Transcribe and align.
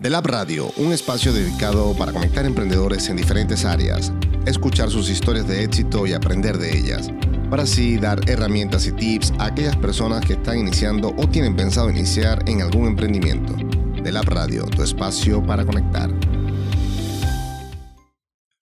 The 0.00 0.10
Lab 0.10 0.26
Radio, 0.28 0.70
un 0.76 0.92
espacio 0.92 1.32
dedicado 1.32 1.92
para 1.94 2.12
conectar 2.12 2.46
emprendedores 2.46 3.08
en 3.08 3.16
diferentes 3.16 3.64
áreas, 3.64 4.12
escuchar 4.46 4.90
sus 4.90 5.10
historias 5.10 5.48
de 5.48 5.64
éxito 5.64 6.06
y 6.06 6.12
aprender 6.12 6.56
de 6.56 6.78
ellas, 6.78 7.10
para 7.50 7.64
así 7.64 7.98
dar 7.98 8.20
herramientas 8.30 8.86
y 8.86 8.92
tips 8.92 9.32
a 9.40 9.46
aquellas 9.46 9.74
personas 9.74 10.24
que 10.24 10.34
están 10.34 10.60
iniciando 10.60 11.12
o 11.18 11.28
tienen 11.28 11.56
pensado 11.56 11.90
iniciar 11.90 12.48
en 12.48 12.62
algún 12.62 12.86
emprendimiento. 12.86 13.56
The 14.04 14.12
Lab 14.12 14.26
Radio, 14.26 14.66
tu 14.66 14.84
espacio 14.84 15.42
para 15.42 15.66
conectar. 15.66 16.08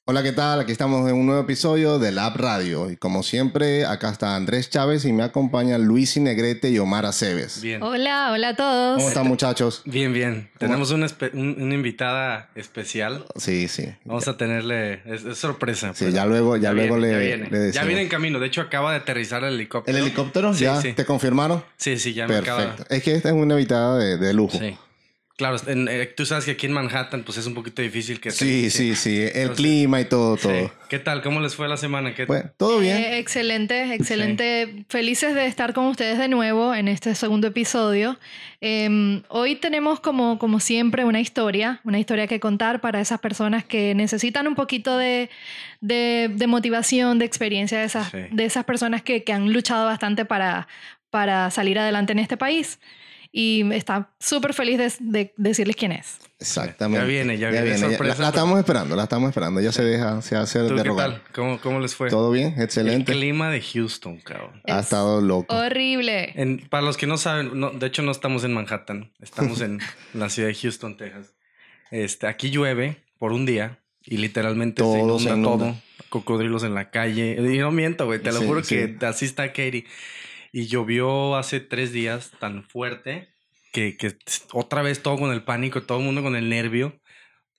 Hola, 0.09 0.23
¿qué 0.23 0.31
tal? 0.31 0.61
Aquí 0.61 0.71
estamos 0.71 1.11
en 1.11 1.17
un 1.17 1.27
nuevo 1.27 1.41
episodio 1.43 1.99
de 1.99 2.13
Lab 2.13 2.37
Radio. 2.37 2.93
Y 2.93 2.97
como 2.97 3.25
siempre, 3.25 3.85
acá 3.85 4.11
está 4.11 4.37
Andrés 4.37 4.71
Chávez 4.71 5.05
y 5.05 5.13
me 5.13 5.25
acompañan 5.25 5.83
Luis 5.85 6.17
Negrete 6.17 6.71
y 6.71 6.79
Omar 6.79 7.05
Aceves. 7.07 7.61
Bien. 7.61 7.83
Hola, 7.83 8.31
hola 8.33 8.51
a 8.51 8.55
todos. 8.57 8.99
¿Cómo 8.99 9.09
están, 9.09 9.27
muchachos? 9.27 9.83
Bien, 9.85 10.13
bien. 10.13 10.49
Tenemos 10.59 10.93
una, 10.93 11.07
espe- 11.07 11.33
un- 11.35 11.57
una 11.61 11.75
invitada 11.75 12.51
especial. 12.55 13.27
Sí, 13.35 13.67
sí. 13.67 13.89
Vamos 14.05 14.29
a 14.29 14.37
tenerle. 14.37 15.01
Es, 15.13 15.25
es 15.25 15.39
sorpresa. 15.39 15.91
Sí, 15.93 16.13
ya 16.13 16.25
luego, 16.25 16.57
ya 16.57 16.73
luego 16.73 16.99
viene, 16.99 17.09
le, 17.09 17.13
ya 17.13 17.19
viene. 17.37 17.51
le 17.51 17.59
decimos. 17.59 17.75
Ya 17.75 17.83
viene 17.85 18.03
en 18.03 18.09
camino. 18.09 18.39
De 18.39 18.47
hecho, 18.47 18.61
acaba 18.61 18.93
de 18.93 18.99
aterrizar 18.99 19.43
el 19.43 19.55
helicóptero. 19.55 19.99
¿El 19.99 20.05
helicóptero? 20.05 20.55
Sí, 20.55 20.63
¿Ya 20.63 20.81
sí. 20.81 20.93
te 20.93 21.05
confirmaron? 21.05 21.65
Sí, 21.79 21.99
sí, 21.99 22.15
ya 22.15 22.29
me 22.29 22.37
acaba. 22.37 22.59
Perfecto. 22.61 22.95
Es 22.95 23.03
que 23.03 23.17
esta 23.17 23.31
es 23.31 23.35
una 23.35 23.55
invitada 23.55 23.99
de, 23.99 24.19
de 24.19 24.33
lujo. 24.35 24.57
Sí. 24.57 24.77
Claro, 25.37 25.59
en- 25.67 25.87
eh, 25.89 26.07
tú 26.07 26.25
sabes 26.25 26.47
que 26.47 26.53
aquí 26.53 26.65
en 26.65 26.73
Manhattan, 26.73 27.23
pues 27.23 27.37
es 27.37 27.47
un 27.47 27.53
poquito 27.53 27.83
difícil 27.83 28.21
que 28.21 28.31
Sí, 28.31 28.71
sí, 28.71 28.97
sí. 28.97 29.21
El 29.21 29.29
Entonces, 29.35 29.57
clima 29.57 30.01
y 30.01 30.07
todo, 30.07 30.39
Sí. 30.39 30.45
todo. 30.45 30.73
¿Qué 30.89 30.99
tal? 30.99 31.21
¿Cómo 31.23 31.41
les 31.41 31.55
fue 31.55 31.69
la 31.69 31.77
semana? 31.77 32.15
¿Qué- 32.15 32.25
Bueno, 32.25 32.51
todo 32.57 32.79
bien. 32.79 32.97
Eh, 32.97 33.19
excelente, 33.19 33.93
excelente. 33.93 34.87
Felices 34.89 35.35
de 35.35 35.45
estar 35.47 35.75
con 35.75 35.85
ustedes 35.87 36.17
de 36.19 36.29
nuevo 36.29 36.75
en 36.75 36.89
este 36.89 37.15
segundo 37.15 37.49
episodio. 37.49 38.19
Eh, 38.63 39.21
hoy 39.29 39.57
tenemos 39.57 40.01
como, 40.01 40.39
como 40.39 40.59
siempre 40.59 41.05
una 41.05 41.21
historia, 41.21 41.81
una 41.85 41.99
historia 41.99 42.27
que 42.27 42.41
contar 42.41 42.81
para 42.81 42.99
esas 43.03 43.21
personas 43.21 43.63
que 43.63 43.95
necesitan 43.95 44.47
un 44.49 44.55
poquito 44.55 44.97
de, 44.97 45.29
de- 45.83 46.31
de 46.35 46.47
motivación, 46.47 47.19
de 47.19 47.27
experiencia 47.27 47.79
de 47.81 47.85
esas, 47.85 48.11
Sí. 48.11 48.19
de 48.31 48.45
esas 48.47 48.65
personas 48.65 49.03
que, 49.03 49.23
que 49.23 49.35
han 49.35 49.53
luchado 49.53 49.85
bastante 49.85 50.25
para, 50.25 50.67
para 51.11 51.51
salir 51.51 51.79
adelante 51.79 52.13
en 52.13 52.21
este 52.21 52.39
país. 52.39 52.79
Y 53.39 53.71
está 53.75 54.09
súper 54.19 54.55
feliz 54.55 54.79
de, 54.79 54.91
de 54.99 55.33
decirles 55.37 55.77
quién 55.77 55.93
es. 55.93 56.17
Exactamente. 56.41 57.05
Ya 57.05 57.07
viene, 57.07 57.37
ya 57.37 57.51
viene, 57.51 57.69
Ya- 57.69 57.77
sorpresa, 57.79 58.15
La, 58.15 58.21
la 58.23 58.29
estamos 58.29 58.59
esperando, 58.59 58.97
la 58.97 59.03
estamos 59.03 59.29
esperando. 59.29 59.61
Ya 59.61 59.73
se 59.73 59.85
deja, 59.85 60.23
se 60.23 60.37
hace 60.37 60.61
¿Tú 60.61 60.75
de 60.75 60.83
qué 60.83 60.89
rogar. 60.89 61.11
tal? 61.11 61.23
¿Cómo, 61.35 61.61
¿Cómo 61.61 61.81
les 61.81 61.95
fue? 61.95 62.09
Todo 62.09 62.31
bien, 62.31 62.55
El 62.57 62.63
excelente. 62.63 63.13
clima 63.13 63.51
de 63.51 63.61
Houston, 63.61 64.21
cabrón. 64.21 64.63
Ha 64.67 64.79
Es 64.79 64.85
estado 64.85 65.21
loco. 65.21 65.55
Horrible. 65.55 66.33
En- 66.35 66.67
para 66.71 66.83
los 66.83 66.97
que 66.97 67.07
no 67.07 67.19
saben, 67.19 67.61
no, 67.61 67.73
de 67.73 67.87
hecho 67.87 68.01
no 68.01 68.11
estamos 68.11 68.43
en 68.45 68.55
Manhattan, 68.55 69.13
estamos 69.21 69.61
en 69.61 69.81
la 70.15 70.31
ciudad 70.31 70.49
de 70.49 70.55
Houston, 70.55 70.97
Texas. 70.97 71.35
Este, 71.91 72.29
aquí 72.29 72.49
llueve 72.51 73.03
por 73.19 73.33
un 73.33 73.45
día 73.45 73.81
y 74.03 74.17
literalmente 74.17 74.83
se 74.83 74.89
Todo 74.89 74.97
inunda, 74.97 75.19
se 75.19 75.29
inunda. 75.37 75.51
todo. 75.73 75.77
Cocodrilos 76.09 76.63
en 76.63 76.75
la 76.75 76.91
calle. 76.91 77.37
Y 77.39 77.59
no 77.59 77.71
miento, 77.71 78.07
güey, 78.07 78.19
te 78.23 78.33
lo 78.33 78.41
Sí, 78.41 78.47
juro 78.47 78.65
sí. 78.65 78.77
que 78.99 79.05
así 79.07 79.27
está 79.27 79.49
Katie. 79.49 79.85
Y 80.57 80.69
llovió 80.69 81.37
hace 81.37 81.61
tres 81.61 81.93
días 81.93 82.31
tan 82.41 82.65
fuerte 82.65 83.29
que, 83.75 83.99
que 83.99 84.17
otra 84.55 84.81
vez 84.81 85.03
todo 85.03 85.19
con 85.19 85.31
el 85.31 85.43
pánico, 85.43 85.83
todo 85.83 85.99
el 85.99 86.05
mundo 86.07 86.23
con 86.23 86.35
el 86.35 86.49
nervio. 86.49 86.99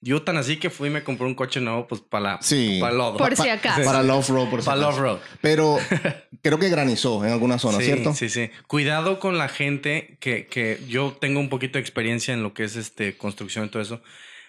Yo 0.01 0.23
tan 0.23 0.35
así 0.37 0.57
que 0.57 0.71
fui 0.71 0.87
y 0.87 0.91
me 0.91 1.03
compré 1.03 1.27
un 1.27 1.35
coche 1.35 1.61
nuevo, 1.61 1.87
pues 1.87 2.01
para 2.01 2.23
la 2.23 2.41
Sí. 2.41 2.79
para 2.81 2.95
el. 2.95 3.17
Por 3.17 3.35
si 3.35 3.49
acaso. 3.49 3.83
Para 3.83 3.99
el 3.99 4.09
off-road, 4.09 4.49
por 4.49 4.61
si 4.61 4.65
Para 4.65 4.79
el 4.79 4.83
off-road. 4.85 5.19
Pero 5.41 5.77
creo 6.41 6.57
que 6.57 6.69
granizó 6.69 7.23
en 7.23 7.33
alguna 7.33 7.59
zona, 7.59 7.77
sí, 7.77 7.83
¿cierto? 7.85 8.15
Sí, 8.15 8.29
sí. 8.29 8.49
Cuidado 8.65 9.19
con 9.19 9.37
la 9.37 9.47
gente 9.47 10.17
que, 10.19 10.47
que 10.47 10.79
yo 10.87 11.15
tengo 11.21 11.39
un 11.39 11.49
poquito 11.49 11.73
de 11.73 11.81
experiencia 11.81 12.33
en 12.33 12.41
lo 12.41 12.55
que 12.55 12.63
es 12.63 12.75
este 12.77 13.15
construcción 13.15 13.65
y 13.65 13.69
todo 13.69 13.83
eso. 13.83 14.01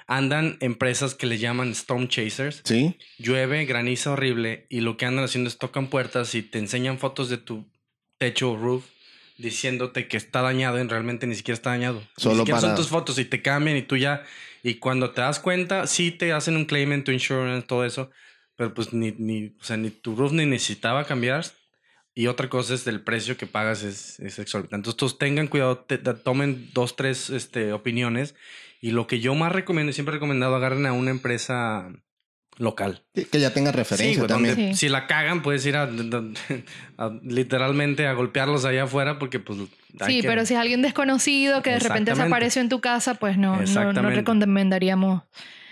Andan 0.06 0.56
empresas 0.60 1.14
que 1.14 1.26
le 1.26 1.36
llaman 1.36 1.72
storm 1.72 2.08
chasers. 2.08 2.62
Sí. 2.64 2.96
Llueve, 3.18 3.66
graniza 3.66 4.12
horrible 4.12 4.64
y 4.70 4.80
lo 4.80 4.96
que 4.96 5.04
andan 5.04 5.26
haciendo 5.26 5.48
es 5.48 5.58
tocan 5.58 5.88
puertas 5.88 6.34
y 6.34 6.40
te 6.40 6.58
enseñan 6.58 6.98
fotos 6.98 7.28
de 7.28 7.36
tu 7.36 7.66
techo 8.18 8.52
o 8.52 8.56
roof 8.56 8.84
diciéndote 9.36 10.08
que 10.08 10.16
está 10.16 10.42
dañado 10.42 10.82
y 10.82 10.86
realmente 10.86 11.26
ni 11.26 11.34
siquiera 11.34 11.54
está 11.54 11.70
dañado. 11.70 12.02
Solo 12.16 12.34
ni 12.34 12.40
siquiera 12.40 12.60
para- 12.60 12.68
son 12.74 12.76
tus 12.76 12.88
fotos 12.90 13.18
y 13.18 13.24
te 13.24 13.40
cambian 13.42 13.76
y 13.76 13.82
tú 13.82 13.96
ya 13.96 14.24
y 14.62 14.74
cuando 14.74 15.10
te 15.12 15.20
das 15.20 15.38
cuenta 15.38 15.86
sí 15.86 16.10
te 16.10 16.32
hacen 16.32 16.56
un 16.56 16.64
claim 16.64 16.92
en 16.92 17.04
tu 17.04 17.12
insurance 17.12 17.66
todo 17.66 17.84
eso, 17.84 18.10
pero 18.56 18.74
pues 18.74 18.92
ni 18.92 19.12
ni 19.12 19.54
o 19.60 19.64
sea, 19.64 19.76
ni 19.76 19.90
tu 19.90 20.16
roof 20.16 20.32
ni 20.32 20.44
necesitaba 20.46 21.04
cambiar 21.04 21.44
y 22.14 22.26
otra 22.26 22.48
cosa 22.48 22.74
es 22.74 22.84
el 22.88 23.00
precio 23.02 23.36
que 23.36 23.46
pagas 23.46 23.84
es, 23.84 24.18
es 24.18 24.40
exorbitante. 24.40 24.90
Entonces, 24.90 25.18
tengan 25.18 25.46
cuidado, 25.46 25.78
te- 25.78 25.98
te- 25.98 26.14
tomen 26.14 26.68
dos, 26.74 26.96
tres 26.96 27.30
este, 27.30 27.72
opiniones. 27.72 28.34
Y 28.80 28.90
lo 28.90 29.06
que 29.06 29.20
yo 29.20 29.36
más 29.36 29.52
recomiendo, 29.52 29.92
siempre 29.92 30.10
he 30.12 30.16
recomendado, 30.16 30.56
agarren 30.56 30.84
a 30.86 30.92
una 30.92 31.12
empresa 31.12 31.88
local. 32.58 33.02
Que- 33.14 33.40
ya 33.40 33.52
tenga 33.52 33.72
referencia 33.72 34.12
Sí, 34.12 34.16
güey, 34.18 34.28
también. 34.28 34.54
donde 34.56 34.72
Sí. 34.74 34.78
si 34.78 34.88
la 34.88 35.06
cagan, 35.06 35.42
puedes 35.42 35.64
ir 35.66 35.76
a, 35.76 35.88
a- 36.98 37.10
literalmente 37.22 38.06
a 38.06 38.12
golpearlos 38.12 38.64
allá 38.64 38.84
afuera 38.84 39.18
porque 39.18 39.38
pues... 39.40 39.58
Sí, 40.06 40.20
que- 40.20 40.28
pero 40.28 40.44
si 40.44 40.54
es 40.54 40.60
alguien 40.60 40.82
desconocido 40.82 41.62
que 41.62 41.70
de 41.70 41.78
repente 41.78 42.10
desapareció 42.12 42.60
en 42.62 42.68
tu 42.68 42.80
casa, 42.80 43.14
pues 43.14 43.38
no, 43.38 43.60
no, 43.62 44.10
recomendaríamos 44.10 45.22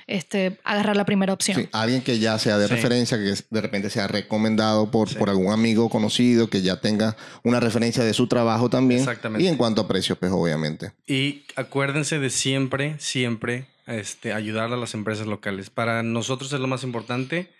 este, 0.09 0.61
agarrar 0.63 0.97
la 0.97 1.05
primera 1.05 1.33
opción. 1.33 1.61
Sí, 1.63 1.69
alguien 1.73 2.01
que 2.01 2.21
ya 2.21 2.39
sea 2.39 2.59
de 2.59 2.69
Sí. 2.69 2.75
referencia, 2.75 3.19
que 3.19 3.35
de 3.51 3.61
repente 3.61 3.91
sea 3.91 4.07
recomendado 4.07 4.89
por, 4.93 5.09
Sí. 5.09 5.17
por 5.17 5.29
algún 5.31 5.53
amigo 5.53 5.91
conocido, 5.91 6.49
que 6.49 6.63
ya 6.63 6.81
tenga 6.81 7.17
una 7.43 7.59
referencia 7.59 8.05
de 8.05 8.15
su 8.15 8.29
trabajo 8.29 8.71
también. 8.71 9.01
Exactamente. 9.01 9.43
Y 9.45 9.49
en 9.49 9.57
cuanto 9.57 9.81
a 9.83 9.89
precios, 9.89 10.17
pues 10.19 10.31
obviamente. 10.33 10.93
Y 11.09 11.43
acuérdense 11.57 12.21
de 12.21 12.31
siempre, 12.31 12.95
siempre 13.01 13.67
este, 13.87 14.33
ayudar 14.33 14.73
a 14.73 14.77
las 14.77 14.95
empresas 14.95 15.27
locales. 15.27 15.71
Para 15.71 16.03
nosotros 16.03 16.53
es 16.53 16.61
lo 16.61 16.67
más 16.67 16.83
importante. 16.85 17.53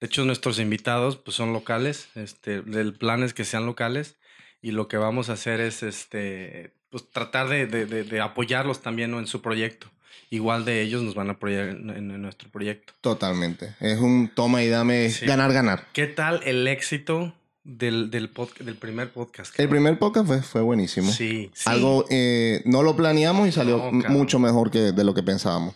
De 0.00 0.06
hecho, 0.06 0.24
nuestros 0.24 0.58
invitados 0.58 1.16
pues, 1.16 1.36
son 1.36 1.52
locales. 1.52 2.08
Este, 2.14 2.56
el 2.56 2.94
plan 2.94 3.22
es 3.22 3.34
que 3.34 3.44
sean 3.44 3.66
locales. 3.66 4.16
Y 4.60 4.70
lo 4.72 4.86
que 4.88 4.96
vamos 4.96 5.28
a 5.28 5.32
hacer 5.34 5.60
es 5.60 5.82
este, 5.82 6.72
pues, 6.90 7.08
tratar 7.10 7.48
de, 7.48 7.66
de- 7.66 7.86
de- 7.86 8.04
de 8.04 8.20
apoyarlos 8.20 8.80
también 8.80 9.10
¿no? 9.10 9.18
en 9.18 9.26
su 9.26 9.42
proyecto. 9.42 9.90
Igual 10.30 10.64
de 10.64 10.80
ellos 10.82 11.02
nos 11.02 11.14
van 11.14 11.28
a 11.28 11.32
apoyar 11.32 11.68
en, 11.68 11.90
en 11.90 12.22
nuestro 12.22 12.48
proyecto. 12.50 12.92
Totalmente. 13.00 13.74
Es 13.80 13.98
un 13.98 14.30
toma 14.34 14.62
y 14.62 14.68
dame, 14.68 15.10
Sí. 15.10 15.26
ganar, 15.26 15.52
ganar. 15.52 15.88
¿Qué 15.92 16.06
tal 16.06 16.40
el 16.44 16.66
éxito 16.68 17.34
del, 17.64 18.10
del, 18.10 18.32
pod- 18.32 18.56
del 18.58 18.76
primer 18.76 19.10
podcast? 19.10 19.58
El 19.58 19.68
primer 19.68 19.98
podcast 19.98 20.26
fue, 20.26 20.42
fue 20.42 20.60
buenísimo. 20.62 21.10
Sí, 21.10 21.50
sí. 21.54 21.70
Algo 21.70 22.04
eh, 22.10 22.62
no 22.64 22.82
lo 22.82 22.96
planeamos 22.96 23.48
y 23.48 23.52
salió 23.52 23.90
No, 23.92 24.08
mucho 24.10 24.38
mejor 24.38 24.70
que 24.70 24.92
de 24.92 25.04
lo 25.04 25.14
que 25.14 25.22
pensábamos. 25.22 25.74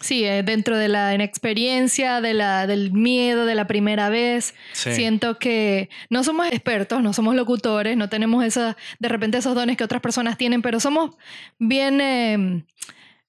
Sí, 0.00 0.24
eh, 0.24 0.44
dentro 0.44 0.76
de 0.78 0.86
la 0.86 1.12
inexperiencia, 1.12 2.20
de 2.20 2.32
la, 2.32 2.68
del 2.68 2.92
miedo 2.92 3.46
de 3.46 3.56
la 3.56 3.66
primera 3.66 4.08
vez, 4.08 4.54
Sí. 4.72 4.92
siento 4.94 5.40
que 5.40 5.90
no 6.08 6.22
somos 6.22 6.46
expertos, 6.52 7.02
no 7.02 7.12
somos 7.12 7.34
locutores, 7.34 7.96
no 7.96 8.08
tenemos 8.08 8.44
esa, 8.44 8.76
de 9.00 9.08
repente 9.08 9.38
esos 9.38 9.56
dones 9.56 9.76
que 9.76 9.82
otras 9.82 10.00
personas 10.00 10.38
tienen, 10.38 10.62
pero 10.62 10.78
somos 10.78 11.16
bien 11.58 12.00
eh, 12.00 12.64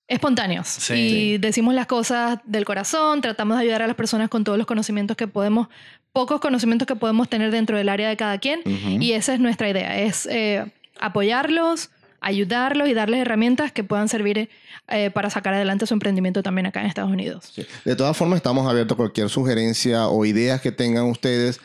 espontáneos 0.08 0.68
Sí. 0.68 0.94
y 0.94 1.38
decimos 1.40 1.74
las 1.74 1.88
cosas 1.88 2.40
del 2.46 2.66
corazón, 2.66 3.22
tratamos 3.22 3.58
de 3.58 3.64
ayudar 3.64 3.81
a 3.84 3.88
las 3.88 3.96
personas 3.96 4.30
con 4.30 4.44
todos 4.44 4.58
los 4.58 4.68
conocimientos 4.68 5.18
que 5.18 5.28
podemos, 5.28 5.69
pocos 6.14 6.40
conocimientos 6.42 6.88
que 6.88 6.96
podemos 6.96 7.30
tener 7.30 7.52
dentro 7.52 7.78
del 7.78 7.90
área 7.90 8.09
de 8.09 8.18
cada 8.18 8.38
quien. 8.38 8.62
Y 8.66 9.14
esa 9.14 9.34
es 9.34 9.40
nuestra 9.40 9.70
idea, 9.70 10.00
es 10.00 10.25
eh, 10.25 10.72
apoyarlos, 11.00 11.90
ayudarlos 12.22 12.88
y 12.90 12.94
darles 12.94 13.22
herramientas 13.22 13.72
que 13.72 13.84
puedan 13.84 14.09
servir 14.09 14.50
eh, 14.88 15.12
para 15.12 15.30
sacar 15.30 15.53
adelante 15.53 15.86
su 15.86 15.94
emprendimiento 15.94 16.44
también 16.44 16.66
acá 16.66 16.81
en 16.81 16.88
Estados 16.88 17.12
Unidos. 17.12 17.52
Sí. 17.53 17.66
De 17.86 17.96
todas 17.96 18.16
formas, 18.18 18.38
estamos 18.38 18.68
abiertos 18.68 18.96
a 18.96 18.98
cualquier 18.98 19.30
sugerencia 19.30 20.08
o 20.08 20.25
ideas 20.25 20.62
que 20.62 20.72
tengan 20.72 21.06
ustedes 21.06 21.59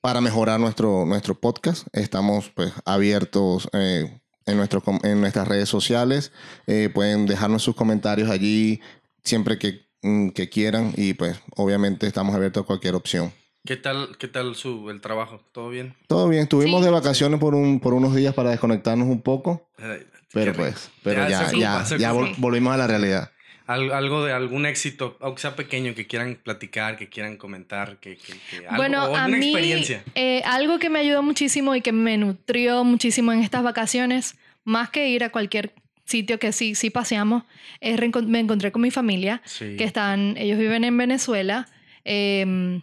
para 0.00 0.20
mejorar 0.20 0.60
nuestro, 0.60 1.06
nuestro 1.06 1.34
podcast. 1.34 1.86
Estamos 1.92 2.50
pues, 2.54 2.72
abiertos 2.84 3.68
eh, 3.72 4.20
en, 4.44 4.56
nuestro, 4.56 4.82
en 5.02 5.20
nuestras 5.20 5.48
redes 5.48 5.68
sociales. 5.68 6.32
Eh, 6.66 6.90
pueden 6.92 7.26
dejarnos 7.26 7.62
sus 7.62 7.74
comentarios 7.74 8.28
allí 8.28 8.80
siempre 9.22 9.58
que, 9.58 9.86
mm, 10.02 10.30
que 10.30 10.50
quieran 10.50 10.92
y 10.96 11.14
pues 11.14 11.38
obviamente 11.56 12.06
estamos 12.06 12.34
abiertos 12.34 12.64
a 12.64 12.66
cualquier 12.66 12.94
opción. 12.94 13.32
¿Qué 13.66 13.76
tal, 13.76 14.16
qué 14.18 14.28
tal 14.28 14.54
su, 14.56 14.90
el 14.90 15.00
trabajo? 15.00 15.40
¿Todo 15.52 15.70
bien? 15.70 15.94
Todo 16.06 16.28
bien, 16.28 16.42
estuvimos 16.42 16.80
Sí. 16.80 16.84
de 16.84 16.90
vacaciones 16.90 17.40
por, 17.40 17.54
un, 17.54 17.80
por 17.80 17.94
unos 17.94 18.14
días 18.14 18.34
para 18.34 18.50
desconectarnos 18.50 19.08
un 19.08 19.22
poco, 19.22 19.66
Ay, 19.78 20.00
pero 20.34 20.52
pues, 20.52 20.90
pero 21.02 21.22
ya, 21.22 21.50
ya, 21.50 21.78
ocupa, 21.80 21.96
ya 21.96 22.12
vol- 22.12 22.34
volvimos 22.36 22.74
a 22.74 22.76
la 22.76 22.86
realidad. 22.86 23.30
Al- 23.66 23.92
algo 23.92 24.22
de 24.22 24.34
algún 24.34 24.66
éxito, 24.66 25.16
aunque 25.22 25.40
sea 25.40 25.56
pequeño, 25.56 25.94
que 25.94 26.06
quieran 26.06 26.38
platicar, 26.42 26.98
que 26.98 27.08
quieran 27.08 27.38
comentar, 27.38 27.96
que, 28.00 28.18
que, 28.18 28.34
que 28.50 28.66
algo, 28.66 28.76
bueno, 28.76 29.02
o 29.06 29.16
a 29.16 29.28
mí 29.28 29.46
experiencia. 29.52 30.04
eh, 30.14 30.42
algo 30.44 30.78
que 30.78 30.90
me 30.90 30.98
ayudó 30.98 31.22
muchísimo 31.22 31.74
y 31.74 31.80
que 31.80 31.92
me 31.92 32.18
nutrió 32.18 32.84
muchísimo 32.84 33.32
en 33.32 33.40
estas 33.40 33.62
vacaciones, 33.62 34.36
más 34.64 34.90
que 34.90 35.08
ir 35.08 35.24
a 35.24 35.30
cualquier 35.30 35.72
sitio 36.04 36.38
que 36.38 36.52
sí, 36.52 36.74
sí 36.74 36.90
paseamos, 36.90 37.44
es 37.80 37.98
me 38.26 38.40
encontré 38.40 38.72
con 38.72 38.82
mi 38.82 38.90
familia, 38.90 39.40
Sí. 39.46 39.76
que 39.78 39.84
están, 39.84 40.36
ellos 40.36 40.58
viven 40.58 40.84
en 40.84 40.98
Venezuela. 40.98 41.66
eh, 42.04 42.82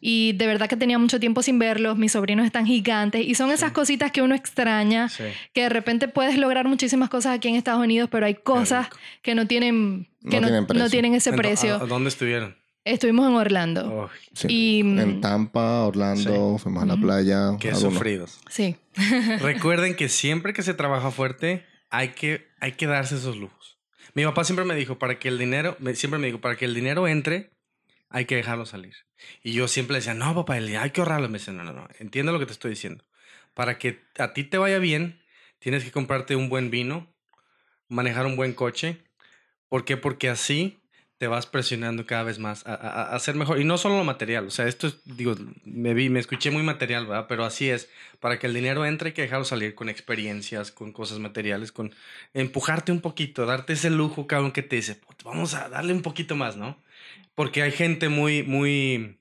y 0.00 0.32
de 0.34 0.46
verdad 0.46 0.68
que 0.68 0.76
tenía 0.76 0.98
mucho 0.98 1.18
tiempo 1.20 1.42
sin 1.42 1.58
verlos, 1.58 1.98
mis 1.98 2.12
sobrinos 2.12 2.46
están 2.46 2.66
gigantes 2.66 3.26
y 3.26 3.34
son 3.34 3.50
esas 3.50 3.72
cositas 3.72 4.12
que 4.12 4.22
uno 4.22 4.34
extraña, 4.34 5.08
Sí. 5.08 5.24
que 5.52 5.62
de 5.62 5.68
repente 5.68 6.08
puedes 6.08 6.36
lograr 6.38 6.66
muchísimas 6.68 7.08
cosas 7.08 7.34
aquí 7.36 7.48
en 7.48 7.54
Estados 7.56 7.82
Unidos, 7.82 8.08
pero 8.10 8.26
hay 8.26 8.34
cosas 8.34 8.88
que 9.22 9.34
no 9.34 9.46
tienen, 9.46 10.08
que 10.28 10.40
No 10.40 10.42
no, 10.42 10.46
tienen 10.66 10.66
no 10.84 10.90
tienen 10.90 11.14
ese 11.14 11.32
precio. 11.32 11.74
¿a- 11.76 11.82
a 11.82 11.86
¿Dónde 11.86 12.08
estuvieron? 12.08 12.56
Estuvimos 12.84 13.28
en 13.28 13.34
Orlando. 13.34 13.92
Oh, 14.04 14.10
Sí. 14.32 14.46
Y 14.78 14.82
mm, 14.82 14.98
En 14.98 15.20
Tampa, 15.20 15.82
Orlando, 15.84 16.56
fuimos 16.58 16.82
a 16.84 16.86
la 16.86 16.96
playa. 16.96 17.50
qué 17.60 17.68
algunos. 17.70 17.92
sufridos. 17.94 18.40
sí, 18.48 18.76
Recuerden 19.40 19.94
que 19.94 20.08
siempre 20.08 20.52
que 20.52 20.62
se 20.62 20.74
trabaja 20.74 21.10
fuerte, 21.10 21.66
hay 21.90 22.10
que, 22.10 22.46
hay 22.60 22.72
que 22.72 22.86
darse 22.86 23.16
esos 23.16 23.36
lujos. 23.36 23.78
Mi 24.14 24.24
papá 24.24 24.44
siempre 24.44 24.64
me 24.64 24.74
dijo, 24.74 24.98
para 24.98 25.18
que 25.18 25.28
el 25.28 25.38
dinero, 25.38 25.76
siempre 25.94 26.18
me 26.18 26.26
dijo, 26.28 26.40
para 26.40 26.56
que 26.56 26.64
el 26.64 26.74
dinero 26.74 27.06
entre, 27.08 27.50
hay 28.10 28.24
que 28.26 28.36
dejarlo 28.36 28.66
salir. 28.66 28.94
Y 29.42 29.52
yo 29.52 29.68
siempre 29.68 29.96
decía, 29.96 30.14
no, 30.14 30.34
papá, 30.34 30.54
hay 30.54 30.90
que 30.90 31.00
ahorrarlo. 31.00 31.28
Me 31.28 31.38
dice, 31.38 31.52
no, 31.52 31.64
no, 31.64 31.72
no, 31.72 31.88
entiendo 31.98 32.32
lo 32.32 32.38
que 32.38 32.46
te 32.46 32.52
estoy 32.52 32.70
diciendo. 32.70 33.04
Para 33.54 33.78
que 33.78 34.00
a 34.18 34.32
ti 34.32 34.44
te 34.44 34.58
vaya 34.58 34.78
bien, 34.78 35.20
tienes 35.58 35.84
que 35.84 35.90
comprarte 35.92 36.36
un 36.36 36.48
buen 36.48 36.70
vino, 36.70 37.12
manejar 37.88 38.26
un 38.26 38.36
buen 38.36 38.54
coche. 38.54 38.98
¿Por 39.68 39.84
qué? 39.84 39.96
Porque 39.96 40.28
así 40.28 40.78
te 41.18 41.26
vas 41.28 41.46
presionando 41.46 42.06
cada 42.06 42.24
vez 42.24 42.38
más 42.38 42.66
a, 42.66 42.74
a- 42.74 43.14
a 43.16 43.18
ser 43.20 43.34
mejor. 43.36 43.60
Y 43.60 43.64
no 43.64 43.78
solo 43.78 43.98
lo 43.98 44.04
material, 44.04 44.46
o 44.46 44.50
sea, 44.50 44.68
esto 44.68 44.86
es, 44.88 44.98
digo, 45.04 45.34
me 45.64 45.94
vi, 45.94 46.10
me 46.10 46.20
escuché 46.20 46.50
muy 46.50 46.62
material, 46.62 47.06
¿verdad? 47.06 47.26
Pero 47.28 47.44
así 47.44 47.70
es. 47.70 47.90
Para 48.20 48.38
que 48.38 48.46
el 48.46 48.54
dinero 48.54 48.86
entre 48.86 49.08
hay 49.10 49.14
que 49.14 49.22
dejarlo 49.22 49.44
salir 49.44 49.74
con 49.74 49.88
experiencias, 49.88 50.72
con 50.72 50.92
cosas 50.92 51.18
materiales, 51.18 51.72
con 51.72 51.94
empujarte 52.34 52.92
un 52.92 53.00
poquito, 53.00 53.46
darte 53.46 53.74
ese 53.74 53.90
lujo, 53.90 54.26
cabrón, 54.26 54.52
que 54.52 54.62
te 54.62 54.76
dice, 54.76 54.94
"Puta, 54.96 55.24
vamos 55.26 55.54
a 55.54 55.68
darle 55.68 55.92
un 55.92 56.02
poquito 56.02 56.36
más, 56.36 56.56
¿no? 56.56 56.78
Porque 57.34 57.62
hay 57.62 57.70
gente 57.72 58.08
muy, 58.08 58.42
muy, 58.42 59.18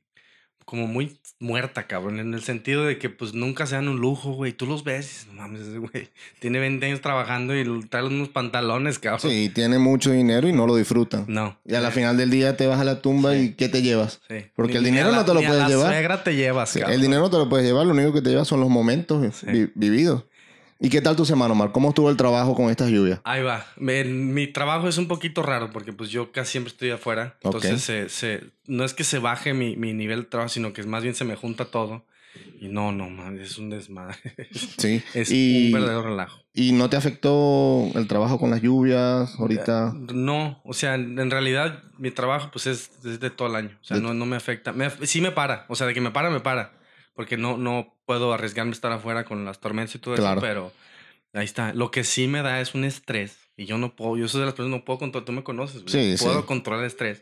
como 0.65 0.87
muy 0.87 1.17
muerta, 1.39 1.85
cabrón, 1.85 2.19
en 2.19 2.33
el 2.33 2.41
sentido 2.41 2.83
de 2.83 2.97
que 2.97 3.09
pues 3.11 3.35
nunca 3.35 3.67
se 3.67 3.75
dan 3.75 3.87
un 3.87 3.99
lujo, 3.99 4.31
güey. 4.31 4.53
Tú 4.53 4.65
los 4.65 4.83
ves 4.83 5.27
no 5.27 5.33
mames, 5.41 5.61
ese 5.61 5.77
güey 5.77 6.09
tiene 6.39 6.57
20 6.59 6.83
años 6.85 7.01
trabajando 7.01 7.55
y 7.55 7.63
trae 7.87 8.03
unos 8.03 8.29
pantalones, 8.29 8.97
cabrón. 8.97 9.29
Sí, 9.31 9.49
tiene 9.53 9.77
mucho 9.77 10.11
dinero 10.11 10.47
y 10.49 10.53
no 10.53 10.65
lo 10.65 10.75
disfrutan. 10.75 11.25
No. 11.27 11.59
Y 11.63 11.75
a 11.75 11.79
la 11.81 11.91
final 11.91 12.17
del 12.17 12.31
día 12.31 12.57
te 12.57 12.65
vas 12.65 12.79
a 12.79 12.83
la 12.83 13.01
tumba 13.03 13.33
Sí. 13.33 13.39
y 13.39 13.53
¿qué 13.53 13.69
te 13.69 13.83
llevas? 13.83 14.19
Sí. 14.27 14.45
Porque 14.55 14.73
Ni- 14.73 14.77
el 14.79 14.83
dinero 14.85 15.11
la- 15.11 15.17
no 15.17 15.25
te 15.25 15.33
lo 15.35 15.39
ni 15.41 15.45
a 15.45 15.49
puedes 15.49 15.63
la 15.63 15.69
llevar. 15.69 15.87
suegra 15.91 16.23
te 16.23 16.35
llevas, 16.35 16.69
Sí, 16.71 16.79
cabrón. 16.79 16.95
el 16.95 17.01
dinero 17.01 17.21
no 17.21 17.29
te 17.29 17.37
lo 17.37 17.49
puedes 17.49 17.65
llevar, 17.67 17.85
lo 17.85 17.93
único 17.93 18.13
que 18.13 18.21
te 18.21 18.29
llevas 18.31 18.47
son 18.47 18.59
los 18.59 18.69
momentos 18.69 19.35
Sí. 19.35 19.45
vi- 19.47 19.71
vividos. 19.75 20.23
¿Y 20.79 20.89
qué 20.89 21.01
tal 21.01 21.15
tu 21.15 21.25
semana, 21.25 21.53
Omar? 21.53 21.71
¿Cómo 21.71 21.89
estuvo 21.89 22.09
el 22.09 22.17
trabajo 22.17 22.53
con 22.55 22.69
estas 22.69 22.89
lluvias? 22.89 23.19
Ahí 23.23 23.41
va. 23.41 23.65
Me- 23.77 24.03
mi 24.03 24.47
trabajo 24.47 24.87
es 24.87 24.97
un 24.97 25.07
poquito 25.07 25.41
raro 25.41 25.71
porque 25.71 25.91
pues 25.93 26.09
yo 26.11 26.31
casi 26.31 26.51
siempre 26.53 26.71
estoy 26.71 26.91
afuera. 26.91 27.37
Entonces 27.43 27.81
se, 27.81 28.09
se- 28.09 28.43
no 28.67 28.83
es 28.83 28.93
que 28.93 29.03
se 29.03 29.17
baje 29.19 29.53
mi, 29.53 29.75
mi 29.75 29.93
nivel 29.93 30.21
de 30.21 30.25
trabajo, 30.27 30.49
sino 30.49 30.73
que 30.73 30.83
más 30.83 31.01
bien 31.03 31.15
se 31.15 31.25
me 31.25 31.35
junta 31.35 31.65
todo. 31.65 32.05
Y 32.61 32.67
no, 32.67 32.91
no, 32.91 33.09
man, 33.09 33.39
es 33.39 33.57
un 33.57 33.71
desmadre. 33.71 34.17
Sí. 34.77 35.01
es 35.15 35.31
y, 35.31 35.67
un 35.67 35.71
verdadero 35.73 36.03
relajo. 36.03 36.39
¿Y 36.53 36.71
no 36.73 36.87
te 36.89 36.95
afectó 36.95 37.89
el 37.95 38.07
trabajo 38.07 38.39
con 38.39 38.51
las 38.51 38.61
lluvias 38.61 39.33
ahorita? 39.39 39.93
No, 40.13 40.61
o 40.63 40.73
sea, 40.73 40.93
en 40.93 41.31
realidad 41.31 41.83
mi 41.97 42.11
trabajo 42.11 42.49
pues 42.51 42.67
es, 42.67 42.91
es 43.03 43.19
de 43.19 43.29
todo 43.31 43.47
el 43.47 43.55
año. 43.55 43.77
O 43.81 43.83
sea, 43.83 43.97
De- 43.97 44.03
no, 44.03 44.13
no 44.13 44.27
me 44.27 44.35
afecta. 44.35 44.73
Me 44.73 44.91
sí 45.07 45.21
me 45.21 45.31
para. 45.31 45.65
O 45.69 45.75
sea, 45.75 45.87
de 45.87 45.95
que 45.95 46.01
me 46.01 46.11
para, 46.11 46.29
me 46.29 46.39
para. 46.39 46.73
Porque 47.15 47.35
no, 47.37 47.57
no 47.57 47.96
puedo 48.07 48.33
arriesgarme 48.33 48.71
a 48.71 48.73
estar 48.73 48.91
afuera 48.91 49.25
con 49.25 49.45
las 49.45 49.59
tormentas 49.59 49.93
y 49.93 49.99
todo 49.99 50.15
Claro. 50.15 50.39
eso, 50.39 50.41
pero 50.41 50.73
ahí 51.33 51.45
está. 51.45 51.73
Lo 51.73 51.91
que 51.91 52.03
sí 52.03 52.27
me 52.27 52.41
da 52.41 52.59
es 52.61 52.73
un 52.73 52.85
estrés. 52.85 53.37
Y 53.57 53.65
yo 53.65 53.77
no 53.77 53.95
puedo, 53.95 54.17
yo 54.17 54.27
soy 54.27 54.39
de 54.39 54.45
las 54.45 54.55
personas 54.55 54.73
que 54.75 54.79
no 54.79 54.85
puedo 54.85 54.97
controlar. 54.99 55.25
Tú 55.25 55.31
me 55.33 55.43
conoces. 55.43 55.83
Sí, 55.85 56.15
Puedo 56.17 56.41
sí. 56.41 56.47
controlar 56.47 56.83
el 56.83 56.87
estrés. 56.87 57.21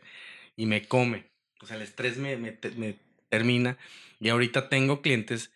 Y 0.56 0.68
me 0.68 0.88
come. 0.88 1.26
O 1.62 1.66
sea, 1.66 1.76
el 1.76 1.82
estrés 1.82 2.18
me, 2.18 2.38
me, 2.38 2.58
me 2.78 2.96
termina. 3.30 3.78
Y 4.22 4.30
ahorita 4.30 4.70
tengo 4.70 5.02
clientes 5.02 5.52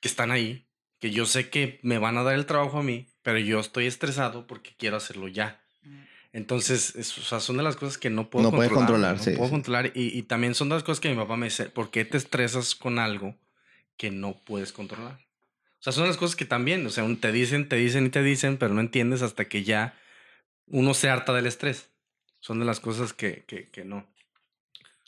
que 0.00 0.08
están 0.08 0.30
ahí, 0.30 0.64
que 1.00 1.10
yo 1.10 1.26
sé 1.26 1.50
que 1.50 1.80
me 1.82 1.98
van 1.98 2.16
a 2.16 2.22
dar 2.22 2.34
el 2.34 2.46
trabajo 2.46 2.78
a 2.78 2.82
mí, 2.82 3.06
pero 3.22 3.38
yo 3.38 3.58
estoy 3.60 3.86
estresado 3.86 4.46
porque 4.46 4.70
quiero 4.78 4.96
hacerlo 4.96 5.28
ya. 5.28 5.60
Entonces, 6.32 6.94
es- 6.94 7.18
o 7.18 7.22
sea, 7.22 7.40
son 7.40 7.56
de 7.56 7.62
las 7.64 7.76
cosas 7.76 7.98
que 7.98 8.08
no 8.10 8.30
puedo 8.30 8.44
No 8.44 8.50
puedes 8.56 8.70
controlar, 8.72 9.16
no 9.16 9.22
sí, 9.22 9.32
puedo 9.32 9.46
sí. 9.46 9.50
controlar. 9.50 9.86
Y, 9.94 10.16
y 10.16 10.22
también 10.22 10.54
son 10.54 10.68
de 10.68 10.76
las 10.76 10.84
cosas 10.84 11.00
que 11.00 11.08
mi 11.10 11.16
papá 11.16 11.36
me 11.36 11.46
dice, 11.46 11.66
¿por 11.66 11.90
qué 11.90 12.04
te 12.04 12.16
estresas 12.16 12.74
con 12.76 12.98
algo 13.00 13.34
que 14.00 14.10
no 14.10 14.32
puedes 14.32 14.72
controlar? 14.72 15.18
O 15.78 15.82
sea, 15.82 15.92
son 15.92 16.06
las 16.06 16.16
cosas 16.16 16.34
que 16.34 16.46
también, 16.46 16.86
o 16.86 16.88
sea, 16.88 17.04
te 17.20 17.32
dicen, 17.32 17.68
te 17.68 17.76
dicen 17.76 18.06
y 18.06 18.08
te 18.08 18.22
dicen, 18.22 18.56
pero 18.56 18.72
no 18.72 18.80
entiendes 18.80 19.20
hasta 19.20 19.44
que 19.44 19.62
ya 19.62 19.94
uno 20.66 20.94
se 20.94 21.10
harta 21.10 21.34
del 21.34 21.46
estrés. 21.46 21.90
Son 22.38 22.58
de 22.58 22.64
las 22.64 22.80
cosas 22.80 23.12
que, 23.12 23.44
que, 23.46 23.66
que 23.66 23.84
no. 23.84 24.06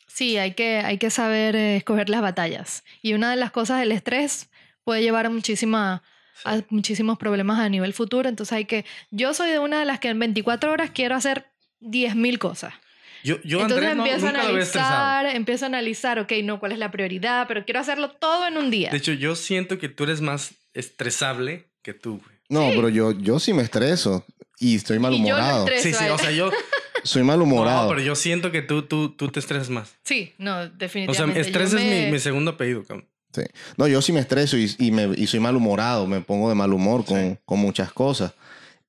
sí, 0.07 0.37
hay 0.37 0.53
que, 0.53 0.81
hay 0.81 0.99
que 0.99 1.09
saber 1.09 1.57
eh, 1.57 1.77
escoger 1.77 2.11
las 2.11 2.21
batallas. 2.21 2.85
Y 3.01 3.15
una 3.15 3.31
de 3.31 3.37
las 3.37 3.51
cosas, 3.51 3.81
el 3.81 3.93
estrés 3.93 4.51
puede 4.85 5.01
llevar 5.01 5.25
a 5.25 5.31
muchísima 5.31 6.03
a 6.45 6.61
muchísimos 6.69 7.17
problemas 7.17 7.61
a 7.61 7.71
nivel 7.71 7.95
futuro. 7.95 8.29
Entonces 8.29 8.53
hay 8.53 8.67
que, 8.67 8.85
yo 9.11 9.33
soy 9.33 9.51
de 9.53 9.59
una 9.59 9.79
de 9.79 9.87
las 9.87 10.01
que 10.01 10.09
en 10.09 10.19
24 10.19 10.71
horas 10.71 10.91
quiero 10.91 11.15
hacer 11.15 11.47
10.000 11.81 12.37
cosas. 12.37 12.75
Yo, 13.25 13.37
yo 13.43 13.61
Entonces 13.61 13.77
Andrés, 13.89 13.97
no, 13.97 14.05
empiezo 14.07 14.27
a 14.27 14.31
analizar, 14.31 15.27
empiezo 15.27 15.65
a 15.65 15.69
analizar, 15.69 16.19
ok, 16.19 16.33
no, 16.45 16.59
cuál 16.61 16.73
es 16.73 16.79
la 16.79 16.91
prioridad, 16.91 17.47
pero 17.49 17.65
quiero 17.65 17.81
hacerlo 17.81 18.11
todo 18.11 18.47
en 18.47 18.57
un 18.57 18.71
día. 18.71 18.91
De 18.91 18.97
hecho, 18.97 19.13
yo 19.13 19.37
siento 19.37 19.79
que 19.79 19.89
tú 19.89 20.05
eres 20.05 20.21
más 20.21 20.55
estresable 20.75 21.67
que 21.83 21.95
tú, 21.95 22.21
güey. 22.25 22.37
No, 22.49 22.69
Sí. 22.71 22.77
pero 22.77 22.89
yo, 22.89 23.13
yo 23.13 23.39
sí 23.39 23.53
me 23.55 23.63
estreso 23.63 24.25
y 24.59 24.77
estoy 24.77 24.97
y 24.97 24.99
yo 24.99 25.03
malhumorado. 25.03 25.67
Sí, 25.79 25.93
sí, 25.95 26.05
él. 26.05 26.11
o 26.11 26.19
sea, 26.19 26.31
yo... 26.31 26.51
Soy 27.05 27.25
malhumorado. 27.25 27.83
No, 27.85 27.89
pero 27.89 28.01
yo 28.01 28.15
siento 28.15 28.53
que 28.53 28.63
tú, 28.63 28.83
tú, 28.83 29.09
tú 29.11 29.29
te 29.29 29.41
estresas 29.41 29.71
más. 29.71 29.97
Sí, 30.05 30.35
no, 30.39 30.53
O 30.59 30.61
sea, 30.63 30.71
definitivamente. 30.77 31.41
estrés 31.41 31.73
Yo 31.73 31.79
es 31.79 31.85
me- 31.85 32.05
mi, 32.07 32.13
mi 32.13 32.19
segundo 32.21 32.53
apellido, 32.53 32.85
cabrón. 32.85 33.09
Sí. 33.35 33.43
No, 33.77 33.89
yo 33.89 34.01
sí 34.03 34.13
me 34.13 34.21
estreso 34.21 34.57
y, 34.57 34.73
y, 34.79 34.93
me, 34.93 35.11
y 35.17 35.27
soy 35.27 35.41
malhumorado, 35.41 36.07
me 36.07 36.21
pongo 36.21 36.49
de 36.49 36.55
mal 36.55 36.73
humor 36.73 37.05
con, 37.05 37.19
Sí. 37.33 37.39
con 37.45 37.59
muchas 37.59 37.93
cosas. 37.93 38.35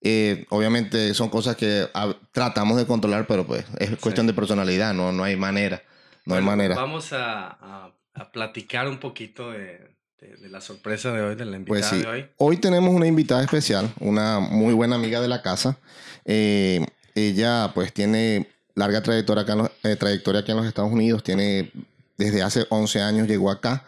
Eh, 0.05 0.45
obviamente 0.50 1.13
son 1.13 1.29
cosas 1.29 1.55
que 1.55 1.88
ah, 1.94 2.13
tratamos 2.33 2.77
de 2.77 2.85
controlar, 2.85 3.25
pero 3.25 3.47
pues 3.47 3.65
es 3.79 3.91
cuestión 3.97 4.27
de 4.27 4.33
personalidad, 4.33 4.94
no, 4.94 5.11
no 5.13 5.23
hay 5.23 5.35
manera. 5.38 5.81
No 6.25 6.35
hay 6.35 6.41
manera. 6.44 6.75
Vamos 6.75 7.11
a, 7.13 7.47
a- 7.50 7.91
a 8.15 8.31
platicar 8.31 8.88
un 8.88 9.00
poquito 9.00 9.51
de, 9.51 9.79
de- 10.21 10.38
de 10.39 10.50
la 10.50 10.61
sorpresa 10.61 11.11
de 11.11 11.21
hoy, 11.21 11.35
de 11.35 11.45
la 11.45 11.57
invitada 11.57 11.79
Pues 11.79 11.85
sí. 11.85 12.00
de 12.01 12.07
hoy. 12.07 12.25
Hoy 12.38 12.57
tenemos 12.57 12.94
una 12.94 13.07
invitada 13.07 13.41
especial, 13.44 13.91
una 14.00 14.39
muy 14.39 14.73
buena 14.73 14.95
amiga 14.95 15.19
de 15.21 15.27
la 15.27 15.41
casa. 15.41 15.77
Eh, 16.25 16.85
ella 17.15 17.71
pues 17.73 17.91
tiene 17.94 18.47
larga 18.75 19.01
trayectoria 19.03 19.44
acá, 19.44 19.53
en 19.53 19.57
los, 19.59 19.71
eh, 19.83 19.95
trayectoria 19.95 20.41
aquí 20.41 20.51
en 20.51 20.57
los 20.57 20.65
Estados 20.65 20.91
Unidos, 20.91 21.23
tiene 21.23 21.71
desde 22.17 22.41
hace 22.44 22.65
11 22.69 23.01
años 23.01 23.27
llegó 23.27 23.50
acá. 23.51 23.83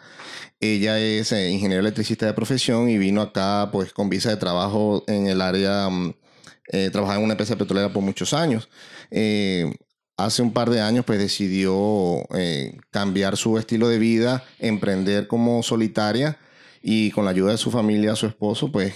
Ella 0.60 0.98
es 0.98 1.32
eh, 1.32 1.50
ingeniero 1.50 1.80
electricista 1.80 2.26
de 2.26 2.32
profesión 2.32 2.88
y 2.88 2.96
vino 2.96 3.20
acá 3.20 3.68
pues 3.72 3.92
con 3.92 4.08
visa 4.08 4.30
de 4.30 4.36
trabajo 4.36 5.04
en 5.06 5.26
el 5.26 5.42
área, 5.42 5.88
mm, 5.90 6.14
eh, 6.72 6.90
trabajaba 6.90 7.18
en 7.18 7.24
una 7.24 7.34
empresa 7.34 7.56
petrolera 7.56 7.92
por 7.92 8.02
muchos 8.02 8.32
años. 8.32 8.68
Eh, 9.10 9.74
hace 10.16 10.42
un 10.42 10.52
par 10.52 10.70
de 10.70 10.80
años 10.80 11.04
pues 11.04 11.18
decidió 11.18 12.26
eh, 12.34 12.78
cambiar 12.90 13.36
su 13.36 13.58
estilo 13.58 13.88
de 13.88 13.98
vida, 13.98 14.44
emprender 14.58 15.28
como 15.28 15.62
solitaria 15.62 16.38
y 16.82 17.10
con 17.10 17.24
la 17.26 17.32
ayuda 17.32 17.52
de 17.52 17.58
su 17.58 17.70
familia, 17.70 18.16
su 18.16 18.26
esposo, 18.26 18.72
pues 18.72 18.94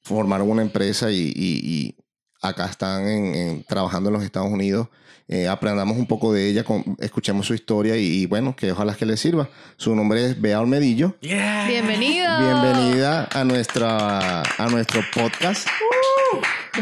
formaron 0.00 0.50
una 0.50 0.62
empresa 0.62 1.12
y 1.12 1.94
acá 2.42 2.66
están 2.66 3.06
en- 3.08 3.34
en- 3.34 3.64
trabajando 3.64 4.08
en 4.10 4.14
los 4.14 4.24
Estados 4.24 4.50
Unidos. 4.50 4.88
Eh, 5.28 5.48
aprendamos 5.48 5.96
un 5.96 6.06
poco 6.06 6.32
de 6.32 6.48
ella, 6.50 6.64
con- 6.64 6.96
escuchemos 6.98 7.46
su 7.46 7.54
historia 7.54 7.96
y, 7.96 8.22
y 8.22 8.26
bueno, 8.26 8.54
que 8.56 8.72
ojalá 8.72 8.94
que 8.94 9.06
le 9.06 9.16
sirva. 9.16 9.48
Su 9.76 9.94
nombre 9.94 10.26
es 10.26 10.40
Bea 10.40 10.60
Olmedillo. 10.60 11.16
Yeah. 11.20 11.66
Bienvenida. 11.68 12.38
Bienvenida 12.40 13.28
a, 13.32 13.44
nuestra, 13.44 14.42
a 14.42 14.66
nuestro 14.70 15.00
podcast. 15.14 15.68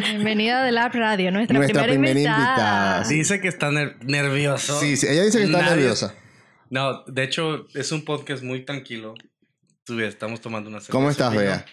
Bienvenida 0.00 0.64
de 0.64 0.72
Lab 0.72 0.92
Radio, 0.94 1.30
nuestra, 1.30 1.56
Nuestra 1.58 1.82
primera, 1.84 2.12
primera 2.12 2.20
invitada. 2.20 2.96
invitada. 2.98 3.08
Dice 3.08 3.40
que 3.40 3.48
está 3.48 3.70
ner- 3.70 3.96
nervioso. 4.04 4.80
Sí, 4.80 4.96
sí, 4.96 5.06
ella 5.08 5.22
dice 5.24 5.38
que 5.38 5.44
está 5.44 5.58
Nadie- 5.58 5.70
nerviosa. 5.76 6.14
No, 6.70 7.02
de 7.04 7.24
hecho, 7.24 7.66
es 7.74 7.92
un 7.92 8.04
podcast 8.04 8.42
muy 8.42 8.64
tranquilo. 8.64 9.14
Estamos 9.88 10.40
tomando 10.40 10.70
una 10.70 10.78
cerveza. 10.78 10.92
¿Cómo 10.92 11.10
estás, 11.10 11.30
vino. 11.32 11.42
Bea? 11.42 11.64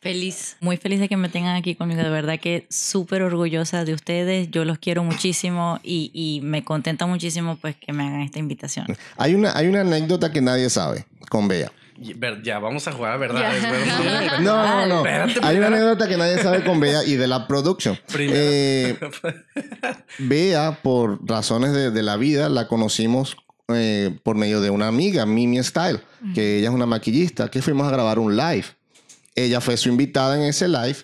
Feliz, 0.00 0.56
muy 0.60 0.76
feliz 0.76 1.00
de 1.00 1.08
que 1.08 1.16
me 1.16 1.28
tengan 1.28 1.56
aquí 1.56 1.74
conmigo, 1.74 2.00
de 2.02 2.08
verdad 2.10 2.38
que 2.38 2.66
súper 2.70 3.22
orgullosa 3.22 3.84
de 3.84 3.94
ustedes, 3.94 4.50
yo 4.50 4.64
los 4.64 4.78
quiero 4.78 5.02
muchísimo 5.02 5.80
y, 5.82 6.10
y 6.14 6.40
me 6.42 6.64
contenta 6.64 7.06
muchísimo 7.06 7.56
pues 7.56 7.74
que 7.76 7.92
me 7.92 8.04
hagan 8.04 8.20
esta 8.20 8.38
invitación. 8.38 8.86
Hay 9.16 9.34
una, 9.34 9.56
hay 9.56 9.66
una 9.66 9.80
anécdota 9.80 10.30
que 10.32 10.40
nadie 10.40 10.70
sabe 10.70 11.06
con 11.28 11.48
Bea. 11.48 11.72
Ya, 12.44 12.60
vamos 12.60 12.86
a 12.86 12.92
jugar 12.92 13.12
a 13.14 13.16
verdades. 13.16 13.62
¿verdad? 13.62 14.38
No, 14.40 14.64
no, 14.64 14.86
no. 14.86 14.98
Espérate, 14.98 15.40
Hay 15.42 15.56
una 15.56 15.66
anécdota 15.66 16.08
que 16.08 16.16
nadie 16.16 16.38
sabe 16.38 16.62
con 16.62 16.78
Bea 16.78 17.04
y 17.04 17.14
de 17.14 17.26
la 17.26 17.48
production. 17.48 17.98
Primero. 18.12 18.38
Eh, 18.40 18.98
Bea, 20.18 20.78
por 20.82 21.18
razones 21.28 21.72
de, 21.72 21.90
de 21.90 22.02
la 22.02 22.16
vida, 22.16 22.48
la 22.48 22.68
conocimos 22.68 23.36
eh, 23.68 24.16
por 24.22 24.36
medio 24.36 24.60
de 24.60 24.70
una 24.70 24.88
amiga, 24.88 25.26
Mimi 25.26 25.62
Style, 25.62 26.00
que 26.34 26.58
ella 26.58 26.68
es 26.68 26.74
una 26.74 26.86
maquillista, 26.86 27.50
que 27.50 27.60
fuimos 27.60 27.86
a 27.86 27.90
grabar 27.90 28.18
un 28.18 28.36
live. 28.36 28.64
Ella 29.38 29.60
fue 29.60 29.76
su 29.76 29.88
invitada 29.88 30.36
en 30.36 30.42
ese 30.42 30.68
live 30.68 30.96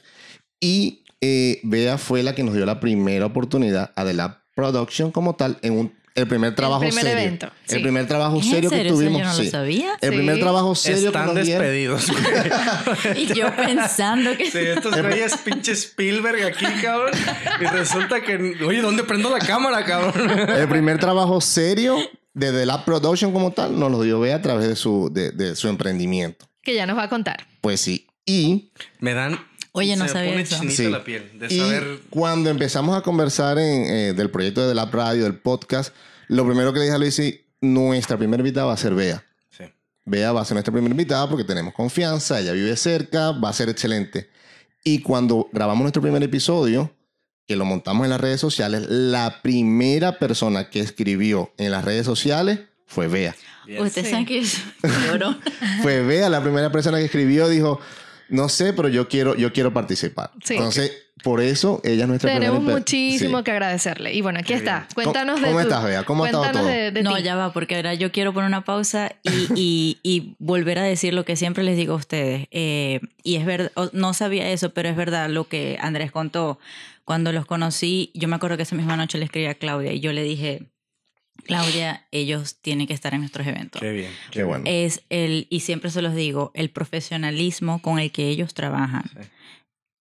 y 0.60 1.04
eh, 1.20 1.60
Bea 1.62 1.98
fue 1.98 2.22
la 2.22 2.34
que 2.34 2.42
nos 2.42 2.54
dio 2.54 2.66
la 2.66 2.80
primera 2.80 3.26
oportunidad 3.26 3.92
a 3.96 4.04
de 4.04 4.14
la 4.14 4.44
production 4.54 5.10
como 5.10 5.34
tal 5.36 5.58
en 5.62 5.72
un 5.78 6.04
el 6.16 6.28
primer 6.28 6.54
trabajo 6.54 6.78
primer 6.80 7.02
serio. 7.04 7.18
evento, 7.18 7.50
sí. 7.66 7.74
El 7.74 7.82
primer 7.82 8.06
trabajo 8.06 8.38
¿Es 8.38 8.44
en 8.46 8.50
serio 8.52 8.70
que 8.70 8.76
serio? 8.76 8.92
Eso 8.92 9.00
tuvimos. 9.02 9.20
yo 9.20 9.26
no 9.26 9.34
lo 9.36 9.42
sí. 9.42 9.50
sabía. 9.50 9.94
El 10.00 10.10
Sí. 10.10 10.16
primer 10.16 10.38
trabajo 10.38 10.74
serio 10.76 11.00
que 11.00 11.18
Están 11.18 11.34
nos 11.34 11.44
dieron. 11.44 11.62
despedidos. 11.66 12.06
Y 13.16 13.26
yo 13.34 13.46
pensando 13.56 14.36
que... 14.36 14.48
Sí, 14.50 14.58
estos 14.58 15.00
güeyes 15.02 15.36
pinche 15.38 15.72
Spielberg 15.72 16.44
aquí, 16.44 16.66
cabrón. 16.82 17.10
Y 17.60 17.64
resulta 17.64 18.22
que, 18.22 18.36
oye, 18.64 18.80
¿dónde 18.80 19.02
prendo 19.02 19.28
la 19.30 19.40
cámara, 19.40 19.84
cabrón? 19.84 20.30
El 20.50 20.68
primer 20.68 20.98
trabajo 21.00 21.40
serio 21.40 21.96
de 22.32 22.52
The 22.52 22.64
Lab 22.66 22.84
Production 22.84 23.32
como 23.32 23.50
tal 23.52 23.76
nos 23.78 23.90
lo 23.90 24.00
dio 24.02 24.20
Bea 24.20 24.36
a 24.36 24.42
través 24.42 24.68
de 24.68 24.76
su, 24.76 25.10
de, 25.12 25.32
de 25.32 25.56
su 25.56 25.66
emprendimiento. 25.68 26.46
Que 26.62 26.76
ya 26.76 26.86
nos 26.86 26.96
va 26.96 27.04
a 27.04 27.08
contar. 27.08 27.44
Pues 27.60 27.80
sí. 27.80 28.06
Y, 28.26 28.70
Me 29.00 29.14
dan. 29.14 29.38
Oye, 29.72 29.96
no 29.96 30.04
se 30.06 30.14
me 30.14 30.18
sabía 30.18 30.30
pone 30.30 30.42
eso. 30.42 30.56
chinita 30.56 30.76
Sí. 30.76 30.88
la 30.88 31.04
piel 31.04 31.30
de 31.38 31.46
y 31.52 31.58
saber. 31.58 32.00
cuando 32.10 32.48
empezamos 32.48 32.96
a 32.96 33.02
conversar 33.02 33.58
en, 33.58 33.84
eh, 33.90 34.12
del 34.14 34.30
proyecto 34.30 34.62
de 34.62 34.68
The 34.68 34.74
Lab 34.74 34.94
Radio, 34.94 35.24
del 35.24 35.34
podcast, 35.34 35.92
lo 36.28 36.46
primero 36.46 36.72
que 36.72 36.78
le 36.78 36.84
dije 36.84 36.94
a 36.94 36.98
Luis, 36.98 37.20
nuestra 37.60 38.16
primera 38.16 38.40
invitada 38.40 38.66
va 38.66 38.74
a 38.74 38.76
ser 38.76 38.94
Bea. 38.94 39.24
Sí. 39.50 39.64
Bea 40.04 40.32
va 40.32 40.42
a 40.42 40.44
ser 40.44 40.54
nuestra 40.54 40.72
primera 40.72 40.92
invitada 40.92 41.28
porque 41.28 41.44
tenemos 41.44 41.74
confianza, 41.74 42.40
ella 42.40 42.52
vive 42.52 42.76
cerca, 42.76 43.32
va 43.32 43.48
a 43.48 43.52
ser 43.52 43.68
excelente. 43.68 44.30
Y 44.84 45.00
cuando 45.00 45.48
grabamos 45.52 45.82
nuestro 45.82 46.00
primer 46.02 46.22
episodio, 46.22 46.94
que 47.46 47.56
lo 47.56 47.64
montamos 47.64 48.04
en 48.04 48.10
las 48.10 48.20
redes 48.20 48.40
sociales, 48.40 48.86
la 48.88 49.40
primera 49.42 50.18
persona 50.18 50.70
que 50.70 50.80
escribió 50.80 51.52
en 51.58 51.72
las 51.72 51.84
redes 51.84 52.06
sociales 52.06 52.60
fue 52.86 53.08
Bea. 53.08 53.34
Ustedes 53.80 54.10
saben 54.10 54.24
que 54.26 54.42
yo 54.42 54.58
lloro. 55.06 55.36
Fue 55.82 56.02
Bea 56.02 56.28
la 56.28 56.42
primera 56.42 56.70
persona 56.70 56.98
que 56.98 57.06
escribió, 57.06 57.48
dijo, 57.48 57.80
no 58.34 58.48
sé, 58.48 58.72
pero 58.72 58.88
yo 58.88 59.08
quiero, 59.08 59.34
yo 59.36 59.52
quiero 59.52 59.72
participar. 59.72 60.30
Sí. 60.42 60.54
Entonces, 60.54 60.92
por 61.22 61.40
eso 61.40 61.80
ella 61.84 62.02
es 62.02 62.08
nuestra 62.08 62.32
Tenemos 62.32 62.58
primera... 62.58 62.78
muchísimo 62.78 63.38
Sí. 63.38 63.44
que 63.44 63.50
agradecerle. 63.52 64.12
Y 64.12 64.20
bueno, 64.20 64.40
aquí 64.40 64.48
Qué 64.48 64.54
está. 64.54 64.80
bien. 64.80 64.88
Cuéntanos 64.94 65.34
¿Cómo- 65.36 65.46
de 65.46 65.52
cómo 65.52 65.62
tu- 65.62 65.68
estás, 65.68 65.84
Bea? 65.84 66.02
¿Cómo 66.04 66.24
ha 66.24 66.26
estado 66.26 66.42
cuéntanos 66.44 66.68
todo? 66.68 66.76
de, 66.76 66.90
de 66.90 67.02
no, 67.02 67.16
ti. 67.16 67.22
ya 67.22 67.36
va, 67.36 67.52
porque 67.52 67.76
ahora 67.76 67.94
yo 67.94 68.12
quiero 68.12 68.34
poner 68.34 68.48
una 68.48 68.64
pausa 68.64 69.12
y, 69.22 69.48
y- 69.54 69.98
y 70.02 70.34
volver 70.38 70.78
a 70.78 70.82
decir 70.82 71.14
lo 71.14 71.24
que 71.24 71.36
siempre 71.36 71.62
les 71.64 71.76
digo 71.76 71.94
a 71.94 71.96
ustedes. 71.96 72.48
Eh, 72.50 73.00
y 73.22 73.36
es 73.36 73.46
verdad, 73.46 73.70
no 73.92 74.12
sabía 74.12 74.50
eso, 74.50 74.70
pero 74.74 74.88
es 74.88 74.96
verdad 74.96 75.28
lo 75.30 75.48
que 75.48 75.78
Andrés 75.80 76.10
contó. 76.12 76.58
Cuando 77.04 77.32
los 77.32 77.46
conocí, 77.46 78.10
yo 78.14 78.28
me 78.28 78.36
acuerdo 78.36 78.56
que 78.56 78.62
esa 78.64 78.76
misma 78.76 78.96
noche 78.96 79.18
le 79.18 79.26
escribí 79.26 79.46
a 79.46 79.54
Claudia 79.54 79.92
y 79.92 80.00
yo 80.00 80.12
le 80.12 80.22
dije, 80.22 80.70
Claudia, 81.42 82.06
ellos 82.10 82.56
tienen 82.62 82.86
que 82.86 82.94
estar 82.94 83.12
en 83.12 83.20
nuestros 83.20 83.46
eventos. 83.46 83.80
Qué 83.82 83.90
bien. 83.92 84.10
Qué 84.30 84.44
bueno. 84.44 84.64
Es 84.66 85.02
el, 85.10 85.46
y 85.50 85.60
siempre 85.60 85.90
se 85.90 86.00
los 86.00 86.14
digo, 86.14 86.52
el 86.54 86.70
profesionalismo 86.70 87.82
con 87.82 87.98
el 87.98 88.10
que 88.12 88.28
ellos 88.28 88.54
trabajan. 88.54 89.04
Sí. 89.12 89.28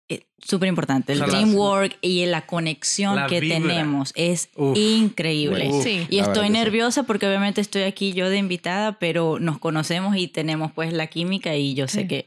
Es 0.08 0.20
Súper 0.38 0.68
importante. 0.68 1.12
El 1.12 1.24
teamwork 1.24 1.98
y 2.00 2.24
la 2.26 2.46
conexión 2.46 3.16
la 3.16 3.26
que 3.26 3.40
vibra. 3.40 3.58
tenemos 3.58 4.12
es 4.14 4.48
Uf. 4.54 4.78
increíble. 4.78 5.68
Uf, 5.68 5.82
Sí. 5.82 6.06
Y 6.08 6.16
la 6.18 6.22
estoy 6.22 6.42
que 6.46 6.46
sí. 6.46 6.52
nerviosa 6.52 7.02
porque 7.02 7.26
obviamente 7.26 7.60
estoy 7.60 7.82
aquí 7.82 8.12
yo 8.12 8.30
de 8.30 8.38
invitada, 8.38 8.98
pero 8.98 9.38
nos 9.40 9.58
conocemos 9.58 10.16
y 10.16 10.28
tenemos 10.28 10.70
pues 10.72 10.92
la 10.92 11.08
química 11.08 11.56
y 11.56 11.74
yo 11.74 11.88
sé 11.88 12.02
Sí. 12.02 12.08
que 12.08 12.26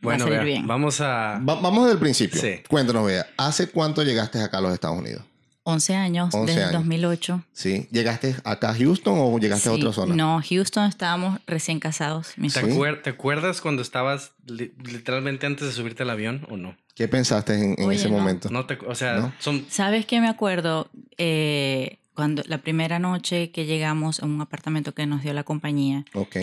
Bueno, 0.00 0.24
va 0.24 0.30
a 0.30 0.34
salir 0.34 0.44
vea, 0.44 0.54
bien. 0.56 0.66
vamos 0.66 1.00
a. 1.00 1.38
Va- 1.48 1.60
vamos 1.60 1.84
desde 1.84 1.92
el 1.94 2.00
principio. 2.00 2.40
Sí. 2.40 2.54
Cuéntanos, 2.68 3.06
Bea, 3.06 3.24
¿hace 3.38 3.70
cuánto 3.70 4.02
llegaste 4.02 4.40
acá 4.42 4.58
a 4.58 4.60
los 4.60 4.74
Estados 4.74 4.98
Unidos? 4.98 5.22
11 5.64 5.94
años, 5.94 6.34
11 6.34 6.46
desde 6.52 6.64
años. 6.64 6.80
2008. 6.80 7.44
¿Sí? 7.52 7.88
¿Llegaste 7.92 8.34
acá 8.44 8.70
a 8.70 8.74
Houston 8.74 9.14
o 9.18 9.38
llegaste 9.38 9.68
a 9.68 9.72
Sí. 9.74 9.78
otra 9.80 9.92
zona? 9.92 10.14
No, 10.16 10.40
Houston 10.48 10.88
estábamos 10.88 11.38
recién 11.46 11.78
casados. 11.78 12.32
¿Te, 12.34 12.42
acuer- 12.42 13.02
te 13.02 13.10
acuerdas 13.10 13.60
cuando 13.60 13.80
estabas 13.82 14.32
li- 14.46 14.72
literalmente 14.84 15.46
antes 15.46 15.66
de 15.68 15.72
subirte 15.72 16.02
al 16.02 16.10
avión 16.10 16.46
o 16.50 16.56
no? 16.56 16.76
¿Qué 16.94 17.06
pensaste 17.08 17.54
en, 17.54 17.74
en 17.78 17.86
Oye, 17.88 17.96
ese 17.96 18.10
no. 18.10 18.18
momento? 18.18 18.50
No 18.50 18.66
te, 18.66 18.76
o 18.86 18.94
sea, 18.94 19.16
¿No? 19.18 19.32
son 19.38 19.64
¿Sabes 19.70 20.04
qué 20.04 20.20
me 20.20 20.28
acuerdo? 20.28 20.90
Eh, 21.16 21.98
cuando 22.14 22.42
la 22.46 22.58
primera 22.58 22.98
noche 22.98 23.50
que 23.50 23.64
llegamos 23.64 24.20
a 24.20 24.26
un 24.26 24.40
apartamento 24.40 24.92
que 24.92 25.06
nos 25.06 25.22
dio 25.22 25.32
la 25.32 25.44
compañía, 25.44 26.04
Ok. 26.12 26.36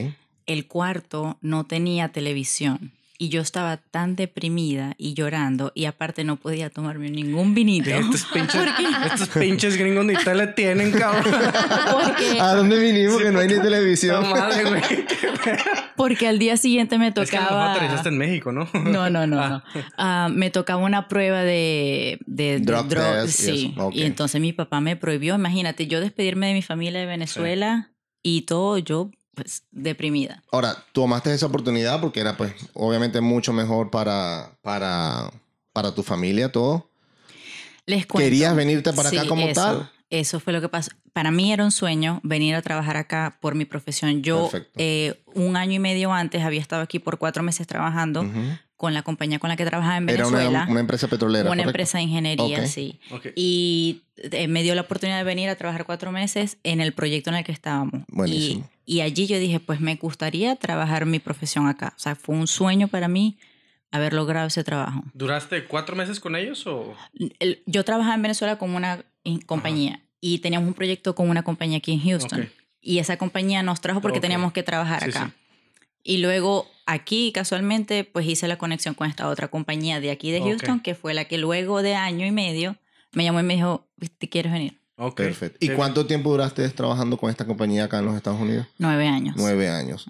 el 0.48 0.66
cuarto 0.68 1.38
no 1.42 1.66
tenía 1.66 2.10
televisión. 2.10 2.94
Y 3.22 3.28
yo 3.28 3.42
estaba 3.42 3.76
tan 3.78 4.16
deprimida 4.16 4.96
y 4.98 5.14
llorando, 5.14 5.74
y 5.76 5.86
aparte 5.86 6.24
no 6.24 6.38
podía 6.38 6.70
tomarme 6.70 7.10
ningún 7.10 7.54
vinito. 7.54 7.90
estos 7.90 8.24
pinches, 8.34 8.62
estos 9.14 9.28
pinches 9.30 9.76
gringos 9.78 10.06
ni 10.06 10.16
tele 10.16 10.48
tienen, 10.48 10.92
cabrón. 10.92 11.26
Porque, 11.92 12.40
¿A 12.40 12.56
dónde 12.56 12.80
vinimos 12.80 13.22
que 13.22 13.30
no 13.32 13.40
hay 13.40 13.50
ni 13.50 13.56
televisión? 13.62 14.24
madre, 14.30 14.64
güey. 14.64 14.82
porque 15.98 16.28
al 16.30 16.40
día 16.40 16.56
siguiente 16.56 16.98
me 16.98 17.10
Es 17.10 17.14
que 17.14 17.20
a 17.20 17.42
lo 17.42 17.46
mejor 17.48 17.50
tocaba. 17.50 17.74
aterrizaste 17.74 18.08
en 18.08 18.18
México, 18.18 18.54
¿no? 18.54 18.70
No, 18.74 19.10
no, 19.10 19.28
no. 19.28 19.42
Ah. 19.42 19.50
no. 19.50 19.64
Ah, 19.98 20.30
me 20.34 20.50
tocaba 20.50 20.82
una 20.82 21.10
prueba 21.10 21.44
de, 21.44 22.20
de, 22.26 22.60
de 22.60 22.66
Drug 22.66 22.88
test 22.88 23.40
y 23.42 23.44
Sí. 23.44 23.76
Y 23.92 24.04
entonces 24.04 24.40
mi 24.40 24.54
papá 24.54 24.80
me 24.80 24.96
prohibió. 24.96 25.36
Imagínate, 25.36 25.88
yo 25.88 26.00
despedirme 26.00 26.48
de 26.48 26.54
mi 26.54 26.62
familia 26.62 27.02
de 27.02 27.06
Venezuela 27.06 27.92
y 28.24 28.44
todo, 28.44 28.78
yo, 28.78 29.12
pues, 29.42 29.64
deprimida. 29.72 30.44
Ahora, 30.52 30.86
tomaste 30.92 31.34
esa 31.34 31.46
oportunidad 31.46 32.02
porque 32.02 32.20
era, 32.20 32.36
pues, 32.38 32.54
obviamente 32.74 33.22
mucho 33.22 33.54
mejor 33.54 33.90
para, 33.90 34.58
para, 34.62 35.32
para 35.74 35.94
tu 35.94 36.04
familia, 36.04 36.52
todo. 36.52 36.90
Les 37.86 38.06
cuento. 38.06 38.26
¿Querías 38.26 38.56
venirte 38.56 38.94
para 38.94 39.10
acá 39.10 39.26
como 39.28 39.48
eso, 39.48 39.62
tal? 39.62 39.92
Eso 40.10 40.40
fue 40.40 40.54
lo 40.54 40.62
que 40.62 40.70
pasó. 40.70 40.92
Para 41.14 41.32
mí 41.32 41.52
era 41.54 41.64
un 41.64 41.72
sueño 41.72 42.20
venir 42.24 42.56
a 42.56 42.62
trabajar 42.62 42.98
acá 42.98 43.38
por 43.42 43.56
mi 43.56 43.66
profesión. 43.66 44.22
Yo 44.22 44.50
eh, 44.76 45.22
un 45.34 45.56
año 45.56 45.74
y 45.74 45.80
medio 45.80 46.12
antes 46.12 46.44
había 46.44 46.60
estado 46.60 46.82
aquí 46.82 47.00
por 47.00 47.18
cuatro 47.18 47.44
meses 47.44 47.66
trabajando 47.68 48.26
con 48.80 48.94
la 48.94 49.02
compañía 49.02 49.40
con 49.40 49.50
la 49.50 49.58
que 49.58 49.66
trabajaba 49.66 49.98
en 49.98 50.08
Era 50.08 50.24
Venezuela. 50.24 50.50
una, 50.50 50.72
una 50.72 50.80
empresa 50.80 51.08
petrolera. 51.10 51.42
una 51.42 51.50
¿correcto? 51.50 51.70
empresa 51.70 51.98
de 51.98 52.06
ingeniería, 52.06 52.66
sí. 52.66 53.00
Y 53.36 54.04
eh, 54.16 54.48
me 54.48 54.64
dio 54.64 54.74
la 54.74 54.82
oportunidad 54.82 55.18
de 55.18 55.26
venir 55.26 55.50
a 55.50 55.56
trabajar 55.56 55.86
cuatro 55.86 56.14
meses 56.14 56.58
en 56.64 56.80
el 56.80 56.94
proyecto 56.94 57.30
en 57.30 57.36
el 57.36 57.44
que 57.44 57.52
estábamos. 57.52 58.04
Buenísimo. 58.08 58.70
Y, 58.72 58.79
y 58.92 59.02
allí 59.02 59.28
yo 59.28 59.38
dije, 59.38 59.60
pues 59.60 59.80
me 59.82 59.96
gustaría 59.96 60.56
trabajar 60.56 61.06
mi 61.06 61.20
profesión 61.20 61.68
acá. 61.68 61.94
O 61.96 62.00
sea, 62.00 62.16
fue 62.16 62.36
un 62.36 62.48
sueño 62.48 62.88
para 62.88 63.08
mí 63.08 63.38
haber 63.92 64.14
logrado 64.14 64.48
ese 64.48 64.64
trabajo. 64.64 65.04
¿Duraste 65.14 65.66
cuatro 65.66 65.96
meses 65.96 66.20
con 66.20 66.36
ellos 66.36 66.66
o...? 66.66 66.96
El- 67.40 67.62
yo 67.68 67.84
trabajaba 67.86 68.16
en 68.16 68.22
Venezuela 68.24 68.58
con 68.58 68.72
una 68.74 69.04
compañía 69.46 70.02
y 70.22 70.40
teníamos 70.40 70.68
un 70.68 70.74
proyecto 70.74 71.14
con 71.14 71.30
una 71.30 71.44
compañía 71.44 71.78
aquí 71.78 71.92
en 71.94 72.02
Houston. 72.02 72.50
Y 72.82 72.98
esa 72.98 73.18
compañía 73.18 73.62
nos 73.62 73.80
trajo 73.82 74.02
porque 74.02 74.18
Ok. 74.18 74.22
teníamos 74.24 74.54
que 74.54 74.64
trabajar 74.64 75.04
Sí, 75.04 75.10
acá. 75.10 75.28
sí. 75.28 75.34
Y 76.02 76.18
luego 76.18 76.68
aquí, 76.88 77.32
casualmente, 77.32 78.06
pues 78.06 78.26
hice 78.26 78.48
la 78.48 78.58
conexión 78.58 78.96
con 78.96 79.08
esta 79.08 79.28
otra 79.28 79.50
compañía 79.50 80.00
de 80.00 80.10
aquí 80.12 80.32
de. 80.32 80.40
Houston, 80.42 80.80
que 80.80 80.96
fue 80.96 81.14
la 81.14 81.26
que 81.26 81.38
luego 81.38 81.82
de 81.84 81.94
año 81.94 82.26
y 82.26 82.32
medio 82.32 82.78
me 83.12 83.24
llamó 83.24 83.40
y 83.42 83.44
me 83.44 83.56
dijo, 83.56 83.88
¿te 84.18 84.30
quieres 84.30 84.52
venir? 84.52 84.79
Ok. 85.02 85.16
Perfecto. 85.16 85.58
¿Y 85.62 85.70
Qué 85.70 85.74
cuánto 85.76 86.06
tiempo 86.06 86.30
duraste 86.30 86.68
trabajando 86.70 87.16
con 87.18 87.30
esta 87.30 87.46
compañía 87.46 87.86
acá 87.86 88.00
en 88.00 88.06
los 88.06 88.16
Estados 88.18 88.40
Unidos? 88.42 88.68
Nueve 88.78 89.08
años. 89.08 89.36
Nueve 89.38 89.70
años. 89.70 90.06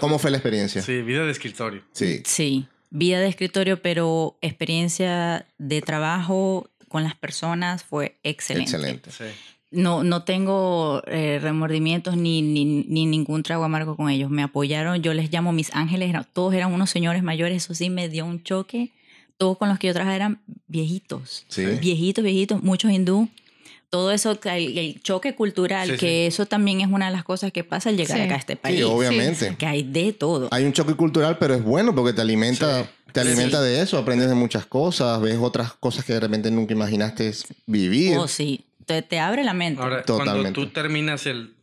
¿Cómo 0.00 0.18
fue 0.18 0.30
la 0.32 0.36
experiencia? 0.38 0.82
Sí, 0.82 1.00
vida 1.02 1.24
de 1.24 1.30
escritorio. 1.30 1.82
Sí. 1.92 2.22
Sí, 2.24 2.66
vida 2.90 3.20
de 3.20 3.28
escritorio, 3.28 3.80
pero 3.80 4.36
experiencia 4.40 5.46
de 5.58 5.80
trabajo 5.80 6.68
con 6.88 7.04
las 7.04 7.14
personas 7.14 7.84
fue 7.84 8.16
excelente. 8.24 8.70
Excelente. 8.72 9.10
Sí. 9.12 9.24
No, 9.70 10.02
no 10.02 10.24
tengo 10.24 11.02
eh, 11.06 11.38
remordimientos 11.42 12.16
ni, 12.16 12.40
ni, 12.40 12.64
ni 12.64 13.04
ningún 13.06 13.42
trago 13.42 13.64
amargo 13.64 13.96
con 13.96 14.08
ellos. 14.08 14.30
Me 14.30 14.42
apoyaron, 14.42 15.02
yo 15.02 15.12
les 15.14 15.30
llamo 15.30 15.52
mis 15.52 15.74
ángeles, 15.74 16.14
todos 16.32 16.54
eran 16.54 16.72
unos 16.72 16.88
señores 16.90 17.22
mayores, 17.22 17.64
eso 17.64 17.74
sí 17.74 17.90
me 17.90 18.08
dio 18.08 18.24
un 18.24 18.42
choque. 18.42 18.92
Todos 19.36 19.56
con 19.58 19.68
los 19.68 19.78
que 19.78 19.86
yo 19.86 19.92
trabajaba 19.92 20.16
eran 20.16 20.40
viejitos, 20.66 21.44
Sí. 21.48 21.64
viejitos, 21.80 22.24
viejitos, 22.24 22.60
muchos 22.62 22.90
hindú. 22.90 23.28
Todo 23.90 24.12
eso, 24.12 24.38
el, 24.44 24.76
el 24.78 25.00
choque 25.02 25.34
cultural, 25.34 25.90
Sí, 25.92 25.96
que 25.96 26.26
eso 26.26 26.44
también 26.44 26.80
es 26.82 26.88
una 26.88 27.06
de 27.06 27.12
las 27.12 27.24
cosas 27.24 27.52
que 27.52 27.64
pasa 27.64 27.88
al 27.88 27.96
llegar 27.96 28.18
Sí. 28.18 28.24
acá 28.24 28.34
a 28.34 28.38
este 28.38 28.56
país. 28.56 28.76
Sí, 28.76 28.82
obviamente. 28.82 29.56
Que 29.56 29.66
hay 29.66 29.82
de 29.82 30.12
todo. 30.12 30.48
Hay 30.50 30.64
un 30.64 30.72
choque 30.74 30.94
cultural, 30.94 31.38
pero 31.38 31.54
es 31.54 31.62
bueno 31.62 31.94
porque 31.94 32.12
te 32.12 32.20
alimenta, 32.20 32.84
Sí. 32.84 32.90
te 33.12 33.22
Sí. 33.22 33.28
alimenta 33.28 33.62
de 33.62 33.80
eso, 33.80 33.96
aprendes 33.96 34.28
de 34.28 34.34
muchas 34.34 34.66
cosas, 34.66 35.20
ves 35.22 35.38
otras 35.40 35.72
cosas 35.72 36.04
que 36.04 36.12
de 36.12 36.20
repente 36.20 36.50
nunca 36.50 36.74
imaginaste 36.74 37.32
vivir. 37.66 38.18
Oh, 38.18 38.28
sí, 38.28 38.66
te, 38.84 39.00
te 39.00 39.18
abre 39.20 39.42
la 39.42 39.54
mente. 39.54 39.80
Ahora, 39.82 40.02
cuando 40.04 40.52
tú 40.52 40.66
terminas 40.68 41.24
el, 41.26 41.54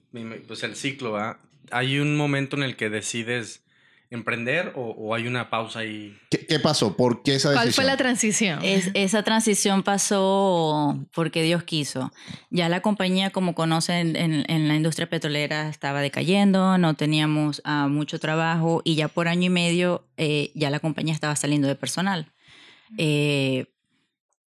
pues 0.47 0.63
el 0.63 0.75
ciclo. 0.75 1.17
¿hay 1.71 1.99
un 1.99 2.15
momento 2.15 2.55
en 2.55 2.63
el 2.63 2.75
que 2.75 2.89
decides 2.89 3.61
emprender 4.15 4.73
o, 4.75 4.89
o 4.91 5.13
hay 5.13 5.27
una 5.27 5.49
pausa 5.49 5.79
ahí? 5.79 6.17
¿Qué, 6.29 6.45
qué 6.45 6.59
pasó? 6.59 6.95
¿Por 6.97 7.21
qué 7.23 7.35
esa 7.35 7.49
decisión? 7.49 7.63
¿Cuál 7.63 7.73
fue 7.73 7.83
la 7.85 7.97
transición? 7.97 8.59
Es- 8.63 8.89
esa 8.93 9.23
transición 9.23 9.83
pasó 9.83 10.99
porque 11.13 11.43
Dios 11.43 11.63
quiso. 11.63 12.11
Ya 12.49 12.69
la 12.69 12.81
compañía, 12.81 13.29
como 13.29 13.53
conocen 13.55 14.15
en, 14.15 14.43
en 14.49 14.67
la 14.67 14.75
industria 14.75 15.09
petrolera, 15.09 15.69
estaba 15.69 16.01
decayendo, 16.01 16.77
no 16.77 16.93
teníamos 16.95 17.61
ah, 17.65 17.87
mucho 17.87 18.19
trabajo 18.19 18.81
y 18.83 18.95
ya 18.95 19.07
por 19.07 19.27
año 19.27 19.45
y 19.45 19.49
medio 19.49 20.07
eh, 20.17 20.51
ya 20.55 20.69
la 20.69 20.79
compañía 20.79 21.13
estaba 21.13 21.35
saliendo 21.35 21.67
de 21.67 21.75
personal. 21.75 22.31
Eh, 22.97 23.65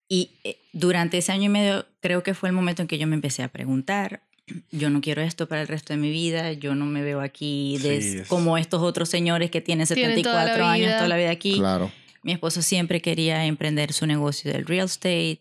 y 0.08 0.30
eh, 0.44 0.58
durante 0.72 1.18
ese 1.18 1.32
año 1.32 1.44
y 1.44 1.48
medio 1.48 1.87
creo 2.00 2.22
que 2.22 2.34
fue 2.34 2.48
el 2.48 2.54
momento 2.54 2.82
en 2.82 2.88
que 2.88 2.98
yo 2.98 3.06
me 3.06 3.14
empecé 3.14 3.42
a 3.42 3.48
preguntar, 3.48 4.22
yo 4.71 4.90
no 4.90 5.00
quiero 5.00 5.23
esto 5.23 5.47
para 5.49 5.62
el 5.62 5.69
resto 5.69 5.93
de 5.93 5.99
mi 5.99 6.11
vida, 6.11 6.52
yo 6.52 6.75
no 6.75 6.85
me 6.87 7.02
veo 7.02 7.21
aquí 7.21 7.78
de- 7.83 8.02
Sí, 8.02 8.19
es- 8.19 8.28
como 8.28 8.59
estos 8.59 8.83
otros 8.83 9.09
señores 9.09 9.50
que 9.50 9.61
tienen 9.61 9.87
Tienen 9.87 10.23
toda 10.23 10.43
74 10.45 10.67
años, 10.67 10.97
toda 10.97 11.09
la 11.09 11.17
vida 11.17 11.31
aquí. 11.31 11.55
Claro. 11.57 11.90
Mi 12.23 12.33
esposo 12.33 12.62
siempre 12.62 13.00
quería 13.00 13.45
emprender 13.47 13.93
su 13.93 14.07
negocio 14.07 14.52
del 14.52 14.67
real 14.67 14.87
estate 14.87 15.38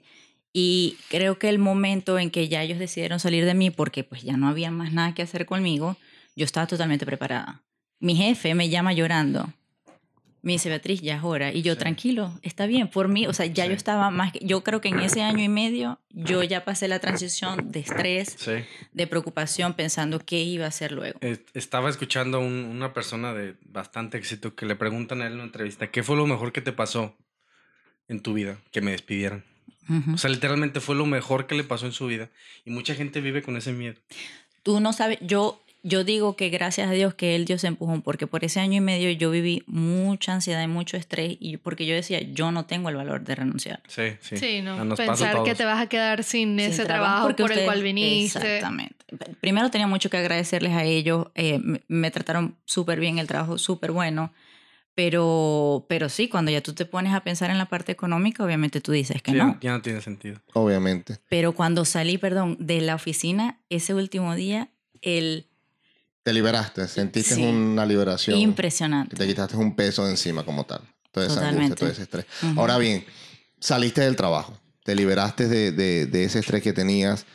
Y 0.54 0.96
creo 1.10 1.38
que 1.38 1.50
el 1.50 1.60
momento 1.60 2.18
en 2.18 2.32
que 2.32 2.48
ya 2.48 2.64
ellos 2.64 2.80
decidieron 2.80 3.20
salir 3.20 3.46
de 3.46 3.54
mí, 3.54 3.70
porque 3.70 4.04
pues 4.04 4.24
ya 4.24 4.38
no 4.38 4.48
había 4.48 4.72
más 4.72 4.92
nada 4.92 5.14
que 5.14 5.22
hacer 5.22 5.46
conmigo, 5.46 5.98
yo 6.36 6.46
estaba 6.46 6.66
totalmente 6.66 7.06
preparada. 7.06 7.62
Mi 8.00 8.16
jefe 8.16 8.56
me 8.56 8.68
llama 8.70 8.94
llorando. 8.94 9.54
Me 10.48 10.54
dice, 10.54 10.70
Beatriz, 10.70 11.02
ya 11.02 11.18
es 11.18 11.24
hora. 11.26 11.52
Y 11.52 11.62
yo, 11.62 11.74
Sí. 11.74 11.80
tranquilo, 11.80 12.40
está 12.42 12.68
bien, 12.68 12.88
por 12.88 13.10
mí, 13.10 13.28
o 13.28 13.34
sea, 13.34 13.48
ya 13.48 13.66
Sí. 13.66 13.70
yo 13.72 13.76
estaba 13.76 14.10
más, 14.12 14.32
yo 14.40 14.64
creo 14.64 14.80
que 14.80 14.88
en 14.88 15.00
ese 15.02 15.22
año 15.22 15.44
y 15.44 15.50
medio 15.50 16.00
yo 16.10 16.42
ya 16.42 16.64
pasé 16.64 16.88
la 16.88 17.00
transición 17.00 17.70
de 17.70 17.82
estrés, 17.82 18.38
Sí. 18.40 18.54
de 18.94 19.08
preocupación, 19.08 19.74
pensando 19.74 20.20
qué 20.20 20.42
iba 20.44 20.64
a 20.64 20.70
hacer 20.70 20.94
luego. 20.94 21.20
Estaba 21.54 21.90
escuchando 21.90 22.38
a 22.38 22.40
un- 22.40 22.64
una 22.64 22.94
persona 22.94 23.34
de 23.34 23.56
bastante 23.66 24.18
éxito 24.18 24.56
que 24.56 24.66
le 24.66 24.78
preguntan 24.78 25.22
a 25.22 25.26
él 25.28 25.34
en 25.34 25.40
una 25.40 25.44
entrevista, 25.48 25.92
¿qué 25.92 26.02
fue 26.02 26.16
lo 26.16 26.26
mejor 26.26 26.54
que 26.54 26.62
te 26.62 26.72
pasó 26.72 27.18
en 28.08 28.22
tu 28.22 28.34
vida? 28.34 28.58
Que 28.72 28.80
me 28.80 28.92
despidieran. 28.92 29.44
Ujú. 29.90 30.14
O 30.14 30.18
sea, 30.18 30.30
literalmente 30.30 30.80
fue 30.80 30.96
lo 30.96 31.06
mejor 31.06 31.46
que 31.48 31.56
le 31.56 31.66
pasó 31.66 31.86
en 31.88 31.92
su 31.92 32.08
vida. 32.08 32.30
Y 32.64 32.70
mucha 32.72 32.96
gente 32.96 33.20
vive 33.20 33.42
con 33.42 33.58
ese 33.58 33.74
miedo. 33.74 33.96
Tú 34.64 34.80
no 34.80 34.94
sabes, 34.94 35.18
yo, 35.20 35.62
yo 35.84 36.04
digo 36.04 36.36
que 36.36 36.50
gracias 36.50 36.90
a 36.90 36.92
Dios 36.92 37.14
que 37.14 37.36
Él 37.36 37.46
dio 37.46 37.56
ese 37.56 37.68
empujón, 37.68 38.02
porque 38.02 38.28
por 38.28 38.44
ese 38.44 38.60
año 38.60 38.76
y 38.78 38.82
medio 38.82 39.10
yo 39.12 39.32
viví 39.32 39.64
mucha 39.68 40.34
ansiedad 40.34 40.62
y 40.64 40.68
mucho 40.68 40.98
estrés, 40.98 41.38
y 41.40 41.58
porque 41.58 41.86
yo 41.86 41.96
decía, 41.96 42.20
yo 42.22 42.52
no 42.52 42.66
tengo 42.66 42.90
el 42.90 42.96
valor 42.96 43.24
de 43.24 43.36
renunciar. 43.36 43.82
Sí, 43.88 44.04
sí. 44.22 44.38
Sí, 44.38 44.62
no. 44.62 44.84
Nos 44.84 44.98
Pensar 44.98 45.44
que 45.44 45.56
te 45.56 45.66
vas 45.66 45.82
a 45.82 45.88
quedar 45.88 46.24
sin, 46.24 46.58
sin 46.58 46.60
ese 46.60 46.86
trabajo, 46.86 47.36
por 47.36 47.52
el 47.52 47.66
cual 47.66 47.84
viniste. 47.84 48.40
Exactamente. 48.58 48.96
Primero 49.40 49.72
tenía 49.72 49.88
mucho 49.88 50.10
que 50.10 50.18
agradecerles 50.18 50.74
a 50.74 50.84
ellos. 50.84 51.28
eh, 51.36 51.60
me, 51.60 51.82
me 51.88 52.12
trataron 52.12 52.58
súper 52.66 53.00
bien, 53.00 53.20
el 53.20 53.28
trabajo 53.28 53.58
súper 53.58 53.92
bueno. 53.92 54.34
Pero, 54.96 55.86
pero 55.88 56.10
sí, 56.10 56.28
cuando 56.28 56.50
ya 56.50 56.62
tú 56.62 56.74
te 56.74 56.84
pones 56.86 57.14
a 57.14 57.22
pensar 57.24 57.52
en 57.52 57.60
la 57.60 57.68
parte 57.68 57.92
económica, 57.92 58.44
obviamente 58.44 58.82
tú 58.82 58.92
dices 58.92 59.22
que 59.22 59.30
Sí, 59.30 59.38
no. 59.38 59.56
Ya 59.62 59.72
no 59.74 59.82
tiene 59.84 60.02
sentido. 60.02 60.42
Obviamente. 60.54 61.20
Pero 61.30 61.52
cuando 61.54 61.86
salí, 61.86 62.18
perdón, 62.18 62.58
de 62.60 62.82
la 62.82 62.96
oficina, 62.96 63.60
ese 63.70 63.94
último 63.94 64.34
día, 64.34 64.70
el 65.04 65.46
Te 66.28 66.34
liberaste, 66.34 66.90
sentiste 66.90 67.36
Sí. 67.36 67.42
una 67.42 67.86
liberación. 67.86 68.38
impresionante. 68.38 69.16
Te 69.16 69.26
quitaste 69.26 69.56
un 69.56 69.74
peso 69.78 70.04
de 70.04 70.12
encima 70.12 70.44
como 70.44 70.66
tal. 70.66 70.82
Toda 71.10 71.26
esa 71.28 71.36
angustia, 71.36 71.52
Totalmente. 71.52 71.76
todo 71.80 71.90
ese 71.90 72.02
estrés. 72.02 72.26
Ahora 72.58 72.78
bien, 72.78 73.06
saliste 73.62 74.02
del 74.02 74.18
trabajo, 74.18 74.60
te 74.84 74.94
liberaste 74.94 75.48
de, 75.48 75.72
de- 75.72 76.06
de 76.06 76.24
ese 76.26 76.40
estrés 76.40 76.62
que 76.62 76.74
tenías. 76.74 77.26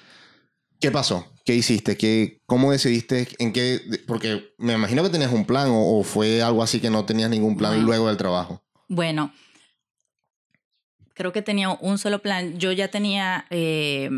¿Qué 0.78 0.90
pasó? 0.90 1.26
¿Qué 1.46 1.54
hiciste? 1.54 1.96
¿Qué, 1.96 2.42
¿Cómo 2.44 2.70
decidiste? 2.70 3.28
¿En 3.38 3.54
qué? 3.54 3.80
Porque 4.06 4.52
me 4.58 4.75
imagino 4.75 5.02
que 5.02 5.08
tenías 5.08 5.32
un 5.32 5.46
plan 5.46 5.70
o, 5.70 5.99
o 5.99 6.02
fue 6.04 6.42
algo 6.42 6.62
así 6.62 6.78
que 6.78 6.90
no 6.90 7.06
tenías 7.06 7.30
ningún 7.30 7.56
plan 7.56 7.82
luego 7.82 8.08
del 8.08 8.18
trabajo. 8.18 8.62
Bueno, 8.88 9.32
creo 11.14 11.32
que 11.32 11.40
tenía 11.40 11.70
un 11.70 11.96
solo 11.96 12.20
plan. 12.20 12.58
Yo 12.58 12.72
ya 12.72 12.88
tenía 12.88 13.46
eh, 13.49 14.11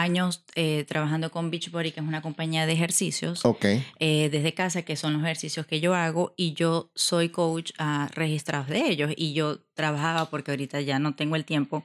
años 0.00 0.44
eh, 0.54 0.84
trabajando 0.88 1.30
con 1.30 1.50
Beachbody, 1.50 1.92
que 1.92 2.00
es 2.00 2.06
una 2.06 2.22
compañía 2.22 2.66
de 2.66 2.72
ejercicios, 2.72 3.44
Ok, 3.44 3.64
eh, 3.98 4.28
desde 4.30 4.54
casa, 4.54 4.82
que 4.82 4.96
son 4.96 5.12
los 5.12 5.22
ejercicios 5.22 5.66
que 5.66 5.80
yo 5.80 5.94
hago, 5.94 6.34
y 6.36 6.52
yo 6.52 6.90
soy 6.94 7.28
coach 7.28 7.72
ah, 7.78 8.08
registrado 8.14 8.64
de 8.64 8.88
ellos. 8.88 9.12
Y 9.16 9.32
yo 9.32 9.60
trabajaba, 9.74 10.30
porque 10.30 10.50
ahorita 10.50 10.80
ya 10.80 10.98
no 10.98 11.14
tengo 11.14 11.36
el 11.36 11.44
tiempo, 11.44 11.84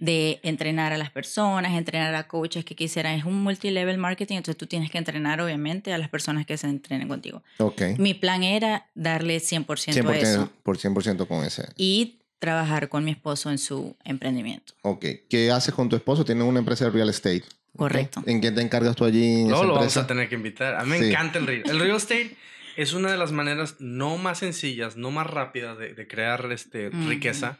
de 0.00 0.40
entrenar 0.42 0.92
a 0.92 0.98
las 0.98 1.10
personas, 1.10 1.74
entrenar 1.74 2.14
a 2.14 2.26
coaches 2.26 2.64
que 2.64 2.74
quisieran. 2.74 3.14
Es 3.18 3.24
un 3.24 3.42
multilevel 3.42 3.98
marketing, 3.98 4.36
entonces 4.36 4.56
tú 4.56 4.66
tienes 4.66 4.90
que 4.90 4.98
entrenar, 4.98 5.40
obviamente, 5.40 5.92
a 5.92 5.98
las 5.98 6.08
personas 6.08 6.46
que 6.46 6.56
se 6.56 6.66
entrenen 6.66 7.06
contigo. 7.06 7.42
ok. 7.58 7.82
Mi 7.98 8.14
plan 8.14 8.42
era 8.42 8.88
darle 8.94 9.36
100%, 9.38 9.60
a 9.60 10.02
100%, 10.02 10.14
eso 10.16 10.50
por 10.62 10.78
100% 10.78 11.26
con 11.26 11.44
ese. 11.44 11.68
y 11.76 12.19
trabajar 12.40 12.88
con 12.88 13.04
mi 13.04 13.12
esposo 13.12 13.50
en 13.50 13.58
su 13.58 13.96
emprendimiento. 14.04 14.74
Ok. 14.82 15.04
¿Qué 15.28 15.50
haces 15.52 15.72
con 15.72 15.88
tu 15.88 15.94
esposo? 15.94 16.24
Tienes 16.24 16.42
una 16.44 16.58
empresa 16.58 16.86
de 16.86 16.90
real 16.90 17.08
estate. 17.08 17.44
Correcto. 17.76 18.22
¿En 18.26 18.40
qué 18.40 18.50
te 18.50 18.60
encargas 18.62 18.96
tú 18.96 19.04
allí 19.04 19.42
en 19.42 19.48
Luego 19.48 19.54
esa 19.58 19.62
lo 19.66 19.68
vamos 19.74 19.82
empresa? 19.84 20.00
a 20.00 20.06
tener 20.08 20.28
que 20.28 20.34
invitar. 20.34 20.74
A 20.74 20.82
mí 20.82 20.90
me 20.90 20.98
Sí. 20.98 21.10
encanta 21.10 21.38
el 21.38 21.46
real. 21.46 21.62
El 21.70 21.78
real 21.78 21.96
estate 21.96 22.36
es 22.76 22.92
una 22.94 23.12
de 23.12 23.16
las 23.16 23.30
maneras 23.30 23.76
no 23.78 24.16
más 24.18 24.38
sencillas, 24.38 24.96
no 24.96 25.12
más 25.12 25.28
rápidas 25.28 25.78
de, 25.78 25.94
de 25.94 26.08
crear 26.08 26.50
este, 26.50 26.90
riqueza, 26.90 27.58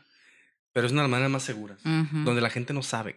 pero 0.73 0.87
es 0.87 0.93
una 0.93 1.03
de 1.03 1.05
las 1.09 1.11
maneras 1.13 1.31
más 1.31 1.43
seguras, 1.45 1.79
donde 1.85 2.41
la 2.41 2.51
gente 2.51 2.73
no 2.73 2.83
sabe. 2.83 3.17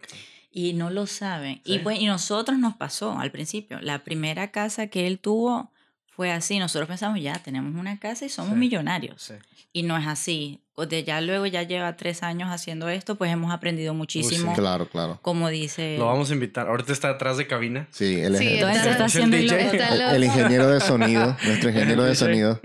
Y 0.52 0.74
no 0.74 0.90
lo 0.90 1.06
saben. 1.08 1.60
Y, 1.64 1.74
Sí. 1.74 1.78
pues, 1.80 1.98
y 1.98 2.06
nosotros 2.06 2.58
nos 2.58 2.76
pasó 2.76 3.18
al 3.18 3.32
principio. 3.32 3.80
La 3.80 4.04
primera 4.04 4.52
casa 4.52 4.86
que 4.86 5.06
él 5.08 5.18
tuvo 5.18 5.72
fue 6.16 6.30
así. 6.32 6.58
Nosotros 6.58 6.88
pensamos, 6.88 7.20
ya 7.20 7.38
tenemos 7.42 7.74
una 7.78 7.98
casa 7.98 8.24
y 8.24 8.28
somos 8.28 8.52
Sí. 8.52 8.58
millonarios. 8.58 9.22
Sí. 9.22 9.34
Y 9.72 9.82
no 9.82 9.96
es 9.96 10.06
así. 10.06 10.60
O 10.76 10.86
de 10.86 11.04
ya 11.04 11.20
luego 11.20 11.46
ya 11.46 11.62
lleva 11.62 11.96
tres 11.96 12.22
años 12.22 12.48
haciendo 12.50 12.88
esto, 12.88 13.14
pues 13.16 13.30
hemos 13.32 13.52
aprendido 13.52 13.94
muchísimo. 13.94 14.52
Claro, 14.54 14.88
claro. 14.88 15.18
Como 15.22 15.48
dice... 15.48 15.96
Lo 15.98 16.06
vamos 16.06 16.30
a 16.30 16.34
invitar. 16.34 16.68
Ahorita 16.68 16.92
está 16.92 17.10
atrás 17.10 17.36
de 17.36 17.46
cabina. 17.46 17.86
Sí, 17.92 18.20
él 18.20 18.34
es 18.34 18.40
Sí, 18.40 18.46
el, 18.48 18.54
Entonces 18.54 18.86
está- 18.86 19.04
haciendo 19.04 19.36
el, 19.36 19.50
el- 19.50 20.24
ingeniero 20.24 20.68
de 20.68 20.80
sonido, 20.80 21.36
nuestro 21.44 21.70
ingeniero 21.70 22.02
de 22.04 22.14
Sí. 22.14 22.20
sonido. 22.24 22.60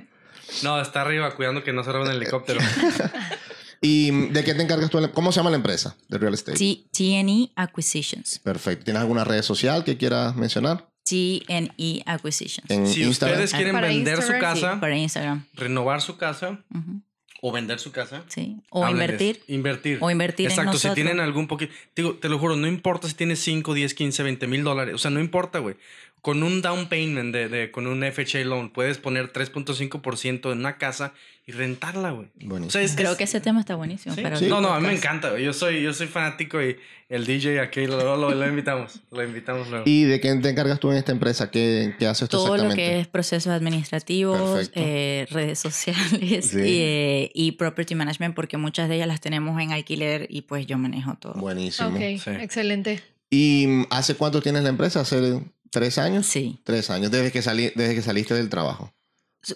No, 0.63 0.81
está 0.81 1.01
arriba 1.01 1.35
cuidando 1.35 1.63
que 1.63 1.71
no 1.73 1.83
se 1.83 1.91
roben 1.91 2.09
el 2.11 2.17
helicóptero. 2.17 2.59
¿Y 3.81 4.11
de 4.29 4.43
qué 4.43 4.53
te 4.53 4.61
encargas 4.61 4.89
tú? 4.89 4.99
¿Cómo 5.13 5.31
se 5.31 5.37
llama 5.39 5.51
la 5.51 5.55
empresa 5.55 5.95
de 6.09 6.17
real 6.17 6.33
estate? 6.33 6.57
TNE 6.91 7.51
Acquisitions. 7.55 8.39
Perfecto. 8.39 8.85
¿Tienes 8.85 9.01
alguna 9.01 9.23
red 9.23 9.41
social 9.41 9.83
que 9.85 9.97
quieras 9.97 10.35
mencionar? 10.35 10.88
TNE 11.09 12.03
Acquisitions. 12.05 12.69
En 12.69 12.87
si 12.87 13.03
Instagram. 13.03 13.35
ustedes 13.39 13.53
quieren 13.53 13.73
Para 13.73 13.87
vender 13.87 14.21
su 14.21 14.31
Sí, 14.33 14.39
casa, 14.39 14.79
para 14.79 14.95
Instagram. 14.97 15.45
renovar 15.53 16.01
su 16.01 16.17
casa 16.17 16.59
o 17.41 17.51
vender 17.53 17.79
su 17.79 17.91
casa, 17.91 18.23
Sí. 18.27 18.57
O 18.69 18.87
invertir. 18.89 19.41
Invertir. 19.47 19.97
O 20.01 20.11
invertir 20.11 20.47
en 20.47 20.51
Exacto, 20.51 20.77
si 20.77 20.89
tienen 20.89 21.19
algún 21.21 21.47
poquito. 21.47 21.73
Digo, 21.95 22.15
te 22.15 22.27
lo 22.29 22.37
juro, 22.37 22.55
no 22.57 22.67
importa 22.67 23.07
si 23.07 23.13
tienes 23.13 23.39
5, 23.39 23.73
10, 23.73 23.93
15, 23.93 24.23
20 24.23 24.45
mil 24.47 24.63
dólares. 24.63 24.93
O 24.93 24.97
sea, 24.97 25.09
no 25.09 25.19
importa, 25.21 25.59
güey. 25.59 25.75
Con 26.21 26.43
un 26.43 26.61
down 26.61 26.87
payment 26.89 27.33
de, 27.33 27.47
de- 27.49 27.71
con 27.71 27.87
un 27.87 28.03
FHA 28.03 28.39
loan, 28.45 28.69
puedes 28.71 28.97
poner 28.97 29.31
3.5% 29.31 30.51
en 30.51 30.59
una 30.59 30.77
casa 30.77 31.13
y 31.45 31.51
rentarla, 31.51 32.11
güey. 32.11 32.27
O 32.27 32.47
Buenísimo. 32.47 32.71
sea, 32.71 32.81
es, 32.81 32.95
Creo 32.95 33.11
es- 33.13 33.17
que 33.17 33.23
ese 33.23 33.39
tema 33.41 33.59
está 33.61 33.75
buenísimo. 33.75 34.13
¿sí? 34.13 34.21
para 34.21 34.37
Sí. 34.37 34.45
otro 34.45 34.61
No, 34.61 34.67
no, 34.67 34.73
a 34.73 34.79
mí 34.79 34.87
me 34.87 34.93
encanta, 34.93 35.31
güey. 35.31 35.43
Yo 35.43 35.53
soy, 35.53 35.81
yo 35.81 35.93
soy 35.93 36.07
fanático 36.07 36.61
y 36.61 36.77
el 37.07 37.25
DJ 37.25 37.59
aquí 37.61 37.87
lo, 37.87 38.17
lo, 38.17 38.31
lo 38.35 38.47
invitamos. 38.47 39.01
Lo 39.11 39.23
invitamos 39.23 39.69
luego. 39.69 39.83
¿Y 39.87 40.03
de 40.03 40.19
qué 40.19 40.35
te 40.35 40.49
encargas 40.49 40.79
tú 40.79 40.91
en 40.91 40.97
esta 40.97 41.11
empresa? 41.11 41.49
¿Qué, 41.49 41.95
qué 41.97 42.05
haces 42.05 42.29
tú 42.29 42.37
Todo 42.37 42.57
lo 42.57 42.73
que 42.75 42.99
es 42.99 43.07
procesos 43.07 43.51
administrativos, 43.51 44.69
eh, 44.75 45.25
redes 45.31 45.57
sociales 45.59 46.45
Sí. 46.51 46.59
y, 46.59 46.81
eh, 46.81 47.31
y 47.33 47.53
property 47.53 47.95
management, 47.95 48.35
porque 48.35 48.57
muchas 48.57 48.89
de 48.89 48.95
ellas 48.95 49.07
las 49.07 49.21
tenemos 49.21 49.59
en 49.61 49.71
alquiler 49.71 50.27
y 50.29 50.41
pues 50.43 50.67
yo 50.67 50.77
manejo 50.77 51.15
todo. 51.15 51.33
Buenísimo. 51.33 51.89
Ok, 51.89 51.97
Sí. 52.23 52.29
excelente. 52.41 53.01
¿Y 53.31 53.65
mm, 53.67 53.85
hace 53.91 54.15
cuánto 54.15 54.41
tienes 54.41 54.63
la 54.63 54.69
empresa? 54.69 55.01
¿Hace 55.01 55.41
tres 55.71 55.97
años? 55.97 56.25
Sí. 56.25 56.59
Tres 56.63 56.89
años, 56.89 57.11
desde 57.11 57.31
que, 57.31 57.41
salí, 57.41 57.71
desde 57.75 57.95
que 57.95 58.01
saliste 58.01 58.33
del 58.33 58.49
trabajo. 58.49 58.93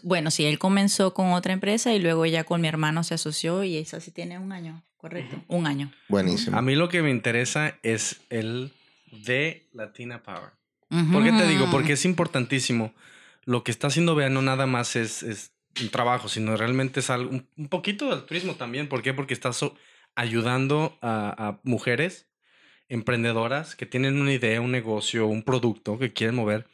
Bueno, 0.01 0.31
sí, 0.31 0.45
él 0.45 0.59
comenzó 0.59 1.13
con 1.13 1.33
otra 1.33 1.53
empresa 1.53 1.93
y 1.93 1.99
luego 1.99 2.25
ya 2.25 2.43
con 2.45 2.61
mi 2.61 2.67
hermano 2.67 3.03
se 3.03 3.15
asoció 3.15 3.63
y 3.63 3.77
esa 3.77 3.99
sí 3.99 4.11
tiene 4.11 4.39
un 4.39 4.51
año, 4.53 4.81
correcto. 4.97 5.35
Un 5.49 5.67
año. 5.67 5.91
Buenísimo. 6.07 6.57
A 6.57 6.61
mí 6.61 6.75
lo 6.75 6.87
que 6.87 7.01
me 7.01 7.09
interesa 7.11 7.77
es 7.83 8.21
el 8.29 8.71
de 9.11 9.67
Latina 9.73 10.23
Power. 10.23 10.51
¿Por 11.11 11.23
qué 11.23 11.31
te 11.31 11.47
digo? 11.47 11.69
Porque 11.71 11.93
es 11.93 12.05
importantísimo. 12.05 12.93
Lo 13.45 13.63
que 13.63 13.71
está 13.71 13.87
haciendo 13.87 14.15
Bea 14.15 14.29
no 14.29 14.41
nada 14.41 14.67
más 14.67 14.95
es, 14.95 15.23
es 15.23 15.51
un 15.81 15.89
trabajo, 15.89 16.29
sino 16.29 16.55
realmente 16.55 16.99
es 16.99 17.09
algo, 17.09 17.31
un, 17.57 17.67
poquito 17.67 18.09
del 18.09 18.25
turismo 18.25 18.55
también. 18.55 18.87
¿Por 18.87 19.01
qué? 19.01 19.13
Porque 19.13 19.33
estás 19.33 19.57
so- 19.57 19.75
ayudando 20.15 20.97
a, 21.01 21.47
a 21.47 21.59
mujeres 21.63 22.27
emprendedoras 22.93 23.75
que 23.75 23.85
tienen 23.85 24.21
una 24.21 24.31
idea, 24.33 24.61
un 24.61 24.71
negocio, 24.71 25.27
un 25.27 25.43
producto 25.43 25.97
que 25.99 26.13
quieren 26.13 26.35
mover. 26.35 26.65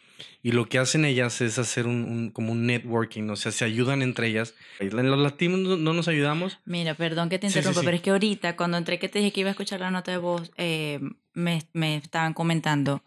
Y 0.43 0.51
lo 0.51 0.67
que 0.67 0.77
hacen 0.79 1.05
ellas 1.05 1.39
es 1.41 1.57
hacer 1.59 1.87
un, 1.87 2.03
un- 2.03 2.29
como 2.29 2.51
un 2.51 2.65
networking, 2.65 3.29
o 3.29 3.35
sea, 3.35 3.51
se 3.51 3.63
ayudan 3.65 4.01
entre 4.01 4.27
ellas. 4.27 4.53
En 4.79 5.09
los 5.09 5.19
latinos 5.19 5.59
no, 5.59 5.77
no 5.77 5.93
nos 5.93 6.07
ayudamos. 6.09 6.59
Mira, 6.65 6.93
perdón 6.93 7.29
que 7.29 7.39
te 7.39 7.47
Sí, 7.47 7.53
sí, 7.53 7.57
interrumpa, 7.59 7.81
sí. 7.81 7.85
pero 7.85 7.95
es 7.97 8.03
que 8.03 8.09
ahorita 8.11 8.55
cuando 8.57 8.77
entré 8.77 8.99
que 8.99 9.07
te 9.09 9.19
dije 9.19 9.31
que 9.31 9.41
iba 9.41 9.49
a 9.49 9.51
escuchar 9.51 9.79
la 9.79 9.91
nota 9.91 10.11
de 10.11 10.17
voz, 10.17 10.51
eh, 10.57 10.99
me, 11.33 11.63
me 11.73 11.95
estaban 11.95 12.33
comentando. 12.33 13.01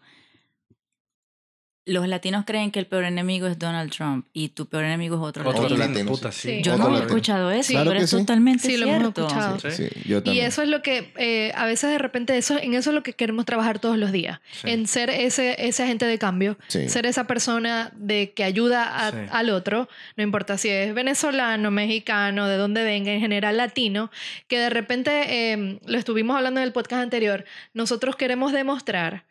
Los 1.85 2.07
latinos 2.07 2.45
creen 2.45 2.71
que 2.71 2.79
el 2.79 2.85
peor 2.85 3.03
enemigo 3.03 3.45
es 3.45 3.59
Donald 3.59 3.91
Trump 3.91 4.25
y 4.31 4.47
tu 4.49 4.67
peor 4.67 4.85
enemigo 4.85 5.17
es 5.17 5.21
otro, 5.21 5.45
Otro 5.49 5.63
latino. 5.63 5.79
latino, 5.85 6.11
Puta, 6.11 6.31
sí. 6.31 6.61
Yo 6.63 6.75
Otro 6.75 6.85
no 6.85 6.89
he 6.91 6.93
latino. 6.93 7.07
escuchado 7.09 7.51
eso, 7.51 7.63
Sí. 7.67 7.73
Claro 7.73 7.89
pero 7.91 8.03
es 8.03 8.09
sí. 8.09 8.15
totalmente 8.17 8.63
Sí, 8.67 8.77
lo 8.77 8.85
hemos 8.87 8.99
cierto. 9.01 9.27
escuchado. 9.27 9.59
Sí. 9.59 9.71
Sí, 9.71 9.89
yo 10.05 10.21
Y 10.23 10.39
eso 10.39 10.61
es 10.61 10.69
lo 10.69 10.81
que 10.81 11.11
eh, 11.17 11.51
a 11.55 11.65
veces 11.65 11.89
de 11.89 11.97
repente 11.97 12.37
eso, 12.37 12.57
en 12.57 12.73
eso 12.73 12.91
es 12.91 12.93
lo 12.95 13.03
que 13.03 13.11
queremos 13.11 13.43
trabajar 13.43 13.79
todos 13.79 13.97
los 13.97 14.13
días, 14.13 14.39
Sí. 14.53 14.69
en 14.69 14.87
ser 14.87 15.09
ese, 15.09 15.55
ese 15.67 15.83
agente 15.83 16.05
de 16.05 16.17
cambio, 16.17 16.57
Sí. 16.67 16.87
ser 16.87 17.05
esa 17.05 17.27
persona 17.27 17.91
de 17.97 18.31
que 18.31 18.45
ayuda 18.45 19.05
a- 19.07 19.11
Sí. 19.11 19.17
al 19.29 19.49
otro, 19.49 19.89
no 20.15 20.23
importa 20.23 20.57
si 20.57 20.69
es 20.69 20.93
venezolano, 20.93 21.69
mexicano, 21.69 22.47
de 22.47 22.55
donde 22.55 22.85
venga, 22.85 23.11
en 23.11 23.19
general 23.19 23.57
latino, 23.57 24.09
que 24.47 24.57
de 24.57 24.69
repente, 24.69 25.51
eh, 25.51 25.79
lo 25.85 25.97
estuvimos 25.97 26.37
hablando 26.37 26.61
en 26.61 26.65
el 26.65 26.71
podcast 26.71 27.03
anterior, 27.03 27.43
nosotros 27.73 28.15
queremos 28.15 28.53
demostrar 28.53 29.25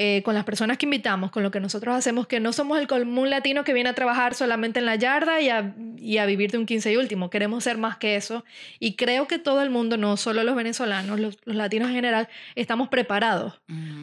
eh, 0.00 0.22
con 0.22 0.36
las 0.36 0.44
personas 0.44 0.78
que 0.78 0.86
invitamos, 0.86 1.32
con 1.32 1.42
lo 1.42 1.50
que 1.50 1.58
nosotros 1.58 1.92
hacemos, 1.92 2.28
que 2.28 2.38
no 2.38 2.52
somos 2.52 2.78
el 2.78 2.86
común 2.86 3.30
latino 3.30 3.64
que 3.64 3.72
viene 3.72 3.90
a 3.90 3.94
trabajar 3.94 4.34
solamente 4.34 4.78
en 4.78 4.86
la 4.86 4.94
yarda 4.94 5.40
y 5.40 5.50
a, 5.50 5.74
y 5.96 6.18
a 6.18 6.26
vivir 6.26 6.52
de 6.52 6.58
un 6.58 6.66
15 6.66 6.92
y 6.92 6.96
último. 6.96 7.30
Queremos 7.30 7.64
ser 7.64 7.78
más 7.78 7.96
que 7.96 8.14
eso. 8.14 8.44
Y 8.78 8.94
creo 8.94 9.26
que 9.26 9.40
todo 9.40 9.60
el 9.60 9.70
mundo, 9.70 9.96
no 9.96 10.16
solo 10.16 10.44
los 10.44 10.54
venezolanos, 10.54 11.18
los, 11.18 11.38
los 11.44 11.56
latinos 11.56 11.88
en 11.88 11.96
general, 11.96 12.28
estamos 12.54 12.88
preparados 12.88 13.60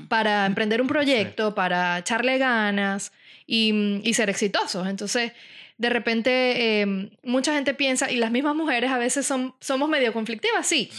para 0.09 0.45
emprender 0.45 0.81
un 0.81 0.87
proyecto, 0.87 1.55
para 1.55 1.99
echarle 1.99 2.37
ganas 2.39 3.13
y, 3.47 4.01
y 4.03 4.13
ser 4.15 4.29
exitosos. 4.29 4.89
Entonces, 4.89 5.31
de 5.77 5.89
repente 5.89 6.81
em, 6.81 7.09
mucha 7.23 7.53
gente 7.53 7.73
piensa, 7.73 8.09
y 8.09 8.15
las 8.15 8.31
mismas 8.31 8.55
mujeres 8.55 8.91
a 8.91 8.97
veces 8.97 9.25
son, 9.25 9.53
somos 9.59 9.89
medio 9.89 10.13
conflictivas, 10.13 10.65
sí, 10.65 10.89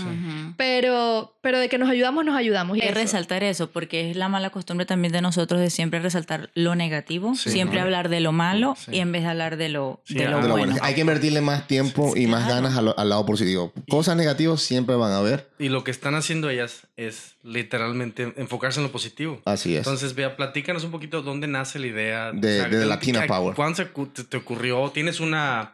pero, 0.57 1.37
pero 1.41 1.59
de 1.59 1.69
que 1.69 1.79
nos 1.79 1.89
ayudamos, 1.89 2.25
nos 2.25 2.37
ayudamos. 2.37 2.77
Y 2.77 2.81
es 2.81 2.95
resaltar 2.95 3.43
eso, 3.43 3.71
porque 3.71 4.11
es 4.11 4.17
la 4.17 4.29
mala 4.29 4.51
costumbre 4.51 4.85
también 4.85 5.13
de 5.13 5.23
nosotros 5.23 5.61
de 5.61 5.71
siempre 5.71 6.01
resaltar 6.01 6.51
lo 6.55 6.75
negativo, 6.75 7.35
siempre 7.35 7.81
hablar 7.81 8.09
de 8.09 8.21
lo 8.21 8.33
malo 8.33 8.77
y 8.91 8.99
en 8.99 9.13
vez 9.13 9.23
de 9.23 9.29
hablar 9.29 9.57
de 9.57 9.69
lo, 9.69 10.03
de 10.09 10.29
lo, 10.29 10.41
bueno. 10.49 10.77
Hay 10.83 10.95
que 10.95 11.01
invertirle 11.01 11.41
más 11.41 11.67
tiempo 11.67 12.15
y 12.17 12.27
más 12.27 12.49
ganas 12.49 12.77
al, 12.77 12.95
al, 12.97 13.09
lado 13.09 13.25
positivo. 13.25 13.73
Cosas 13.89 14.17
negativas 14.17 14.61
siempre 14.61 14.95
van 14.97 15.13
a 15.13 15.19
haber. 15.19 15.49
Y 15.59 15.69
lo 15.69 15.85
que 15.85 15.91
están 15.91 16.15
haciendo 16.15 16.51
ellas 16.51 16.87
es 16.97 17.36
literalmente 17.47 18.35
enfocarse 18.37 18.81
en 18.81 18.87
lo 18.87 18.93
positivo. 18.93 19.41
Así 19.45 19.75
es. 19.75 19.79
Entonces, 19.79 20.15
vea, 20.15 20.37
platícanos 20.37 20.85
un 20.85 20.91
poquito 20.91 21.23
dónde 21.23 21.47
nace 21.47 21.79
la 21.79 21.87
idea 21.87 22.33
de, 22.33 22.69
de, 22.69 22.87
Latina 22.87 23.27
Power. 23.27 23.55
¿Cuándo 23.55 23.85
te 23.85 24.37
ocurrió? 24.37 24.91
tienes 24.91 25.21
una, 25.21 25.73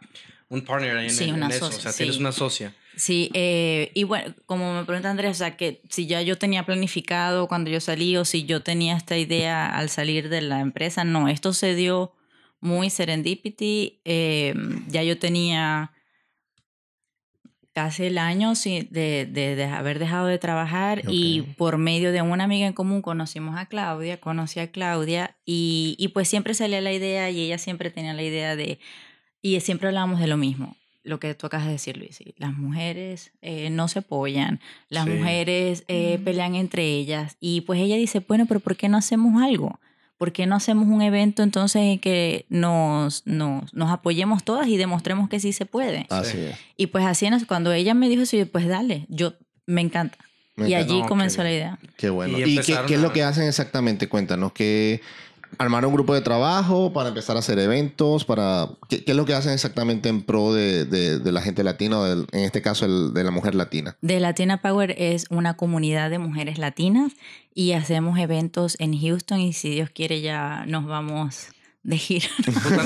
un 0.49 0.63
partner 0.63 0.97
ahí 0.99 1.07
en, 1.07 1.43
eso, 1.45 1.67
o 1.67 1.73
sea, 1.73 1.93
tienes 1.93 2.19
una 2.19 2.31
socia. 2.31 2.75
Sí, 2.95 3.31
eh, 3.33 3.91
y 3.95 4.05
bueno, 4.05 4.35
como 4.45 4.75
me 4.75 4.85
pregunta 4.85 5.11
Andrea, 5.11 5.31
o 5.31 5.35
sea, 5.35 5.57
que 5.57 5.81
si 5.89 6.07
ya 6.07 6.21
yo 6.21 6.37
tenía 6.37 6.67
planificado 6.67 7.49
cuando 7.49 7.71
yo 7.71 7.81
salí 7.81 8.17
o 8.19 8.27
si 8.27 8.45
yo 8.45 8.63
tenía 8.63 8.97
esta 8.97 9.17
idea 9.17 9.67
al 9.67 9.89
salir 9.89 10.29
de 10.29 10.43
la 10.43 10.61
empresa, 10.61 11.05
no, 11.05 11.29
esto 11.29 11.55
se 11.55 11.75
dio 11.75 12.13
muy 12.61 12.91
serendipity, 12.91 13.99
eh, 14.05 14.55
ya 14.89 15.03
yo 15.03 15.19
tenía 15.19 15.93
casi 17.73 18.05
el 18.05 18.19
año 18.19 18.53
de, 18.55 19.27
de, 19.31 19.65
haber 19.65 19.99
dejado 19.99 20.27
de 20.27 20.39
trabajar 20.39 21.03
y 21.09 21.43
por 21.57 21.79
medio 21.79 22.13
de 22.13 22.23
una 22.23 22.45
amiga 22.45 22.67
en 22.67 22.73
común 22.73 23.03
conocimos 23.03 23.59
a 23.59 23.67
Claudia, 23.67 24.21
conocí 24.21 24.61
a 24.61 24.71
Claudia 24.71 25.37
y, 25.47 25.97
y, 25.99 26.09
pues 26.09 26.29
siempre 26.29 26.55
salía 26.55 26.81
la 26.81 26.93
idea 26.93 27.31
y 27.31 27.41
ella 27.41 27.59
siempre 27.59 27.91
tenía 27.91 28.13
la 28.13 28.23
idea 28.23 28.57
de, 28.57 28.79
y 29.41 29.59
siempre 29.61 29.89
hablábamos 29.89 30.21
de 30.21 30.27
lo 30.27 30.37
mismo, 30.37 30.77
lo 31.03 31.19
que 31.19 31.35
tú 31.35 31.47
acabas 31.47 31.67
de 31.67 31.73
decir 31.73 31.97
Luis, 31.97 32.23
las 32.37 32.53
mujeres 32.53 33.33
eh, 33.41 33.71
no 33.71 33.89
se 33.89 34.01
apoyan, 34.01 34.61
las 34.89 35.07
mujeres 35.07 35.85
eh, 35.89 36.21
pelean 36.25 36.55
entre 36.55 36.85
ellas 36.85 37.37
y 37.41 37.63
pues 37.63 37.81
ella 37.81 37.97
dice, 37.97 38.21
bueno, 38.21 38.47
pero 38.47 38.61
¿por 38.61 38.77
qué 38.77 38.89
no 38.89 38.99
hacemos 38.99 39.43
algo? 39.43 39.81
¿Por 40.23 40.31
qué 40.31 40.47
no 40.47 40.55
hacemos 40.55 40.87
un 40.87 41.03
evento 41.03 41.43
entonces 41.43 41.83
en 41.83 41.99
que 41.99 42.47
nos, 42.49 43.27
nos, 43.27 43.75
nos, 43.75 43.91
apoyemos 43.91 44.45
todas 44.45 44.69
y 44.69 44.77
demostremos 44.77 45.29
que 45.29 45.41
sí 45.41 45.53
se 45.53 45.67
puede? 45.67 46.07
Así 46.11 46.39
es. 46.39 46.57
Y 46.77 46.87
pues 46.87 47.05
así, 47.05 47.27
cuando 47.49 47.73
ella 47.73 47.93
me 47.93 48.09
dijo 48.09 48.23
eso, 48.23 48.37
yo, 48.37 48.47
pues 48.47 48.69
dale, 48.69 49.05
yo 49.09 49.35
me 49.67 49.81
encanta. 49.81 50.19
y 50.57 50.75
allí 50.75 51.03
comenzó 51.09 51.43
la 51.43 51.51
idea. 51.51 51.79
Qué 51.97 52.09
bueno. 52.09 52.39
¿Y, 52.39 52.57
qué, 52.59 52.79
qué, 52.87 52.95
es 52.95 53.01
lo 53.01 53.13
que 53.13 53.25
hacen 53.25 53.49
exactamente? 53.49 54.09
Cuéntanos, 54.09 54.53
¿qué, 54.53 55.01
armar 55.59 55.85
un 55.87 55.93
grupo 55.93 56.15
de 56.15 56.21
trabajo 56.21 56.93
para 56.93 57.09
empezar 57.09 57.37
a 57.37 57.41
hacer 57.41 57.59
eventos, 57.59 58.25
para 58.25 58.69
¿qué, 58.89 59.05
es 59.07 59.15
lo 59.17 59.25
que 59.25 59.35
hacen 59.35 59.53
exactamente 59.53 60.09
en 60.09 60.23
pro 60.23 60.53
de, 60.53 60.85
de, 60.85 61.33
la 61.33 61.43
gente 61.43 61.63
latina, 61.65 62.01
o 62.01 62.07
en 62.07 62.27
este 62.33 62.63
caso 62.63 62.85
el, 62.87 63.13
de 63.13 63.25
la 63.25 63.31
mujer 63.31 63.55
latina? 63.55 63.97
De 64.01 64.21
Latina 64.21 64.61
Power 64.61 64.95
es 64.99 65.27
una 65.31 65.55
comunidad 65.55 66.11
de 66.11 66.19
mujeres 66.19 66.59
latinas 66.59 67.13
y 67.55 67.73
hacemos 67.73 68.19
eventos 68.19 68.77
en 68.79 68.99
Houston 68.99 69.41
y 69.41 69.53
si 69.53 69.71
Dios 69.71 69.91
quiere 69.91 70.21
ya 70.21 70.65
nos 70.67 70.87
vamos 70.87 71.49
de 71.85 71.99
gira. 71.99 72.29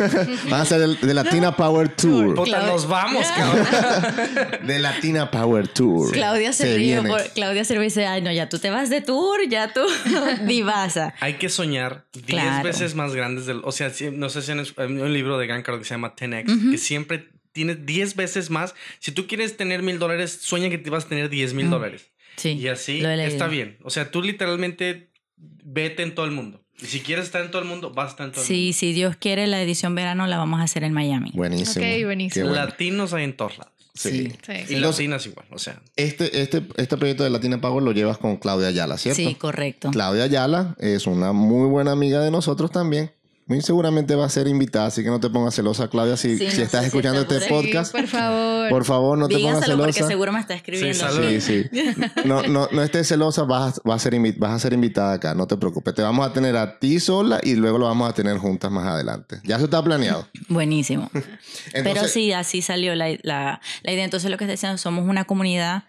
Va 0.53 0.63
a 0.63 0.65
ser 0.65 0.81
el, 0.81 0.99
de 0.99 1.13
Latina 1.13 1.55
Power 1.55 1.89
Tour. 1.91 2.35
Puta, 2.35 2.67
nos 2.67 2.89
vamos, 2.89 3.27
cabrón. 3.27 4.67
de 4.67 4.79
Latina 4.79 5.31
Power 5.31 5.69
Tour. 5.69 6.13
Claudia 6.13 6.53
se, 6.53 6.77
ríe 6.77 7.03
Claudia 7.35 7.65
se 7.65 7.79
dice, 7.79 8.07
ay 8.07 8.23
no, 8.23 8.33
ya 8.33 8.49
tú 8.49 8.59
te 8.59 8.71
vas 8.71 8.89
de 8.89 9.03
tour, 9.03 9.41
ya 9.49 9.73
tú 9.73 9.83
divasa. 10.47 11.15
Hay 11.21 11.35
que 11.35 11.49
soñar 11.49 12.07
10 12.13 12.63
veces 12.63 12.95
más 12.95 13.15
grandes 13.15 13.47
del... 13.47 13.61
O 13.65 13.73
sea, 13.73 13.93
no 14.13 14.31
sé 14.31 14.43
si 14.43 14.53
hay 14.53 14.87
un 14.87 15.13
libro 15.13 15.39
de 15.39 15.47
Gancard 15.47 15.79
que 15.79 15.85
se 15.85 15.95
llama 15.95 16.15
10X, 16.17 16.71
que 16.71 16.79
siempre 16.79 17.29
tienes 17.53 17.85
10 17.85 18.17
veces 18.17 18.51
más. 18.51 18.75
Si 18.99 19.13
tú 19.13 19.27
quieres 19.27 19.57
tener 19.59 19.83
mil 19.83 19.99
dólares, 19.99 20.39
sueña 20.41 20.71
que 20.71 20.79
te 20.79 20.89
vas 20.89 21.05
a 21.05 21.09
tener 21.09 21.29
10 21.29 21.53
mil 21.53 21.69
dólares. 21.69 22.13
Sí. 22.37 22.53
Y 22.53 22.69
así 22.69 23.05
está 23.05 23.47
bien. 23.47 23.79
O 23.83 23.91
sea, 23.91 24.11
tú 24.11 24.23
literalmente 24.23 25.11
vete 25.37 26.03
en 26.03 26.15
todo 26.15 26.25
el 26.25 26.33
mundo. 26.33 26.66
Y 26.81 26.87
si 26.87 27.01
quieres 27.01 27.27
estar 27.27 27.43
en 27.43 27.51
todo 27.51 27.63
el 27.63 27.69
mundo, 27.69 27.93
vas 27.93 28.09
a 28.09 28.11
estar 28.11 28.27
en 28.27 28.33
todo 28.33 28.43
el 28.43 28.49
mundo. 28.49 28.63
Sí, 28.63 28.73
si 28.73 28.93
Dios 28.93 29.17
quiere, 29.17 29.47
la 29.47 29.63
edición 29.63 29.95
verano 29.95 30.27
la 30.27 30.37
vamos 30.37 30.61
a 30.61 30.65
hacer 30.65 30.85
en 30.85 30.93
Miami. 30.93 31.31
Buenísimo. 31.35 31.85
Ok, 31.85 32.05
buenísimo. 32.05 32.51
Latinos 32.51 33.13
hay 33.13 33.25
en 33.25 33.37
todos 33.37 33.59
lados. 33.59 33.73
Sí. 33.95 34.31
sí. 34.45 34.75
Y 34.75 34.77
latinas 34.77 35.25
igual, 35.27 35.47
o 35.51 35.59
sea. 35.59 35.81
Este, 35.97 36.43
este, 36.43 36.63
este 36.77 36.97
proyecto 36.99 37.25
de 37.25 37.31
Latina 37.31 37.61
Power 37.61 37.83
lo 37.83 37.93
llevas 37.93 38.19
con 38.19 38.37
Claudia 38.37 38.69
Ayala, 38.69 38.99
¿cierto? 38.99 39.23
Sí, 39.23 39.35
correcto. 39.35 39.91
Claudia 39.91 40.25
Ayala 40.25 40.77
es 40.79 41.07
una 41.07 41.33
muy 41.33 41.69
buena 41.69 41.93
amiga 41.93 42.21
de 42.21 42.31
nosotros 42.31 42.71
también. 42.71 43.13
Muy 43.49 43.63
seguramente 43.63 44.17
va 44.17 44.25
a 44.25 44.29
ser 44.29 44.49
invitada, 44.49 44.87
así 44.87 45.05
que 45.05 45.09
no 45.09 45.21
te 45.21 45.31
pongas 45.31 45.55
celosa, 45.55 45.87
Claudia, 45.87 46.17
si, 46.17 46.37
si 46.37 46.63
estás 46.63 46.85
escuchando 46.85 47.21
este 47.21 47.47
podcast. 47.49 47.93
por 47.93 48.09
favor. 48.09 48.69
Por 48.69 48.85
favor, 48.85 49.19
no 49.19 49.29
te 49.29 49.39
pongas 49.39 49.65
celosa. 49.65 49.85
porque 49.85 50.03
seguro 50.03 50.33
me 50.33 50.41
está 50.41 50.55
escribiendo. 50.55 51.09
Sí, 51.11 51.41
sí. 51.41 51.65
No, 52.25 52.43
no, 52.43 52.69
no 52.73 52.83
estés 52.83 53.07
celosa, 53.07 53.45
vas, 53.45 53.81
vas, 53.85 54.05
a 54.05 54.11
ser 54.11 54.21
vas 54.39 54.51
a 54.51 54.59
ser 54.59 54.73
invitada 54.73 55.13
acá, 55.13 55.35
no 55.37 55.47
te 55.47 55.57
preocupes. 55.57 55.95
Te 55.95 56.03
vamos 56.03 56.27
a 56.27 56.33
tener 56.33 56.57
a 56.57 56.81
ti 56.81 56.99
sola 56.99 57.39
y 57.41 57.55
luego 57.55 57.79
lo 57.79 57.87
vamos 57.87 58.11
a 58.11 58.15
tener 58.15 58.37
juntas 58.39 58.73
más 58.73 58.85
adelante. 58.85 59.39
Ya 59.45 59.57
eso 59.57 59.67
está 59.67 59.81
planeado. 59.81 60.27
Buenísimo. 60.49 61.09
Pero 61.73 62.09
sí, 62.09 62.33
así 62.33 62.63
salió 62.63 62.97
la, 62.97 63.17
la, 63.23 63.61
la 63.83 63.93
idea. 63.93 64.05
Entonces 64.05 64.29
lo 64.29 64.39
que 64.39 64.45
está 64.45 64.53
diciendo, 64.53 64.77
somos 64.77 65.09
una 65.09 65.25
comunidad 65.25 65.85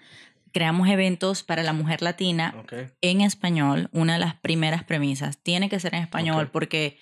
creamos 0.52 0.88
eventos 0.90 1.44
para 1.44 1.62
la 1.62 1.74
mujer 1.74 2.02
latina 2.02 2.56
en 3.02 3.22
español. 3.22 3.90
Una 3.92 4.14
de 4.14 4.20
las 4.20 4.36
primeras 4.36 4.84
premisas 4.84 5.38
tiene 5.38 5.70
que 5.70 5.80
ser 5.80 5.94
en 5.94 6.02
español 6.02 6.50
porque 6.52 6.98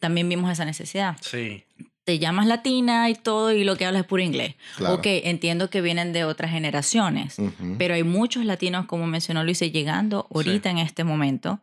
también 0.00 0.28
vimos 0.28 0.50
esa 0.50 0.64
necesidad. 0.64 1.16
Sí. 1.20 1.64
Te 2.04 2.18
llamas 2.18 2.46
latina 2.46 3.08
y 3.10 3.14
todo 3.14 3.52
y 3.52 3.62
lo 3.62 3.76
que 3.76 3.86
hablas 3.86 4.02
es 4.02 4.08
puro 4.08 4.22
inglés. 4.22 4.56
Ok, 4.80 5.06
entiendo 5.06 5.70
que 5.70 5.80
vienen 5.80 6.12
de 6.12 6.24
otras 6.24 6.50
generaciones, 6.50 7.36
pero 7.78 7.94
hay 7.94 8.02
muchos 8.02 8.44
latinos, 8.44 8.86
como 8.86 9.06
mencionó 9.06 9.44
Luis, 9.44 9.60
llegando 9.60 10.26
ahorita 10.34 10.70
en 10.70 10.78
este 10.78 11.04
momento. 11.04 11.60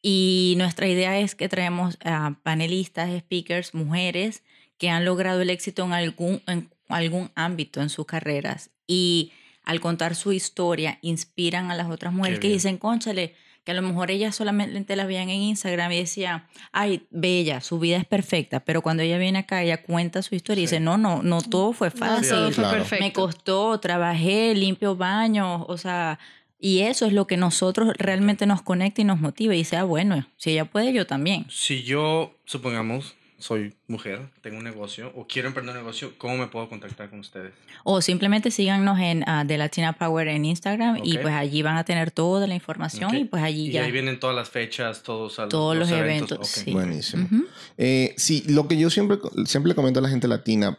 Y 0.00 0.54
nuestra 0.56 0.88
idea 0.88 1.18
es 1.18 1.34
que 1.34 1.48
traemos 1.48 1.98
a 2.04 2.36
panelistas, 2.42 3.10
speakers, 3.18 3.74
mujeres 3.74 4.42
que 4.78 4.90
han 4.90 5.04
logrado 5.04 5.42
el 5.42 5.50
éxito 5.50 5.84
en 5.84 5.92
algún, 5.92 6.42
en 6.48 6.70
algún 6.88 7.30
ámbito 7.36 7.80
en 7.80 7.88
sus 7.88 8.06
carreras. 8.06 8.70
Y 8.86 9.30
al 9.62 9.80
contar 9.80 10.16
su 10.16 10.32
historia, 10.32 10.98
inspiran 11.02 11.70
a 11.70 11.76
las 11.76 11.88
otras 11.88 12.12
mujeres 12.12 12.40
que 12.40 12.48
dicen, 12.48 12.78
conchale, 12.78 13.36
que 13.64 13.72
a 13.72 13.74
lo 13.74 13.82
mejor 13.82 14.10
ellas 14.10 14.34
solamente 14.34 14.96
la 14.96 15.06
veían 15.06 15.28
en 15.28 15.40
Instagram 15.40 15.92
y 15.92 15.98
decía, 15.98 16.48
ay, 16.72 17.06
bella, 17.10 17.60
su 17.60 17.78
vida 17.78 17.96
es 17.96 18.04
perfecta, 18.04 18.60
pero 18.60 18.82
cuando 18.82 19.02
ella 19.02 19.18
viene 19.18 19.40
acá, 19.40 19.62
ella 19.62 19.82
cuenta 19.82 20.22
su 20.22 20.34
historia 20.34 20.62
y 20.62 20.64
dice, 20.64 20.80
no, 20.80 20.98
no, 20.98 21.22
no 21.22 21.42
todo 21.42 21.72
fue 21.72 21.90
fácil, 21.90 22.54
me 22.98 23.12
costó, 23.12 23.78
trabajé, 23.78 24.54
limpio 24.54 24.96
baños, 24.96 25.64
o 25.68 25.78
sea, 25.78 26.18
y 26.58 26.80
eso 26.80 27.06
es 27.06 27.12
lo 27.12 27.26
que 27.26 27.36
nosotros 27.36 27.92
realmente 27.98 28.46
nos 28.46 28.62
conecta 28.62 29.00
y 29.00 29.04
nos 29.04 29.20
motiva 29.20 29.54
y 29.54 29.58
dice, 29.58 29.76
ah, 29.76 29.84
bueno, 29.84 30.26
si 30.36 30.50
ella 30.50 30.64
puede, 30.64 30.92
yo 30.92 31.06
también. 31.06 31.46
Si 31.48 31.82
yo, 31.82 32.36
supongamos, 32.44 33.16
soy 33.42 33.74
mujer, 33.88 34.30
tengo 34.40 34.58
un 34.58 34.62
negocio 34.62 35.12
o 35.16 35.26
quiero 35.26 35.48
emprender 35.48 35.74
un 35.74 35.82
negocio, 35.82 36.12
¿cómo 36.16 36.36
me 36.36 36.46
puedo 36.46 36.68
contactar 36.68 37.10
con 37.10 37.18
ustedes? 37.18 37.52
O 37.82 38.00
simplemente 38.00 38.52
síganos 38.52 39.00
en 39.00 39.22
uh, 39.22 39.44
The 39.44 39.58
Latina 39.58 39.94
Power 39.94 40.28
en 40.28 40.44
Instagram 40.44 41.00
y 41.02 41.18
pues 41.18 41.34
allí 41.34 41.60
van 41.62 41.76
a 41.76 41.84
tener 41.84 42.12
toda 42.12 42.46
la 42.46 42.54
información 42.54 43.16
y 43.16 43.24
pues 43.24 43.42
allí 43.42 43.72
ya. 43.72 43.82
Y 43.82 43.86
ahí 43.86 43.92
vienen 43.92 44.20
todas 44.20 44.36
las 44.36 44.48
fechas, 44.48 45.02
todos, 45.02 45.40
todos 45.48 45.76
los, 45.76 45.90
eventos. 45.90 46.46
Sí. 46.46 46.70
Buenísimo. 46.70 47.28
Eh, 47.76 48.14
sí, 48.16 48.44
lo 48.46 48.68
que 48.68 48.76
yo 48.76 48.90
siempre, 48.90 49.18
siempre 49.44 49.70
le 49.70 49.74
comento 49.74 49.98
a 49.98 50.02
la 50.02 50.08
gente 50.08 50.28
latina, 50.28 50.78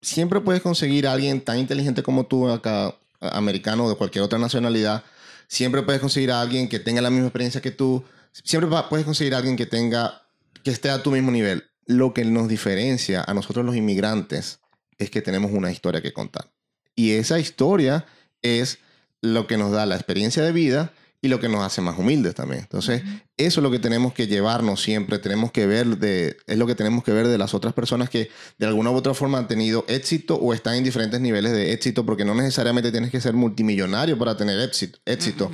siempre 0.00 0.40
puedes 0.40 0.60
conseguir 0.60 1.06
a 1.06 1.12
alguien 1.12 1.40
tan 1.40 1.58
inteligente 1.58 2.02
como 2.02 2.26
tú 2.26 2.48
acá, 2.48 2.96
americano 3.20 3.84
o 3.84 3.88
de 3.88 3.94
cualquier 3.94 4.24
otra 4.24 4.40
nacionalidad, 4.40 5.04
siempre 5.46 5.82
puedes 5.82 6.00
conseguir 6.00 6.32
a 6.32 6.40
alguien 6.40 6.68
que 6.68 6.80
tenga 6.80 7.00
la 7.00 7.10
misma 7.10 7.26
experiencia 7.26 7.60
que 7.60 7.70
tú, 7.70 8.02
siempre 8.32 8.68
puedes 8.88 9.06
conseguir 9.06 9.36
a 9.36 9.38
alguien 9.38 9.56
que 9.56 9.66
tenga 9.66 10.20
que 10.64 10.70
esté 10.70 10.90
a 10.90 11.02
tu 11.02 11.12
mismo 11.12 11.30
nivel 11.30 11.64
lo 11.86 12.14
que 12.14 12.24
nos 12.24 12.48
diferencia 12.48 13.24
a 13.26 13.34
nosotros 13.34 13.64
los 13.64 13.76
inmigrantes 13.76 14.60
es 14.98 15.10
que 15.10 15.22
tenemos 15.22 15.52
una 15.52 15.70
historia 15.72 16.02
que 16.02 16.12
contar. 16.12 16.50
Y 16.94 17.12
esa 17.12 17.38
historia 17.38 18.06
es 18.42 18.78
lo 19.20 19.46
que 19.46 19.56
nos 19.56 19.72
da 19.72 19.86
la 19.86 19.94
experiencia 19.94 20.42
de 20.42 20.52
vida 20.52 20.92
y 21.24 21.28
lo 21.28 21.38
que 21.38 21.48
nos 21.48 21.62
hace 21.62 21.80
más 21.80 21.96
humildes 21.96 22.34
también. 22.34 22.62
Entonces, 22.62 23.00
eso 23.36 23.60
es 23.60 23.62
lo 23.62 23.70
que 23.70 23.78
tenemos 23.78 24.12
que 24.12 24.26
llevarnos 24.26 24.82
siempre, 24.82 25.20
tenemos 25.20 25.52
que 25.52 25.68
ver 25.68 25.96
de, 25.98 26.36
es 26.48 26.58
lo 26.58 26.66
que 26.66 26.74
tenemos 26.74 27.04
que 27.04 27.12
ver 27.12 27.28
de 27.28 27.38
las 27.38 27.54
otras 27.54 27.72
personas 27.72 28.10
que 28.10 28.28
de 28.58 28.66
alguna 28.66 28.90
u 28.90 28.96
otra 28.96 29.14
forma 29.14 29.38
han 29.38 29.46
tenido 29.46 29.84
éxito 29.86 30.34
o 30.34 30.52
están 30.52 30.74
en 30.74 30.82
diferentes 30.82 31.20
niveles 31.20 31.52
de 31.52 31.72
éxito, 31.72 32.04
porque 32.04 32.24
no 32.24 32.34
necesariamente 32.34 32.90
tienes 32.90 33.12
que 33.12 33.20
ser 33.20 33.34
multimillonario 33.34 34.18
para 34.18 34.36
tener 34.36 34.58
éxito. 34.58 34.98
éxito. 35.06 35.52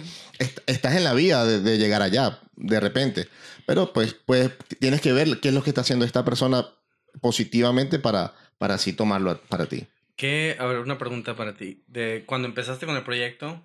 Estás 0.67 0.97
en 0.97 1.05
la 1.05 1.13
vía 1.13 1.45
de, 1.45 1.77
llegar 1.77 2.01
allá. 2.01 2.41
de 2.57 2.81
repente. 2.81 3.29
Pero 3.67 3.93
pues, 3.93 4.17
pues 4.25 4.51
tienes 4.81 5.03
que 5.03 5.13
ver 5.13 5.39
qué 5.41 5.49
es 5.49 5.55
lo 5.55 5.63
que 5.63 5.71
está 5.71 5.83
haciendo 5.83 6.07
esta 6.07 6.25
persona 6.25 6.67
positivamente 7.21 7.99
para, 7.99 8.33
para 8.57 8.75
así 8.75 8.95
tomarlo 8.95 9.39
para 9.51 9.67
ti. 9.67 9.87
¿Qué, 10.17 10.57
a 10.59 10.65
ver, 10.65 10.79
una 10.79 10.97
pregunta 10.97 11.37
para 11.37 11.57
ti. 11.57 11.85
De 11.87 12.25
cuando 12.27 12.49
empezaste 12.49 12.87
con 12.87 12.97
el 12.97 13.05
proyecto, 13.05 13.63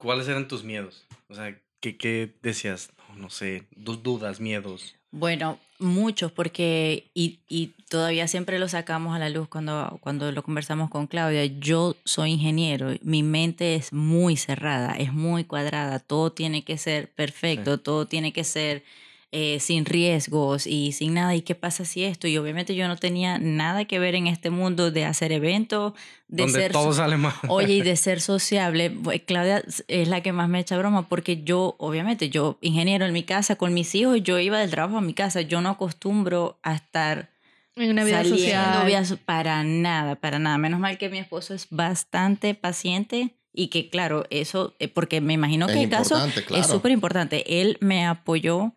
¿cuáles 0.00 0.26
eran 0.26 0.48
tus 0.48 0.64
miedos? 0.64 1.06
O 1.28 1.34
sea, 1.34 1.56
¿qué, 1.78 1.96
qué 1.96 2.34
decías? 2.42 2.90
No, 3.10 3.22
no 3.22 3.30
sé, 3.30 3.64
dudas, 3.76 4.40
miedos. 4.40 4.96
Bueno, 5.12 5.58
muchos, 5.78 6.32
porque, 6.32 7.10
y, 7.14 7.40
y, 7.48 7.74
todavía 7.88 8.28
siempre 8.28 8.58
lo 8.58 8.68
sacamos 8.68 9.14
a 9.14 9.18
la 9.18 9.28
luz 9.28 9.48
cuando, 9.48 9.98
cuando 10.00 10.30
lo 10.30 10.42
conversamos 10.42 10.88
con 10.88 11.08
Claudia, 11.08 11.44
yo 11.44 11.96
soy 12.04 12.32
ingeniero, 12.32 12.92
mi 13.02 13.24
mente 13.24 13.74
es 13.74 13.92
muy 13.92 14.36
cerrada, 14.36 14.94
es 14.94 15.12
muy 15.12 15.44
cuadrada, 15.44 15.98
todo 15.98 16.30
tiene 16.30 16.62
que 16.64 16.78
ser 16.78 17.10
perfecto, 17.10 17.74
sí. 17.74 17.82
todo 17.82 18.06
tiene 18.06 18.32
que 18.32 18.44
ser 18.44 18.84
eh, 19.32 19.60
sin 19.60 19.84
riesgos 19.84 20.66
y 20.66 20.92
sin 20.92 21.14
nada. 21.14 21.34
¿Y 21.36 21.42
qué 21.42 21.54
pasa 21.54 21.84
si 21.84 22.04
esto? 22.04 22.26
Y 22.26 22.36
obviamente 22.36 22.74
yo 22.74 22.88
no 22.88 22.96
tenía 22.96 23.38
nada 23.38 23.84
que 23.84 23.98
ver 23.98 24.16
en 24.16 24.26
este 24.26 24.50
mundo 24.50 24.90
de 24.90 25.04
hacer 25.04 25.30
eventos, 25.30 25.92
de 26.26 26.42
Donde 26.42 26.60
ser... 26.60 26.72
todo 26.72 26.92
sale 26.92 27.16
mal. 27.16 27.34
Oye, 27.48 27.74
y 27.74 27.82
de 27.82 27.96
ser 27.96 28.20
sociable. 28.20 28.92
Claudia 29.26 29.62
es 29.88 30.08
la 30.08 30.20
que 30.20 30.32
más 30.32 30.48
me 30.48 30.58
echa 30.58 30.76
broma 30.76 31.08
porque 31.08 31.42
yo, 31.42 31.76
obviamente, 31.78 32.28
yo 32.28 32.58
ingeniero 32.60 33.06
en 33.06 33.12
mi 33.12 33.22
casa 33.22 33.56
con 33.56 33.72
mis 33.72 33.94
hijos, 33.94 34.20
yo 34.22 34.38
iba 34.38 34.58
del 34.58 34.70
trabajo 34.70 34.98
a 34.98 35.02
mi 35.02 35.14
casa, 35.14 35.42
yo 35.42 35.60
no 35.60 35.70
acostumbro 35.70 36.58
a 36.62 36.74
estar... 36.74 37.30
En 37.76 37.90
una 37.92 38.04
vida 38.04 38.24
social. 38.24 38.84
Vida, 38.84 39.04
para 39.24 39.62
nada, 39.62 40.16
para 40.16 40.38
nada. 40.40 40.58
Menos 40.58 40.80
mal 40.80 40.98
que 40.98 41.08
mi 41.08 41.18
esposo 41.18 41.54
es 41.54 41.68
bastante 41.70 42.54
paciente 42.54 43.36
y 43.52 43.68
que, 43.68 43.88
claro, 43.90 44.26
eso, 44.30 44.74
eh, 44.78 44.88
porque 44.88 45.20
me 45.20 45.34
imagino 45.34 45.66
que 45.66 45.74
Es 45.74 45.84
el 45.84 45.88
caso 45.88 46.14
importante, 46.14 46.40
es 46.40 46.46
claro. 46.46 46.68
súper 46.68 46.92
importante. 46.92 47.60
Él 47.60 47.78
me 47.80 48.06
apoyó. 48.06 48.72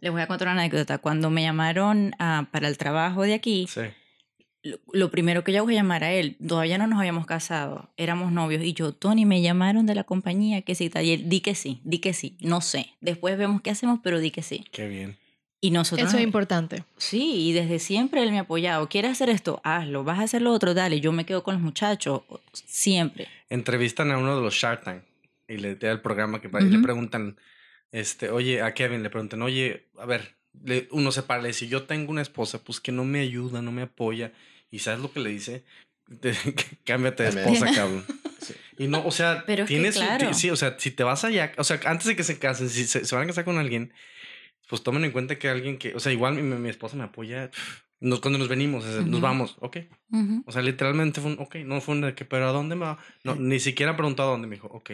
Les 0.00 0.12
voy 0.12 0.20
a 0.20 0.26
contar 0.26 0.48
una 0.48 0.60
anécdota. 0.60 0.98
Cuando 0.98 1.30
me 1.30 1.42
llamaron 1.42 2.12
ah, 2.18 2.46
para 2.50 2.68
el 2.68 2.76
trabajo 2.78 3.22
de 3.22 3.34
aquí, 3.34 3.66
Sí. 3.68 3.80
lo, 4.62 4.78
lo 4.92 5.10
primero 5.10 5.42
que 5.44 5.52
yo 5.52 5.64
voy 5.64 5.74
a 5.74 5.78
llamar 5.80 6.04
a 6.04 6.12
él, 6.12 6.36
todavía 6.46 6.76
no 6.78 6.86
nos 6.86 6.98
habíamos 6.98 7.24
casado, 7.26 7.90
éramos 7.96 8.32
novios, 8.32 8.62
y 8.62 8.72
yo, 8.72 8.92
Tony, 8.92 9.24
me 9.24 9.40
llamaron 9.42 9.86
de 9.86 9.94
la 9.94 10.04
compañía, 10.04 10.62
que 10.62 10.74
sí, 10.74 10.90
tal, 10.90 11.04
y 11.04 11.12
él, 11.12 11.28
di 11.28 11.40
que 11.40 11.54
sí, 11.54 11.80
di 11.84 11.98
que 11.98 12.12
sí, 12.12 12.36
no 12.40 12.60
sé. 12.60 12.90
Después 13.00 13.38
vemos 13.38 13.62
qué 13.62 13.70
hacemos, 13.70 14.00
pero 14.02 14.18
di 14.20 14.30
que 14.30 14.42
sí. 14.42 14.64
Qué 14.72 14.88
bien. 14.88 15.16
Y 15.58 15.70
nosotros... 15.70 16.08
Eso 16.08 16.18
es 16.18 16.22
importante. 16.24 16.84
Sí, 16.98 17.48
y 17.48 17.52
desde 17.52 17.78
siempre 17.78 18.22
él 18.22 18.30
me 18.30 18.38
ha 18.38 18.42
apoyado. 18.42 18.88
¿Quieres 18.88 19.12
hacer 19.12 19.30
esto? 19.30 19.60
Hazlo. 19.64 20.04
¿Vas 20.04 20.18
a 20.18 20.24
hacer 20.24 20.42
lo 20.42 20.52
otro? 20.52 20.74
Dale. 20.74 21.00
Yo 21.00 21.12
me 21.12 21.24
quedo 21.24 21.42
con 21.42 21.54
los 21.54 21.62
muchachos. 21.62 22.22
Siempre. 22.52 23.26
Entrevistan 23.48 24.10
a 24.12 24.18
uno 24.18 24.36
de 24.36 24.42
los 24.42 24.54
Shark 24.54 24.84
Tank 24.84 25.02
y 25.48 25.56
le 25.56 25.74
da 25.76 25.90
el 25.90 26.02
programa 26.02 26.40
que 26.40 26.48
y 26.48 26.64
le 26.64 26.78
preguntan, 26.80 27.36
este, 27.98 28.30
oye, 28.30 28.62
a 28.62 28.74
Kevin 28.74 29.02
le 29.02 29.10
preguntan, 29.10 29.42
oye, 29.42 29.86
a 29.98 30.06
ver, 30.06 30.36
le- 30.64 30.88
uno 30.90 31.12
se 31.12 31.22
para, 31.22 31.42
le 31.42 31.48
dice, 31.48 31.68
yo 31.68 31.84
tengo 31.84 32.10
una 32.10 32.22
esposa, 32.22 32.62
pues 32.62 32.80
que 32.80 32.92
no 32.92 33.04
me 33.04 33.20
ayuda, 33.20 33.62
no 33.62 33.72
me 33.72 33.82
apoya. 33.82 34.32
¿Y 34.70 34.80
sabes 34.80 35.00
lo 35.00 35.12
que 35.12 35.20
le 35.20 35.30
dice? 35.30 35.64
Te- 36.20 36.34
Cámbiate 36.84 37.22
de 37.24 37.28
esposa, 37.30 37.66
cabrón. 37.74 38.04
Y 38.78 38.86
no, 38.88 39.04
o 39.04 39.10
sea, 39.10 39.44
Pero 39.46 39.64
es 39.64 39.68
que 39.68 39.74
tienes, 39.74 39.96
claro. 39.96 40.34
sí, 40.34 40.50
o 40.50 40.56
sea, 40.56 40.76
si 40.78 40.90
te 40.90 41.02
vas 41.04 41.24
allá, 41.24 41.52
o 41.56 41.64
sea, 41.64 41.80
antes 41.86 42.06
de 42.06 42.14
que 42.16 42.22
se 42.22 42.38
casen, 42.38 42.68
si 42.68 42.86
se, 42.86 43.04
se 43.04 43.14
van 43.14 43.24
a 43.24 43.26
casar 43.28 43.44
con 43.44 43.58
alguien, 43.58 43.92
pues 44.68 44.82
tomen 44.82 45.04
en 45.04 45.12
cuenta 45.12 45.38
que 45.38 45.48
alguien 45.48 45.78
que, 45.78 45.94
o 45.94 46.00
sea, 46.00 46.12
igual 46.12 46.34
mi, 46.34 46.42
mi 46.42 46.68
esposa 46.68 46.96
me 46.96 47.04
apoya, 47.04 47.50
nos, 48.00 48.20
cuando 48.20 48.38
nos 48.38 48.48
venimos, 48.48 48.84
o 48.84 48.92
sea, 48.92 49.00
nos 49.02 49.20
vamos, 49.22 49.56
ok. 49.60 49.78
O 50.44 50.52
sea, 50.52 50.60
literalmente 50.62 51.20
fue 51.20 51.32
un, 51.32 51.38
ok, 51.40 51.56
no 51.64 51.80
fue 51.80 51.94
un 51.94 52.02
de 52.02 52.14
que, 52.14 52.24
pero 52.24 52.48
¿a 52.48 52.52
dónde 52.52 52.76
me 52.76 52.84
va? 52.84 52.98
No, 53.24 53.34
ni 53.34 53.58
siquiera 53.58 53.96
preguntó 53.96 54.22
a 54.22 54.26
dónde, 54.26 54.46
me 54.46 54.56
dijo, 54.56 54.68
ok. 54.68 54.90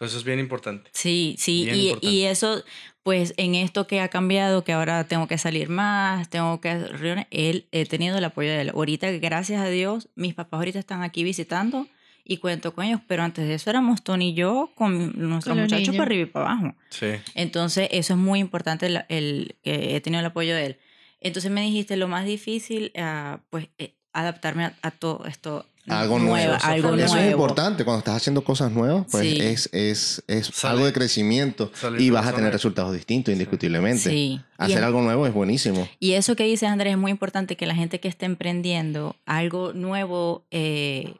Entonces 0.00 0.18
es 0.20 0.24
bien 0.24 0.38
importante. 0.40 0.88
Sí, 0.94 1.34
sí, 1.38 1.68
y, 1.70 1.88
importante. 1.88 2.06
y 2.06 2.24
eso, 2.24 2.64
pues 3.02 3.34
en 3.36 3.54
esto 3.54 3.86
que 3.86 4.00
ha 4.00 4.08
cambiado, 4.08 4.64
que 4.64 4.72
ahora 4.72 5.04
tengo 5.04 5.28
que 5.28 5.36
salir 5.36 5.68
más, 5.68 6.30
tengo 6.30 6.58
que 6.62 6.70
hacer 6.70 6.92
reuniones, 6.92 7.26
él, 7.30 7.66
he 7.70 7.84
tenido 7.84 8.16
el 8.16 8.24
apoyo 8.24 8.48
de 8.48 8.62
él. 8.62 8.70
Ahorita, 8.70 9.10
gracias 9.12 9.60
a 9.60 9.68
Dios, 9.68 10.08
mis 10.14 10.32
papás 10.32 10.56
ahorita 10.58 10.78
están 10.78 11.02
aquí 11.02 11.22
visitando 11.22 11.86
y 12.24 12.38
cuento 12.38 12.72
con 12.74 12.86
ellos, 12.86 13.02
pero 13.06 13.24
antes 13.24 13.46
de 13.46 13.52
eso 13.52 13.68
éramos 13.68 14.02
Tony 14.02 14.30
y 14.30 14.34
yo 14.34 14.70
con 14.74 15.12
nuestros 15.28 15.54
Con 15.54 15.64
muchachos 15.64 15.88
niños. 15.88 15.96
para 15.96 16.06
arriba 16.06 16.22
y 16.22 16.26
para 16.26 16.50
abajo. 16.52 16.74
Sí. 16.88 17.06
Entonces, 17.34 17.88
eso 17.92 18.14
es 18.14 18.18
muy 18.18 18.38
importante, 18.40 18.86
el, 18.86 19.04
el- 19.10 19.56
que 19.62 19.96
he 19.96 20.00
tenido 20.00 20.20
el 20.20 20.26
apoyo 20.26 20.54
de 20.54 20.64
él. 20.64 20.78
Entonces 21.20 21.50
me 21.50 21.60
dijiste, 21.60 21.98
lo 21.98 22.08
más 22.08 22.24
difícil, 22.24 22.90
ah, 22.96 23.40
pues, 23.50 23.68
eh, 23.76 23.92
adaptarme 24.14 24.64
a, 24.64 24.74
a 24.80 24.90
todo 24.92 25.26
esto. 25.26 25.66
Algo 25.92 26.18
nuevo, 26.18 26.36
nuevo. 26.36 26.54
algo 26.62 26.88
Eso 26.94 27.14
nuevo. 27.14 27.16
es 27.26 27.32
importante. 27.32 27.84
Cuando 27.84 27.98
estás 27.98 28.16
haciendo 28.16 28.42
cosas 28.44 28.70
nuevas, 28.72 29.06
pues 29.10 29.22
Sí. 29.24 29.38
es, 29.40 29.68
es, 29.72 30.22
es 30.26 30.46
Sale- 30.46 30.72
algo 30.74 30.86
de 30.86 30.92
crecimiento 30.92 31.70
y 31.98 32.10
vas 32.10 32.26
a 32.26 32.32
tener 32.32 32.52
resultados 32.52 32.92
distintos, 32.92 33.32
indiscutiblemente. 33.32 34.10
Sí. 34.10 34.40
Y 34.40 34.40
Hacer 34.58 34.84
algo 34.84 35.02
nuevo 35.02 35.26
es 35.26 35.32
buenísimo. 35.34 35.88
Y 35.98 36.12
eso 36.12 36.36
que 36.36 36.44
dice 36.44 36.66
Andrés 36.66 36.92
es 36.92 36.98
muy 36.98 37.10
importante 37.10 37.56
que 37.56 37.66
la 37.66 37.74
gente 37.74 38.00
que 38.00 38.08
esté 38.08 38.26
emprendiendo 38.26 39.16
algo 39.26 39.72
nuevo, 39.72 40.44
eh, 40.50 41.14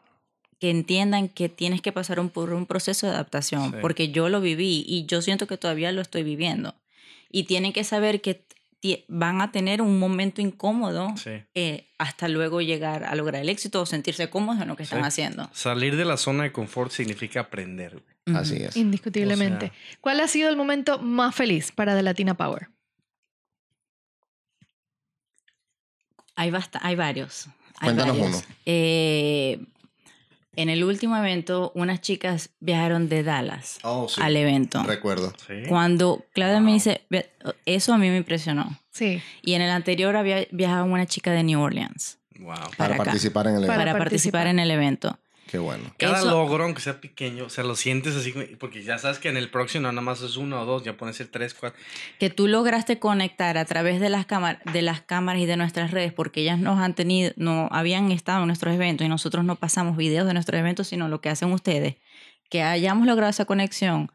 que 0.58 0.70
entiendan 0.70 1.28
que 1.28 1.48
tienes 1.48 1.80
que 1.80 1.90
pasar 1.90 2.20
un, 2.20 2.28
por 2.28 2.52
un 2.52 2.66
proceso 2.66 3.06
de 3.06 3.12
adaptación, 3.14 3.70
Sí. 3.70 3.76
porque 3.80 4.10
yo 4.10 4.28
lo 4.28 4.40
viví 4.42 4.84
y 4.86 5.06
yo 5.06 5.22
siento 5.22 5.46
que 5.46 5.56
todavía 5.56 5.90
lo 5.92 6.02
estoy 6.02 6.22
viviendo. 6.22 6.74
Y 7.32 7.44
tienen 7.44 7.72
que 7.72 7.82
saber 7.84 8.20
que 8.20 8.42
van 9.08 9.40
a 9.42 9.52
tener 9.52 9.82
un 9.82 9.98
momento 9.98 10.40
incómodo 10.40 11.14
Sí. 11.16 11.30
eh, 11.54 11.86
hasta 11.98 12.28
luego 12.28 12.60
llegar 12.62 13.04
a 13.04 13.14
lograr 13.14 13.42
el 13.42 13.48
éxito 13.50 13.82
o 13.82 13.86
sentirse 13.86 14.30
cómodos 14.30 14.62
en 14.62 14.68
lo 14.68 14.76
que 14.76 14.84
están 14.84 15.00
Sí. 15.02 15.06
haciendo. 15.08 15.50
Salir 15.52 15.96
de 15.96 16.04
la 16.06 16.16
zona 16.16 16.44
de 16.44 16.52
confort 16.52 16.90
significa 16.90 17.40
aprender. 17.40 18.02
Así 18.34 18.56
es. 18.56 18.76
Indiscutiblemente. 18.76 19.66
O 19.66 19.68
sea- 19.68 19.98
¿Cuál 20.00 20.20
ha 20.20 20.28
sido 20.28 20.48
el 20.48 20.56
momento 20.56 20.98
más 20.98 21.34
feliz 21.34 21.72
para 21.72 21.94
The 21.94 22.02
Latina 22.02 22.34
Power? 22.34 22.68
Hay, 26.36 26.50
basta- 26.50 26.80
hay 26.82 26.96
varios. 26.96 27.46
Hay 27.80 27.88
Cuéntanos 27.88 28.18
varios. 28.18 28.36
uno. 28.46 28.54
Eh, 28.66 29.60
en 30.56 30.68
el 30.68 30.82
último 30.84 31.16
evento, 31.16 31.72
unas 31.74 32.00
chicas 32.00 32.50
viajaron 32.60 33.08
de 33.08 33.22
Dallas 33.22 33.78
Oh, 33.82 34.08
sí. 34.08 34.20
al 34.22 34.36
evento. 34.36 34.82
Recuerdo. 34.82 35.32
Sí. 35.46 35.62
Cuando 35.68 36.24
Claudia 36.32 36.60
me 36.60 36.72
dice, 36.72 37.02
"Ve- 37.10 37.30
eso 37.66 37.94
a 37.94 37.98
mí 37.98 38.08
me 38.10 38.16
impresionó. 38.16 38.78
Sí. 38.90 39.22
Y 39.42 39.54
en 39.54 39.62
el 39.62 39.70
anterior 39.70 40.16
había 40.16 40.46
viajado 40.50 40.84
una 40.84 41.06
chica 41.06 41.32
de 41.32 41.42
New 41.44 41.60
Orleans 41.60 42.18
Wow. 42.38 42.54
Para 42.78 42.96
participar 42.96 43.46
en 43.48 43.52
el 43.56 43.64
evento. 43.64 43.72
Para 43.76 43.92
para, 43.92 43.98
participar. 43.98 44.44
participar 44.44 44.46
en 44.48 44.58
el 44.60 44.70
evento. 44.70 45.18
Qué 45.50 45.58
bueno. 45.58 45.92
Cada 45.98 46.18
Eso- 46.18 46.30
logro, 46.30 46.62
aunque 46.62 46.80
sea 46.80 47.00
pequeño, 47.00 47.46
o 47.46 47.48
sea, 47.48 47.64
lo 47.64 47.74
sientes 47.74 48.14
así, 48.14 48.32
porque 48.60 48.84
ya 48.84 48.98
sabes 48.98 49.18
que 49.18 49.28
en 49.28 49.36
el 49.36 49.50
próximo 49.50 49.82
no 49.82 49.92
nada 49.92 50.02
más 50.02 50.22
es 50.22 50.36
uno 50.36 50.60
o 50.60 50.64
dos, 50.64 50.84
ya 50.84 50.96
pones 50.96 51.18
el 51.20 51.28
tres, 51.28 51.54
cuatro. 51.54 51.80
Que 52.20 52.30
tú 52.30 52.46
lograste 52.46 53.00
conectar 53.00 53.58
a 53.58 53.64
través 53.64 54.00
de 54.00 54.10
las, 54.10 54.26
cámaras 54.26 54.62
de 54.72 54.82
las 54.82 55.00
cámaras 55.00 55.42
y 55.42 55.46
de 55.46 55.56
nuestras 55.56 55.90
redes, 55.90 56.12
porque 56.12 56.42
ellas 56.42 56.60
nos 56.60 56.78
han 56.78 56.94
tenido, 56.94 57.32
no 57.34 57.68
habían 57.72 58.12
estado 58.12 58.42
en 58.42 58.46
nuestros 58.46 58.74
eventos 58.74 59.04
y 59.04 59.08
nosotros 59.08 59.44
no 59.44 59.56
pasamos 59.56 59.96
videos 59.96 60.24
de 60.28 60.34
nuestros 60.34 60.56
eventos, 60.60 60.86
sino 60.86 61.08
lo 61.08 61.20
que 61.20 61.30
hacen 61.30 61.52
ustedes. 61.52 61.96
Que 62.48 62.62
hayamos 62.62 63.06
logrado 63.08 63.30
esa 63.30 63.44
conexión 63.44 64.12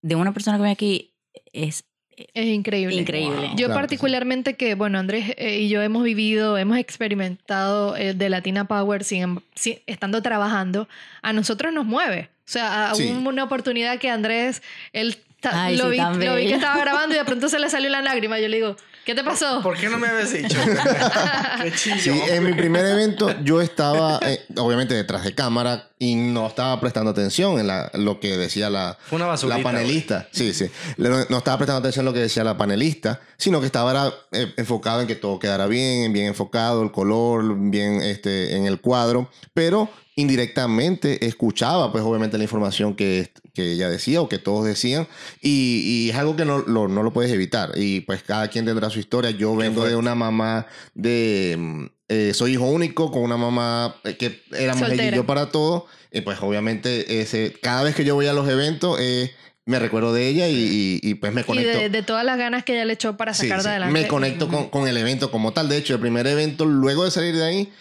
de 0.00 0.14
una 0.14 0.32
persona 0.32 0.58
que 0.58 0.62
viene 0.62 0.72
aquí 0.74 1.16
es 1.52 1.88
Es 2.34 2.46
increíble. 2.46 2.96
increíble. 2.96 3.36
Wow. 3.36 3.50
Yo 3.50 3.56
Claro 3.56 3.68
que 3.68 3.74
particularmente 3.74 4.54
que, 4.56 4.74
bueno, 4.74 4.98
Andrés 4.98 5.34
eh, 5.36 5.58
y 5.60 5.68
yo 5.68 5.82
hemos 5.82 6.02
vivido, 6.02 6.58
hemos 6.58 6.78
experimentado 6.78 7.96
eh, 7.96 8.14
de 8.14 8.28
Latina 8.30 8.66
Power 8.66 9.04
sin, 9.04 9.40
sin- 9.54 9.78
estando 9.86 10.22
trabajando, 10.22 10.88
a 11.22 11.32
nosotros 11.32 11.72
nos 11.72 11.84
mueve. 11.84 12.28
O 12.46 12.50
sea, 12.50 12.90
a 12.90 12.94
Sí. 12.94 13.06
un- 13.08 13.26
una 13.26 13.44
oportunidad 13.44 13.98
que 13.98 14.10
Andrés, 14.10 14.62
él 14.92 15.16
Ay, 15.42 15.76
lo, 15.76 15.84
sí, 15.84 15.90
vi, 15.92 16.24
lo 16.26 16.34
vi 16.34 16.46
que 16.48 16.54
estaba 16.54 16.78
grabando 16.80 17.14
y 17.14 17.18
de 17.18 17.24
pronto 17.26 17.48
se 17.48 17.58
le 17.60 17.70
salió 17.70 17.88
la 17.90 18.02
lágrima. 18.02 18.40
Yo 18.40 18.48
le 18.48 18.56
digo, 18.56 18.76
¿qué 19.08 19.14
te 19.14 19.24
pasó? 19.24 19.62
¿Por 19.62 19.74
qué 19.78 19.88
no 19.88 19.96
me 19.98 20.06
habías 20.06 20.30
dicho? 20.34 20.58
Qué 21.62 21.72
chillo. 21.72 21.96
Sí, 21.98 22.10
en 22.28 22.44
mi 22.44 22.52
primer 22.52 22.84
evento 22.84 23.34
yo 23.42 23.62
estaba, 23.62 24.20
eh, 24.22 24.44
obviamente, 24.58 24.92
detrás 24.92 25.24
de 25.24 25.34
cámara 25.34 25.88
y 25.98 26.14
no 26.14 26.46
estaba 26.46 26.78
prestando 26.78 27.12
atención 27.12 27.58
en 27.58 27.68
la- 27.68 27.90
lo 27.94 28.20
que 28.20 28.36
decía 28.36 28.68
la, 28.68 28.98
Fue 29.08 29.16
una 29.16 29.24
basurita, 29.24 29.56
la 29.56 29.64
panelista. 29.64 30.28
Sí, 30.30 30.52
sí. 30.52 30.66
Le- 30.98 31.08
No 31.30 31.38
estaba 31.38 31.56
prestando 31.56 31.78
atención 31.80 32.02
en 32.02 32.06
lo 32.06 32.12
que 32.12 32.20
decía 32.20 32.44
la 32.44 32.58
panelista, 32.58 33.22
sino 33.38 33.60
que 33.60 33.66
estaba 33.66 33.92
era, 33.92 34.12
eh, 34.32 34.52
enfocado 34.58 35.00
en 35.00 35.06
que 35.06 35.14
todo 35.16 35.38
quedara 35.38 35.66
bien, 35.66 36.12
bien 36.12 36.26
enfocado, 36.26 36.82
el 36.82 36.92
color, 36.92 37.56
bien 37.58 38.02
este, 38.02 38.56
en 38.56 38.66
el 38.66 38.78
cuadro, 38.82 39.30
pero 39.54 39.88
indirectamente 40.16 41.26
escuchaba, 41.26 41.90
pues 41.92 42.04
obviamente, 42.04 42.36
la 42.36 42.44
información 42.44 42.94
que, 42.94 43.32
que 43.62 43.72
ella 43.72 43.88
decía 43.90 44.20
o 44.20 44.28
que 44.28 44.38
todos 44.38 44.64
decían, 44.64 45.08
y, 45.42 45.80
y 45.84 46.10
es 46.10 46.16
algo 46.16 46.36
que 46.36 46.44
no 46.44 46.58
lo, 46.60 46.86
no 46.88 47.02
lo 47.02 47.12
puedes 47.12 47.32
evitar. 47.32 47.72
Y 47.74 48.00
pues 48.00 48.22
cada 48.22 48.48
quien 48.48 48.64
tendrá 48.64 48.88
su 48.90 48.98
historia. 49.00 49.30
Yo 49.32 49.54
vengo 49.56 49.84
de 49.84 49.96
una 49.96 50.14
mamá 50.14 50.66
de... 50.94 51.56
mm, 51.58 51.84
eh, 52.10 52.32
soy 52.34 52.52
hijo 52.54 52.64
único 52.64 53.10
con 53.10 53.22
una 53.22 53.36
mamá 53.36 53.96
eh, 54.04 54.16
que 54.16 54.42
éramos 54.56 54.90
ella 54.90 55.08
y 55.10 55.14
yo 55.14 55.26
para 55.26 55.50
todo. 55.50 55.86
Y 56.10 56.22
pues 56.22 56.38
obviamente 56.40 57.20
ese, 57.20 57.52
cada 57.60 57.82
vez 57.82 57.94
que 57.94 58.04
yo 58.04 58.14
voy 58.14 58.26
a 58.26 58.32
los 58.32 58.48
eventos 58.48 58.98
eh, 59.00 59.30
me 59.66 59.78
recuerdo 59.78 60.14
de 60.14 60.26
ella 60.28 60.48
y, 60.48 60.54
y- 60.54 61.00
y, 61.02 61.14
pues 61.16 61.34
me 61.34 61.42
y 61.42 61.44
conecto. 61.44 61.78
de, 61.78 61.90
de 61.90 62.02
todas 62.02 62.24
las 62.24 62.38
ganas 62.38 62.64
que 62.64 62.72
ella 62.72 62.86
le 62.86 62.94
echó 62.94 63.18
para 63.18 63.34
Sí, 63.34 63.42
sacar 63.42 63.58
sí. 63.60 63.64
de 63.64 63.70
adelante. 63.72 64.00
Me 64.00 64.08
conecto 64.08 64.48
con, 64.48 64.70
con 64.70 64.88
el 64.88 64.96
evento 64.96 65.30
como 65.30 65.52
tal. 65.52 65.68
De 65.68 65.76
hecho, 65.76 65.92
el 65.94 66.00
primer 66.00 66.26
evento, 66.26 66.64
luego 66.64 67.04
de 67.04 67.10
salir 67.10 67.34
de 67.36 67.44
ahí, 67.44 67.72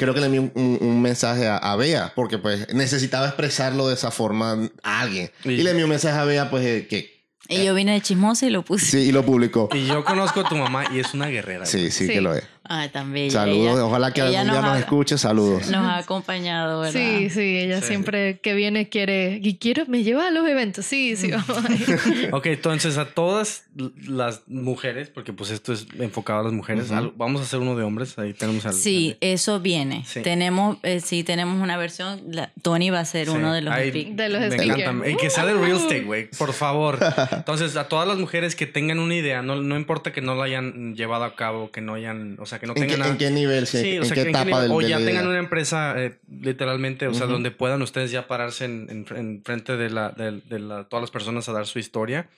creo 0.00 0.14
que 0.14 0.20
le 0.20 0.26
envié 0.26 0.40
un, 0.40 0.52
un- 0.54 0.78
un 0.80 1.02
mensaje 1.02 1.46
a, 1.46 1.56
a 1.58 1.76
Bea, 1.76 2.12
porque 2.16 2.38
pues 2.38 2.72
necesitaba 2.74 3.26
expresarlo 3.26 3.86
de 3.88 3.94
esa 3.94 4.10
forma 4.10 4.68
a 4.82 5.00
alguien. 5.00 5.30
Y- 5.44 5.50
Y, 5.52 5.62
le 5.62 5.70
envié 5.70 5.84
un 5.84 5.90
mensaje 5.90 6.18
a 6.18 6.24
Bea, 6.24 6.50
pues 6.50 6.64
eh, 6.66 6.86
que 6.88 7.24
Y 7.48 7.64
yo 7.64 7.74
vine 7.74 7.92
de 7.92 8.00
chismosa 8.00 8.46
y 8.46 8.50
lo 8.50 8.64
puse. 8.64 8.86
Sí, 8.86 8.98
y 8.98 9.12
lo 9.12 9.24
publicó. 9.24 9.68
Y 9.72 9.86
yo 9.86 10.04
conozco 10.04 10.40
a 10.40 10.48
tu 10.48 10.56
mamá 10.56 10.84
y 10.92 11.00
es 11.00 11.14
una 11.14 11.26
guerrera. 11.28 11.66
sí, 11.66 11.90
Sí. 11.90 12.06
que 12.08 12.20
lo 12.20 12.34
es. 12.34 12.44
Ay, 12.72 12.88
tan 12.90 13.12
bella. 13.12 13.32
Saludos, 13.32 13.72
Ella- 13.74 13.84
ojalá 13.84 14.12
que 14.12 14.20
ella 14.20 14.42
algún 14.42 14.52
día 14.54 14.62
nos 14.62 14.70
ha- 14.70 14.78
escuche, 14.78 15.18
saludos. 15.18 15.66
Nos 15.70 15.84
ha 15.84 15.98
acompañado, 15.98 16.82
¿verdad? 16.82 16.92
Sí, 17.18 17.28
sí, 17.28 17.58
ella 17.58 17.80
Sí. 17.80 17.88
siempre 17.88 18.38
que 18.38 18.54
viene 18.54 18.88
quiere, 18.88 19.40
y 19.42 19.56
quiero, 19.56 19.86
me 19.88 20.04
lleva 20.04 20.28
a 20.28 20.30
los 20.30 20.46
eventos, 20.48 20.86
sí, 20.86 21.16
sí, 21.16 21.30
ir. 21.30 21.34
Ok, 22.32 22.46
entonces 22.46 22.96
a 22.96 23.06
todas 23.06 23.64
las 24.06 24.42
mujeres, 24.46 25.08
porque 25.08 25.32
pues 25.32 25.50
esto 25.50 25.72
es 25.72 25.88
enfocado 25.98 26.38
a 26.38 26.42
las 26.44 26.52
mujeres, 26.52 26.90
vamos 27.16 27.40
a 27.40 27.44
hacer 27.44 27.58
uno 27.58 27.74
de 27.74 27.82
hombres, 27.82 28.16
ahí 28.20 28.34
tenemos 28.34 28.64
al... 28.64 28.72
Sí, 28.74 29.16
al- 29.20 29.28
eso 29.28 29.58
viene. 29.58 30.04
Sí. 30.06 30.22
Tenemos, 30.22 30.76
eh, 30.84 31.00
sí, 31.00 31.24
tenemos 31.24 31.60
una 31.60 31.76
versión. 31.76 32.20
la- 32.30 32.52
Tony 32.62 32.90
va 32.90 33.00
a 33.00 33.04
ser 33.04 33.26
Sí. 33.26 33.32
uno 33.34 33.52
de 33.52 33.62
los 33.62 33.74
Ahí- 33.74 33.90
De 34.14 34.28
los 34.28 34.40
Me. 34.94 35.10
Y 35.10 35.16
que 35.16 35.28
sea 35.28 35.44
de 35.44 35.54
real 35.54 35.76
estate, 35.76 36.02
güey. 36.02 36.30
Por 36.38 36.52
favor. 36.52 37.00
Entonces, 37.32 37.76
a 37.76 37.88
todas 37.88 38.06
las 38.06 38.18
mujeres 38.18 38.54
que 38.54 38.66
tengan 38.66 39.00
una 39.00 39.16
idea, 39.16 39.42
no, 39.42 39.56
no 39.56 39.76
importa 39.76 40.12
que 40.12 40.20
no 40.20 40.36
la 40.36 40.44
hayan 40.44 40.94
llevado 40.94 41.24
a 41.24 41.34
cabo, 41.34 41.72
que 41.72 41.80
no 41.80 41.94
hayan, 41.94 42.36
o 42.38 42.46
sea, 42.46 42.59
que 42.60 42.66
no 42.68 42.74
¿En 42.74 42.82
qué, 42.82 42.82
tengan 42.82 42.98
nada. 43.00 43.10
en 43.12 43.18
qué 43.18 43.30
nivel? 43.30 43.66
sí? 43.66 43.78
Sí, 43.80 43.98
o 43.98 44.02
¿En 44.02 44.08
sea, 44.08 44.14
qué 44.14 44.22
que 44.22 44.28
en 44.28 44.34
qué 44.34 44.40
etapa 44.42 44.44
nivel- 44.58 44.62
del 44.62 44.70
o 44.72 44.78
de 44.80 44.88
ya 44.88 44.96
tengan 44.98 45.14
idea? 45.24 45.28
una 45.30 45.38
empresa 45.40 45.94
eh, 45.96 46.20
literalmente, 46.30 47.08
o 47.08 47.14
sea, 47.14 47.24
Ujú. 47.24 47.32
donde 47.32 47.50
puedan 47.50 47.82
ustedes 47.82 48.10
ya 48.12 48.28
pararse 48.28 48.66
en, 48.66 48.86
en, 48.90 49.16
en 49.16 49.42
frente 49.44 49.76
de, 49.76 49.90
la, 49.90 50.10
de, 50.10 50.40
de 50.48 50.58
la- 50.60 50.84
todas 50.84 51.02
las 51.02 51.10
personas 51.10 51.48
a 51.48 51.52
dar 51.52 51.66
su 51.66 51.78
historia. 51.80 52.28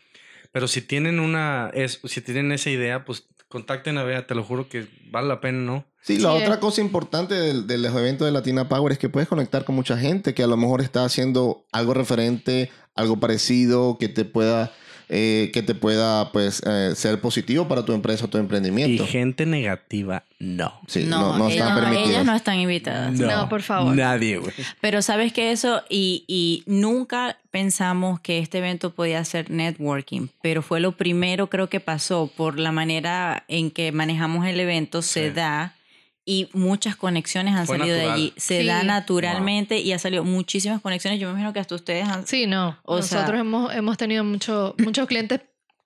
Pero 0.52 0.68
si 0.68 0.80
tienen 0.82 1.20
una, 1.20 1.70
es, 1.74 2.00
si 2.04 2.20
tienen 2.20 2.52
esa 2.52 2.70
idea, 2.70 3.04
pues 3.04 3.26
contacten 3.48 3.98
a 3.98 4.04
Bea, 4.04 4.26
te 4.26 4.34
lo 4.34 4.44
juro 4.44 4.68
que 4.68 4.86
vale 5.10 5.28
la 5.28 5.40
pena, 5.40 5.58
¿no? 5.58 5.84
Sí, 6.02 6.18
la 6.18 6.32
Sí, 6.32 6.42
otra 6.42 6.54
eh. 6.54 6.58
cosa 6.58 6.80
importante 6.80 7.34
del- 7.34 7.66
de, 7.66 7.78
los 7.78 7.94
eventos 7.94 8.26
de 8.26 8.32
Latina 8.32 8.68
Power 8.68 8.92
es 8.92 8.98
que 8.98 9.08
puedes 9.08 9.28
conectar 9.28 9.64
con 9.64 9.74
mucha 9.74 9.96
gente 9.96 10.34
que 10.34 10.42
a 10.42 10.46
lo 10.46 10.56
mejor 10.56 10.80
está 10.80 11.04
haciendo 11.04 11.64
algo 11.72 11.94
referente, 11.94 12.70
algo 12.94 13.20
parecido, 13.20 13.98
que 13.98 14.08
te 14.08 14.24
pueda, 14.24 14.72
eh, 15.14 15.50
que 15.52 15.62
te 15.62 15.74
pueda 15.74 16.32
pues, 16.32 16.62
eh, 16.66 16.92
ser 16.96 17.20
positivo 17.20 17.68
para 17.68 17.84
tu 17.84 17.92
empresa 17.92 18.24
o 18.24 18.28
tu 18.28 18.38
Y 18.38 18.40
emprendimiento. 18.40 19.06
gente 19.06 19.44
negativa, 19.44 20.24
no. 20.38 20.72
Sí, 20.86 21.04
no, 21.04 21.36
no, 21.36 21.48
ellas, 21.50 21.60
están 21.60 21.74
permitidos. 21.80 22.08
ellas 22.10 22.24
no 22.24 22.34
están 22.34 22.58
invitadas. 22.58 23.12
No, 23.12 23.48
por 23.50 23.60
favor. 23.60 23.94
Nadie, 23.94 24.38
güey. 24.38 24.52
Pero 24.80 25.02
sabes 25.02 25.34
que 25.34 25.52
eso, 25.52 25.82
y, 25.90 26.24
y 26.26 26.62
nunca 26.66 27.36
pensamos 27.50 28.20
que 28.20 28.38
este 28.38 28.58
evento 28.58 28.94
podía 28.94 29.22
ser 29.24 29.50
networking, 29.50 30.28
pero 30.40 30.62
fue 30.62 30.80
lo 30.80 30.92
primero 30.92 31.50
creo 31.50 31.68
que 31.68 31.80
pasó 31.80 32.30
por 32.34 32.58
la 32.58 32.72
manera 32.72 33.44
en 33.48 33.70
que 33.70 33.92
manejamos 33.92 34.46
el 34.46 34.58
evento, 34.58 35.02
se 35.02 35.28
Sí. 35.28 35.34
da 35.34 35.74
y 36.24 36.48
muchas 36.52 36.94
conexiones 36.96 37.54
han 37.56 37.66
Fue 37.66 37.78
salido 37.78 37.96
de 37.96 38.02
natural. 38.02 38.18
allí. 38.20 38.32
Se 38.36 38.60
Sí. 38.60 38.66
da 38.66 38.82
naturalmente 38.82 39.78
y 39.78 39.92
ha 39.92 39.98
salido 39.98 40.24
muchísimas 40.24 40.80
conexiones. 40.80 41.18
Yo 41.20 41.26
me 41.28 41.32
imagino 41.32 41.52
que 41.52 41.60
hasta 41.60 41.74
ustedes 41.74 42.08
han... 42.08 42.26
Sí, 42.26 42.46
no. 42.46 42.78
O 42.84 42.96
Nosotros 42.96 43.30
sea- 43.30 43.40
hemos, 43.40 43.74
hemos 43.74 43.96
tenido 43.96 44.22
mucho, 44.24 44.74
muchos 44.78 45.06
clientes 45.08 45.40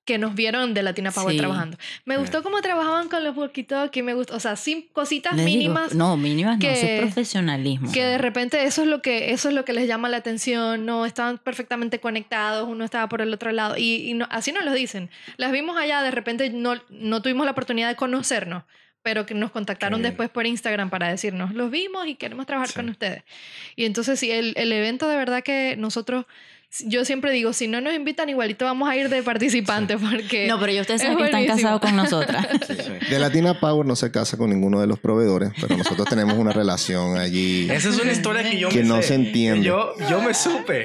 que 0.05 0.18
nos 0.18 0.37
vieron 0.37 0.72
de 0.72 0.85
Latina 0.85 1.11
Power 1.11 1.33
Sí. 1.33 1.38
trabajando. 1.38 1.77
Me 2.05 2.16
gustó 2.16 2.44
cómo 2.44 2.61
trabajaban 2.61 3.09
con 3.09 3.25
los 3.25 3.35
walkie-talkie, 3.35 4.05
me 4.05 4.14
gustó, 4.14 4.37
o 4.37 4.40
sea, 4.40 4.55
sin 4.55 4.83
cositas 4.92 5.35
Les 5.35 5.46
digo, 5.46 5.59
mínimas 5.59 5.94
no, 5.96 6.16
mínimas 6.16 6.59
no, 6.61 6.68
eso 6.68 6.81
que- 6.87 6.96
es 6.99 7.01
profesionalismo. 7.03 7.90
que 7.90 8.05
de 8.05 8.16
repente 8.18 8.62
eso 8.66 8.83
es 8.83 8.88
lo 8.88 9.03
que 9.03 9.33
eso 9.33 9.49
es 9.49 9.55
lo 9.57 9.64
que 9.64 9.72
les 9.72 9.88
llama 9.88 10.09
la 10.09 10.18
atención, 10.18 10.87
no 10.87 11.07
estaban 11.07 11.38
perfectamente 11.38 11.99
conectados, 11.99 12.68
uno 12.68 12.85
estaba 12.85 13.09
por 13.09 13.20
el 13.20 13.35
otro 13.35 13.51
lado 13.51 13.77
y, 13.77 14.09
y 14.09 14.14
no- 14.14 14.29
así 14.31 14.53
nos 14.53 14.64
lo 14.64 14.72
dicen. 14.75 15.11
Las 15.38 15.51
vimos 15.51 15.77
allá, 15.77 16.03
de 16.03 16.12
repente 16.12 16.51
no, 16.51 16.75
no 16.88 17.20
tuvimos 17.20 17.44
la 17.44 17.51
oportunidad 17.51 17.88
de 17.88 17.96
conocernos, 17.96 18.62
pero 19.07 19.25
que 19.25 19.35
nos 19.35 19.53
contactaron 19.53 20.03
después 20.03 20.29
por 20.31 20.47
Instagram 20.47 20.90
para 20.90 21.07
decirnos, 21.09 21.55
los 21.55 21.71
vimos 21.71 22.09
y 22.09 22.16
queremos 22.16 22.45
trabajar 22.45 22.71
Sí. 22.71 22.75
con 22.75 22.88
ustedes. 22.88 23.23
Y 23.77 23.85
entonces 23.85 24.19
sí, 24.19 24.33
el, 24.33 24.53
el 24.57 24.73
evento 24.73 25.09
de 25.09 25.14
verdad 25.14 25.45
que 25.45 25.77
nosotros, 25.79 26.25
yo 26.85 27.05
siempre 27.05 27.31
digo, 27.31 27.53
si 27.53 27.69
no 27.69 27.81
nos 27.81 27.95
invitan 27.95 28.29
igualito 28.29 28.64
vamos 28.64 28.88
a 28.88 28.97
ir 28.97 29.09
de 29.09 29.23
participantes 29.23 29.99
porque... 30.01 30.49
No, 30.49 30.59
pero 30.59 30.73
ya 30.73 30.81
ustedes 30.81 31.03
Es 31.03 31.07
saben 31.07 31.19
que 31.19 31.25
están 31.27 31.47
casados 31.47 31.81
con 31.81 31.95
nosotras. 31.95 32.45
De 33.09 33.19
Latina 33.21 33.61
Power 33.61 33.87
no 33.87 33.95
se 33.95 34.11
casa 34.11 34.37
con 34.37 34.51
ninguno 34.51 34.81
de 34.81 34.88
los 34.88 34.99
proveedores, 34.99 35.53
pero 35.61 35.77
nosotros 35.77 36.09
tenemos 36.09 36.35
una 36.37 36.53
relación 36.53 37.16
allí. 37.16 37.69
Esa 37.71 37.90
es 37.90 38.01
una 38.01 38.11
historia 38.11 38.42
que 38.42 38.59
yo 38.59 38.69
Que 38.69 38.79
me 38.83 38.88
no 38.88 38.97
sé. 38.97 39.03
se 39.05 39.14
entiende. 39.14 39.64
Yo, 39.64 39.95
yo 40.11 40.21
me 40.21 40.35
supe 40.35 40.83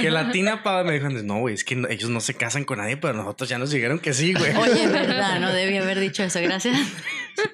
que 0.00 0.10
Latina 0.10 0.64
Pava 0.64 0.82
me 0.82 0.94
dijo, 0.94 1.08
no, 1.08 1.38
güey, 1.38 1.54
es 1.54 1.62
que 1.62 1.76
no- 1.76 1.86
ellos 1.88 2.10
no 2.10 2.20
se 2.20 2.34
casan 2.34 2.64
con 2.64 2.78
nadie, 2.78 2.96
pero 2.96 3.14
nosotros 3.14 3.48
ya 3.48 3.58
nos 3.58 3.70
dijeron 3.70 4.00
que 4.00 4.12
sí, 4.12 4.34
güey. 4.34 4.56
Oye, 4.56 4.82
es 4.82 4.90
verdad, 4.92 5.38
no 5.38 5.52
debí 5.52 5.76
haber 5.76 6.00
dicho 6.00 6.24
eso, 6.24 6.40
gracias. 6.42 6.76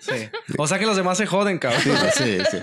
Sí. 0.00 0.28
O 0.58 0.66
sea 0.66 0.78
que 0.78 0.86
los 0.86 0.96
demás 0.96 1.18
se 1.18 1.26
joden, 1.26 1.58
cabrón. 1.58 1.80
Sí, 1.82 1.90
sí, 2.16 2.38
sí. 2.50 2.56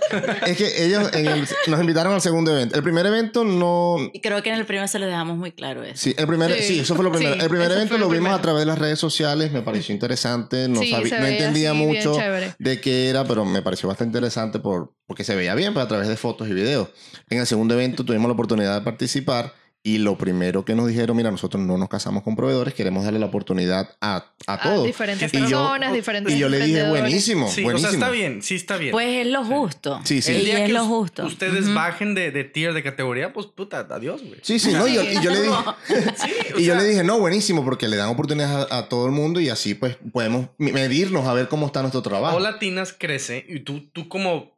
Es 0.45 0.57
que 0.57 0.85
ellos 0.85 1.09
en 1.13 1.27
el- 1.27 1.47
nos 1.67 1.79
invitaron 1.79 2.13
al 2.13 2.21
segundo 2.21 2.51
evento. 2.51 2.75
El 2.75 2.83
primer 2.83 3.05
evento 3.05 3.43
no, 3.43 3.97
Y 4.13 4.21
creo 4.21 4.41
que 4.43 4.49
en 4.49 4.55
el 4.55 4.65
primero 4.65 4.87
se 4.87 4.99
lo 4.99 5.05
dejamos 5.05 5.37
muy 5.37 5.51
claro 5.51 5.83
eso. 5.83 5.95
Sí, 5.97 6.15
el 6.17 6.27
primer, 6.27 6.53
sí. 6.53 6.63
Sí, 6.63 6.79
eso 6.79 6.95
fue 6.95 7.03
lo 7.03 7.11
primero. 7.11 7.35
sí, 7.35 7.41
el 7.41 7.49
primer 7.49 7.71
evento 7.71 7.93
lo 7.95 7.99
lo 8.01 8.05
vimos 8.09 8.17
primero. 8.19 8.35
a 8.35 8.41
través 8.41 8.61
de 8.61 8.65
las 8.65 8.79
redes 8.79 8.99
sociales, 8.99 9.51
me 9.51 9.61
pareció 9.61 9.93
interesante, 9.93 10.67
no, 10.67 10.79
Sí, 10.81 10.91
sabí- 10.91 11.09
se 11.09 11.19
no 11.19 11.25
entendía 11.27 11.71
así, 11.71 11.79
mucho 11.79 12.15
de 12.59 12.81
qué 12.81 13.09
era, 13.09 13.25
pero 13.25 13.45
me 13.45 13.61
pareció 13.61 13.87
bastante 13.89 14.09
interesante 14.17 14.59
por, 14.59 14.93
porque 15.07 15.23
se 15.23 15.35
veía 15.35 15.55
bien, 15.55 15.73
pero 15.73 15.83
a 15.83 15.87
través 15.87 16.07
de 16.07 16.15
fotos 16.17 16.47
y 16.47 16.53
videos. 16.53 16.89
En 17.29 17.39
el 17.39 17.47
segundo 17.47 17.73
evento 17.73 18.03
tuvimos 18.05 18.27
la 18.27 18.33
oportunidad 18.33 18.75
de 18.79 18.81
participar 18.81 19.53
y 19.85 19.97
lo 19.97 20.17
primero 20.17 20.63
que 20.63 20.75
nos 20.75 20.87
dijeron, 20.87 21.17
mira, 21.17 21.29
nosotros 21.29 21.61
no 21.61 21.77
nos 21.77 21.89
casamos 21.89 22.23
con 22.23 22.37
proveedores, 22.37 22.73
queremos 22.73 23.03
darle 23.03 23.19
la 23.19 23.25
oportunidad 23.25 23.89
a, 23.99 24.15
a 24.47 24.53
a 24.53 24.61
todos. 24.61 24.85
diferentes 24.85 25.33
Y 25.33 25.37
yo- 25.37 25.41
personas, 25.41 25.91
diferentes 25.93 26.33
Y 26.33 26.37
yo 26.39 26.47
le 26.47 26.59
dije, 26.65 26.87
buenísimo, 26.87 27.49
Sí, 27.49 27.63
buenísimo. 27.63 27.89
o 27.89 27.91
sea, 27.91 27.99
está 27.99 28.09
bien, 28.09 28.41
sí 28.41 28.55
está 28.55 28.77
bien. 28.77 28.91
Pues 28.93 29.25
es 29.25 29.27
lo 29.27 29.43
justo. 29.43 29.99
Sí, 30.05 30.21
sí. 30.21 30.35
El 30.35 30.45
día 30.45 30.59
es 30.59 30.67
que 30.67 30.73
lo 30.73 30.83
us- 30.83 30.87
justo. 30.87 31.25
ustedes 31.25 31.73
bajen 31.73 32.15
de, 32.15 32.31
de 32.31 32.45
tier, 32.45 32.73
de 32.73 32.81
categoría, 32.81 33.33
pues 33.33 33.47
puta, 33.47 33.85
adiós, 33.89 34.21
güey. 34.23 34.39
Sí, 34.41 34.57
sí, 34.57 34.71
no, 34.71 34.87
y 34.87 34.93
yo, 34.95 35.03
y 35.03 35.21
yo 35.21 35.31
le 35.31 35.41
dije, 35.41 35.55
Sí, 36.15 36.31
y 36.59 36.63
yo 36.63 36.75
le 36.75 36.83
dije, 36.85 37.03
no, 37.03 37.19
buenísimo, 37.19 37.65
porque 37.65 37.89
le 37.89 37.97
dan 37.97 38.07
oportunidades 38.09 38.67
a, 38.71 38.77
a 38.77 38.89
todo 38.89 39.05
el 39.05 39.11
mundo 39.11 39.41
y 39.41 39.49
así 39.49 39.73
pues 39.75 39.97
podemos 40.13 40.47
medirnos 40.57 41.27
a 41.27 41.33
ver 41.33 41.49
cómo 41.49 41.65
está 41.65 41.81
nuestro 41.81 42.01
trabajo. 42.01 42.37
O 42.37 42.39
Latinas 42.39 42.93
crece 42.97 43.45
y 43.49 43.59
tú, 43.59 43.89
tú 43.91 44.07
como 44.07 44.52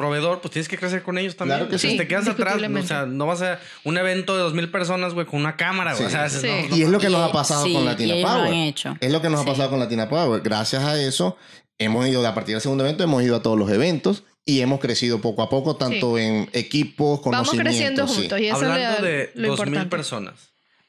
proveedor, 0.00 0.40
pues 0.40 0.50
tienes 0.52 0.66
que 0.68 0.78
crecer 0.78 1.02
con 1.02 1.18
ellos 1.18 1.36
también. 1.36 1.58
Claro 1.58 1.70
que 1.70 1.78
sí. 1.78 1.96
te 1.96 2.08
quedas 2.08 2.26
atrás, 2.26 2.56
o 2.62 2.82
sea, 2.82 3.04
no 3.06 3.26
vas 3.26 3.42
a 3.42 3.60
un 3.84 3.98
evento 3.98 4.34
de 4.34 4.42
dos 4.42 4.54
mil 4.54 4.70
personas, 4.70 5.12
güey, 5.12 5.26
con 5.26 5.40
una 5.40 5.56
cámara, 5.56 5.92
güey. 5.94 6.02
Sí. 6.02 6.06
O 6.06 6.10
sea, 6.10 6.28
Sí. 6.30 6.46
no, 6.46 6.68
no- 6.70 6.76
Y 6.76 6.82
es 6.82 6.88
lo 6.88 6.98
que 6.98 7.10
nos 7.10 7.28
ha 7.28 7.32
pasado 7.32 7.64
sí, 7.66 7.72
con 7.74 7.82
y 7.82 7.86
Latina 7.86 8.14
ellos 8.14 8.30
lo 8.30 8.36
Power. 8.36 8.48
han 8.48 8.54
hecho. 8.58 8.96
Es 9.00 9.12
lo 9.12 9.20
que 9.20 9.28
nos 9.28 9.40
ha 9.40 9.44
pasado 9.44 9.68
con 9.70 9.78
Latina 9.78 10.08
Power. 10.08 10.40
Gracias 10.40 10.82
a 10.82 11.00
eso, 11.00 11.36
hemos 11.78 12.06
ido, 12.08 12.26
a 12.26 12.34
partir 12.34 12.54
del 12.54 12.62
segundo 12.62 12.84
evento, 12.84 13.04
hemos 13.04 13.22
ido 13.22 13.36
a 13.36 13.42
todos 13.42 13.58
los 13.58 13.70
eventos 13.70 14.24
y 14.46 14.60
hemos 14.62 14.80
crecido 14.80 15.20
poco 15.20 15.42
a 15.42 15.50
poco, 15.50 15.76
tanto 15.76 16.16
en 16.18 16.48
equipos, 16.54 17.20
Vamos 17.24 17.48
conocimientos. 17.50 17.62
creciendo 17.76 18.08
sí. 18.08 18.14
juntos 18.22 18.40
y 18.40 18.46
eso 18.46 18.56
Hablando 18.56 19.02
de 19.02 19.30
dos 19.34 19.66
mil 19.66 19.86
personas, 19.88 20.34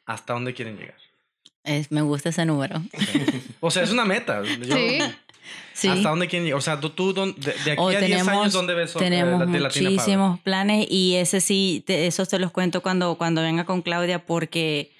¿hasta 0.05 0.33
dónde 0.33 0.53
quieren 0.53 0.77
llegar? 0.77 0.95
Es- 1.63 1.91
me 1.91 2.01
gusta 2.01 2.29
ese 2.29 2.45
número. 2.45 2.81
O 3.63 3.69
sea, 3.69 3.83
es 3.83 3.91
una 3.91 4.05
meta. 4.05 4.41
Yo- 4.43 4.75
Sí. 4.75 4.99
Sí. 5.73 5.87
¿Hasta 5.87 6.09
dónde 6.09 6.27
quieren 6.27 6.45
llegar? 6.45 6.59
O 6.59 6.61
sea, 6.61 6.79
tú, 6.79 6.89
tú 6.91 7.13
de, 7.13 7.33
de 7.33 7.71
aquí 7.71 7.81
O 7.81 7.87
a 7.87 7.91
10 7.91 8.01
tenemos, 8.01 8.27
años, 8.27 8.53
¿dónde 8.53 8.73
ves 8.75 8.93
tenemos 8.93 9.39
de 9.39 9.45
Power? 9.45 9.61
muchísimos 9.63 10.39
planes 10.41 10.85
y 10.89 11.15
ese 11.15 11.41
sí, 11.41 11.83
te- 11.87 12.07
esos 12.07 12.29
te 12.29 12.37
los 12.39 12.51
cuento 12.51 12.81
cuando, 12.83 13.17
cuando 13.17 13.41
venga 13.41 13.65
con 13.65 13.81
Claudia 13.81 14.25
porque 14.25 14.91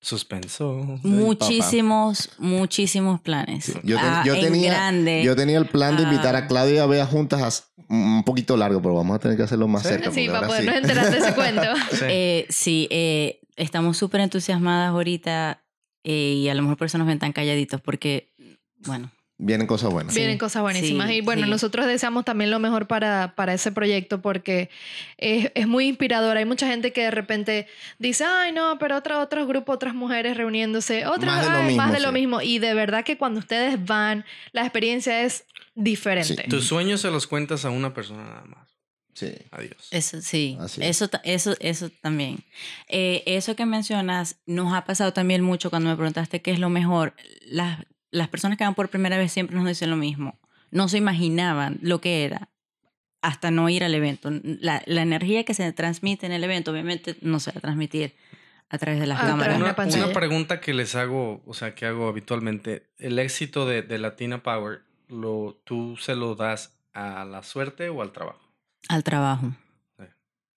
Suspenso. 0.00 0.98
muchísimos, 1.02 2.30
muchísimos 2.38 3.20
planes. 3.20 3.72
Yo, 3.82 3.96
ten- 3.96 4.04
Ah, 4.04 4.22
yo 4.24 4.34
en 4.34 4.40
tenía, 4.42 4.70
grande. 4.72 5.22
yo 5.24 5.34
tenía 5.34 5.58
el 5.58 5.66
plan 5.66 5.96
de 5.96 6.04
invitar 6.04 6.36
Ah. 6.36 6.40
a 6.40 6.46
Claudia 6.46 6.74
y 6.76 6.78
a 6.78 6.86
Bea 6.86 7.06
juntas 7.06 7.66
a- 7.78 7.82
un 7.92 8.22
poquito 8.24 8.56
largo, 8.56 8.80
pero 8.82 8.94
vamos 8.94 9.16
a 9.16 9.18
tener 9.18 9.36
que 9.36 9.42
hacerlo 9.44 9.66
más 9.66 9.82
¿Sí? 9.82 9.88
cerca. 9.88 10.10
Sí, 10.12 10.26
para 10.26 10.38
ahora 10.46 10.48
sí. 10.48 10.54
podernos 10.66 10.76
enterar 10.82 11.10
de 11.10 11.18
ese 11.18 11.34
cuento. 11.34 11.62
Sí. 11.90 12.04
Eh, 12.08 12.46
sí, 12.50 12.86
eh, 12.90 13.40
estamos 13.56 13.96
súper 13.96 14.20
entusiasmadas 14.20 14.90
ahorita 14.90 15.62
eh, 16.04 16.34
y 16.42 16.48
a 16.48 16.54
lo 16.54 16.62
mejor 16.62 16.76
por 16.76 16.86
eso 16.86 16.98
nos 16.98 17.06
ven 17.08 17.18
tan 17.18 17.32
calladitos 17.32 17.80
porque, 17.80 18.32
bueno, 18.86 19.10
Vienen 19.38 19.66
cosas 19.66 19.92
buenas. 19.92 20.14
Sí. 20.14 20.20
Vienen 20.20 20.38
cosas 20.38 20.62
buenísimas. 20.62 21.08
sí, 21.08 21.16
y 21.16 21.20
bueno, 21.20 21.44
sí. 21.44 21.50
nosotros 21.50 21.86
deseamos 21.86 22.24
también 22.24 22.50
lo 22.50 22.58
mejor 22.58 22.86
para, 22.86 23.34
para 23.36 23.52
ese 23.52 23.70
proyecto 23.70 24.22
porque 24.22 24.70
es, 25.18 25.50
es 25.54 25.66
muy 25.66 25.88
inspirador. 25.88 26.38
Hay 26.38 26.46
mucha 26.46 26.66
gente 26.66 26.92
que 26.92 27.02
de 27.02 27.10
repente 27.10 27.66
dice, 27.98 28.24
ay, 28.24 28.52
no, 28.52 28.78
pero 28.78 28.96
otro, 28.96 29.20
otros 29.20 29.46
grupos, 29.46 29.74
otras 29.74 29.94
mujeres 29.94 30.38
reuniéndose, 30.38 31.06
otras, 31.06 31.34
Más 31.36 31.44
de 31.44 31.50
lo 31.50 31.56
"Ay, 31.58 31.66
mismo, 31.66 31.82
más 31.82 31.92
de 31.92 32.00
lo 32.00 32.12
mismo. 32.12 32.40
Y 32.40 32.58
de 32.60 32.72
verdad 32.72 33.04
que 33.04 33.18
cuando 33.18 33.38
ustedes 33.40 33.84
van, 33.84 34.24
la 34.52 34.62
experiencia 34.62 35.22
es 35.22 35.44
diferente. 35.74 36.42
Sí. 36.44 36.48
Tus 36.48 36.64
sueños 36.66 37.02
se 37.02 37.10
los 37.10 37.26
cuentas 37.26 37.66
a 37.66 37.70
una 37.70 37.92
persona 37.92 38.24
nada 38.24 38.44
más. 38.46 38.66
Sí. 39.12 39.32
Adiós. 39.50 39.88
Eso 39.90 40.20
sí, 40.20 40.58
Así 40.60 40.82
eso, 40.82 41.08
eso, 41.24 41.54
eso 41.60 41.90
también. 42.02 42.38
Eh, 42.88 43.22
eso 43.26 43.56
que 43.56 43.64
mencionas 43.66 44.36
nos 44.46 44.74
ha 44.74 44.84
pasado 44.84 45.12
también 45.12 45.42
mucho 45.42 45.70
cuando 45.70 45.88
me 45.90 45.96
preguntaste 45.96 46.42
qué 46.42 46.50
es 46.52 46.58
lo 46.58 46.68
mejor. 46.68 47.14
Las, 47.46 47.80
las 48.10 48.28
personas 48.28 48.56
que 48.58 48.64
van 48.64 48.74
por 48.74 48.88
primera 48.88 49.18
vez 49.18 49.32
siempre 49.32 49.56
nos 49.56 49.66
dicen 49.66 49.90
lo 49.90 49.96
mismo. 49.96 50.38
No 50.70 50.88
se 50.88 50.98
imaginaban 50.98 51.78
lo 51.82 52.00
que 52.00 52.24
era 52.24 52.48
hasta 53.22 53.50
no 53.50 53.68
ir 53.68 53.82
al 53.84 53.94
evento. 53.94 54.30
La, 54.42 54.82
la 54.86 55.02
energía 55.02 55.44
que 55.44 55.54
se 55.54 55.72
transmite 55.72 56.26
en 56.26 56.32
el 56.32 56.44
evento 56.44 56.70
obviamente 56.70 57.16
no 57.22 57.40
se 57.40 57.50
va 57.52 57.58
a 57.58 57.60
transmitir 57.60 58.14
a 58.68 58.78
través 58.78 59.00
de 59.00 59.06
las 59.06 59.20
cámaras. 59.20 59.56
Una, 59.58 60.12
pregunta 60.12 60.60
que 60.60 60.74
les 60.74 60.94
hago, 60.96 61.42
o 61.46 61.54
sea, 61.54 61.74
que 61.74 61.86
hago 61.86 62.08
habitualmente. 62.08 62.88
¿El 62.98 63.18
éxito 63.18 63.66
de, 63.66 63.82
de 63.82 63.98
Latina 63.98 64.42
Power, 64.42 64.80
lo, 65.08 65.60
tú 65.64 65.96
se 65.96 66.14
lo 66.16 66.34
das 66.34 66.76
a 66.92 67.24
la 67.24 67.42
suerte 67.42 67.88
o 67.88 68.02
al 68.02 68.12
trabajo? 68.12 68.40
Al 68.88 69.02
trabajo. 69.04 69.52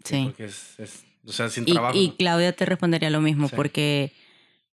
Sí. 0.04 0.24
Porque 0.26 0.46
es, 0.46 0.80
es- 0.80 1.06
o 1.26 1.32
sea, 1.32 1.50
sin 1.50 1.68
Y, 1.68 1.74
trabajo. 1.74 1.98
y 1.98 2.12
Claudia 2.18 2.54
te 2.56 2.66
respondería 2.66 3.10
lo 3.10 3.22
mismo 3.22 3.50
Sí. 3.50 3.56
porque 3.56 4.14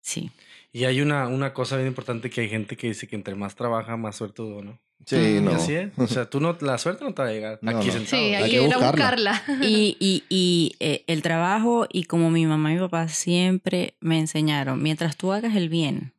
Sí. 0.00 0.30
Y 0.72 0.84
hay 0.84 1.00
una, 1.00 1.26
una 1.28 1.52
cosa 1.52 1.76
bien 1.76 1.88
importante 1.88 2.30
que 2.30 2.42
hay 2.42 2.48
gente 2.48 2.76
que 2.76 2.86
dice 2.88 3.08
que 3.08 3.16
entre 3.16 3.34
más 3.34 3.56
trabaja, 3.56 3.96
más 3.96 4.16
suerte 4.16 4.36
tuvo, 4.36 4.62
¿no? 4.62 4.78
Sí, 5.06 5.16
Y 5.16 5.40
no. 5.40 5.52
así 5.52 5.74
es. 5.74 5.90
O 5.96 6.06
sea, 6.06 6.24
tú 6.30 6.40
no, 6.40 6.56
la 6.60 6.78
suerte 6.78 7.02
no 7.04 7.12
te 7.12 7.22
va 7.22 7.28
a 7.28 7.32
llegar 7.32 7.58
No, 7.62 7.76
aquí 7.76 7.88
no. 7.88 7.92
sentado. 7.94 8.22
Sí, 8.22 8.34
hay, 8.34 8.42
Hay 8.44 8.50
que 8.50 8.62
ir 8.62 8.74
a 8.74 8.78
buscarla. 8.78 9.42
Y, 9.62 9.96
y, 9.98 10.24
y 10.28 10.76
eh, 10.78 11.02
el 11.08 11.22
trabajo 11.22 11.86
y 11.92 12.04
como 12.04 12.30
mi 12.30 12.46
mamá 12.46 12.70
y 12.70 12.74
mi 12.74 12.80
papá 12.80 13.08
siempre 13.08 13.94
me 14.00 14.18
enseñaron, 14.18 14.80
mientras 14.82 15.16
tú 15.16 15.32
hagas 15.32 15.56
el 15.56 15.68
bien, 15.68 16.12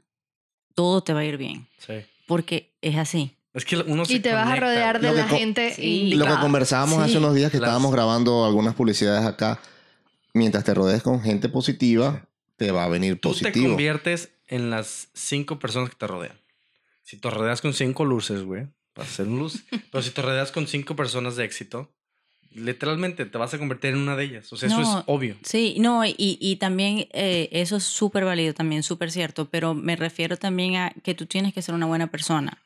todo 0.75 1.01
te 1.01 1.13
va 1.13 1.21
a 1.21 1.25
ir 1.25 1.37
bien, 1.37 1.67
Sí. 1.79 1.93
porque 2.27 2.71
es 2.81 2.97
así. 2.97 3.31
Es 3.53 3.65
que 3.65 3.77
uno 3.77 4.05
se 4.05 4.13
Y 4.15 4.19
te 4.21 4.33
vas 4.33 4.49
a 4.49 4.55
rodear 4.55 4.99
de 5.01 5.09
Lo 5.09 5.13
la 5.15 5.27
gente 5.27 5.73
Sí. 5.73 6.13
Lo 6.15 6.25
que 6.25 6.35
conversábamos 6.41 6.97
Sí. 6.97 7.03
hace 7.09 7.17
unos 7.17 7.35
días 7.35 7.51
que 7.51 7.57
Las- 7.59 7.67
estábamos 7.67 7.91
grabando 7.93 8.45
algunas 8.45 8.73
publicidades 8.75 9.25
acá, 9.25 9.59
mientras 10.33 10.63
te 10.63 10.73
rodees 10.73 11.03
con 11.03 11.21
gente 11.21 11.49
positiva, 11.49 12.25
te 12.57 12.71
va 12.71 12.85
a 12.85 12.87
venir 12.87 13.13
Tú 13.19 13.33
te 13.33 13.39
positivo. 13.43 13.67
conviertes 13.69 14.29
en 14.51 14.69
las 14.69 15.09
cinco 15.15 15.57
personas 15.57 15.89
que 15.89 15.95
te 15.95 16.05
rodean. 16.05 16.39
Si 17.01 17.17
te 17.17 17.29
rodeas 17.31 17.61
con 17.61 17.73
cinco 17.73 18.05
luces, 18.05 18.43
güey, 18.43 18.67
vas 18.95 19.07
a 19.09 19.11
ser 19.11 19.27
un 19.27 19.39
luz. 19.39 19.63
Pero 19.91 20.01
si 20.03 20.11
te 20.11 20.21
rodeas 20.21 20.51
con 20.51 20.67
cinco 20.67 20.95
personas 20.95 21.35
de 21.35 21.45
éxito, 21.45 21.91
literalmente 22.53 23.25
te 23.25 23.37
vas 23.37 23.53
a 23.53 23.57
convertir 23.57 23.91
en 23.91 23.97
una 23.99 24.15
de 24.15 24.25
ellas. 24.25 24.51
O 24.53 24.57
sea, 24.57 24.67
eso 24.67 24.79
No. 24.81 24.99
es 24.99 25.03
obvio. 25.07 25.35
Sí, 25.43 25.75
no, 25.79 26.05
y, 26.05 26.15
y 26.17 26.57
también 26.57 27.07
eh, 27.13 27.49
eso 27.51 27.77
es 27.77 27.83
súper 27.83 28.25
válido, 28.25 28.53
también 28.53 28.83
súper 28.83 29.11
cierto, 29.11 29.49
pero 29.49 29.73
me 29.73 29.95
refiero 29.95 30.37
también 30.37 30.75
a 30.75 30.93
que 31.03 31.13
tú 31.15 31.25
tienes 31.25 31.53
que 31.53 31.61
ser 31.61 31.73
una 31.75 31.85
buena 31.85 32.07
persona 32.07 32.61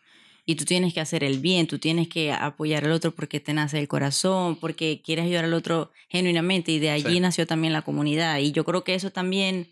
y 0.48 0.56
tú 0.56 0.66
tienes 0.66 0.94
que 0.94 1.02
hacer 1.02 1.24
el 1.24 1.40
bien, 1.40 1.68
tú 1.68 1.80
tienes 1.80 2.08
que 2.08 2.32
apoyar 2.32 2.84
al 2.86 2.92
otro 2.92 3.12
porque 3.12 3.40
te 3.40 3.54
nace 3.54 3.80
el 3.80 3.88
corazón, 3.88 4.56
porque 4.60 5.02
quieres 5.04 5.26
ayudar 5.26 5.46
al 5.46 5.54
otro 5.54 5.92
genuinamente 6.10 6.72
y 6.72 6.80
de 6.80 6.90
allí 6.92 7.14
Sí. 7.16 7.20
nació 7.20 7.46
también 7.48 7.74
la 7.74 7.82
comunidad. 7.84 8.40
Y 8.40 8.52
yo 8.52 8.64
creo 8.66 8.84
que 8.84 8.96
eso 8.96 9.12
también, 9.12 9.68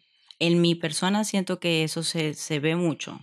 en 0.48 0.62
mi 0.62 0.76
persona, 0.76 1.24
siento 1.24 1.60
que 1.60 1.84
eso 1.84 2.04
se, 2.04 2.34
se 2.34 2.60
ve 2.60 2.76
mucho. 2.76 3.20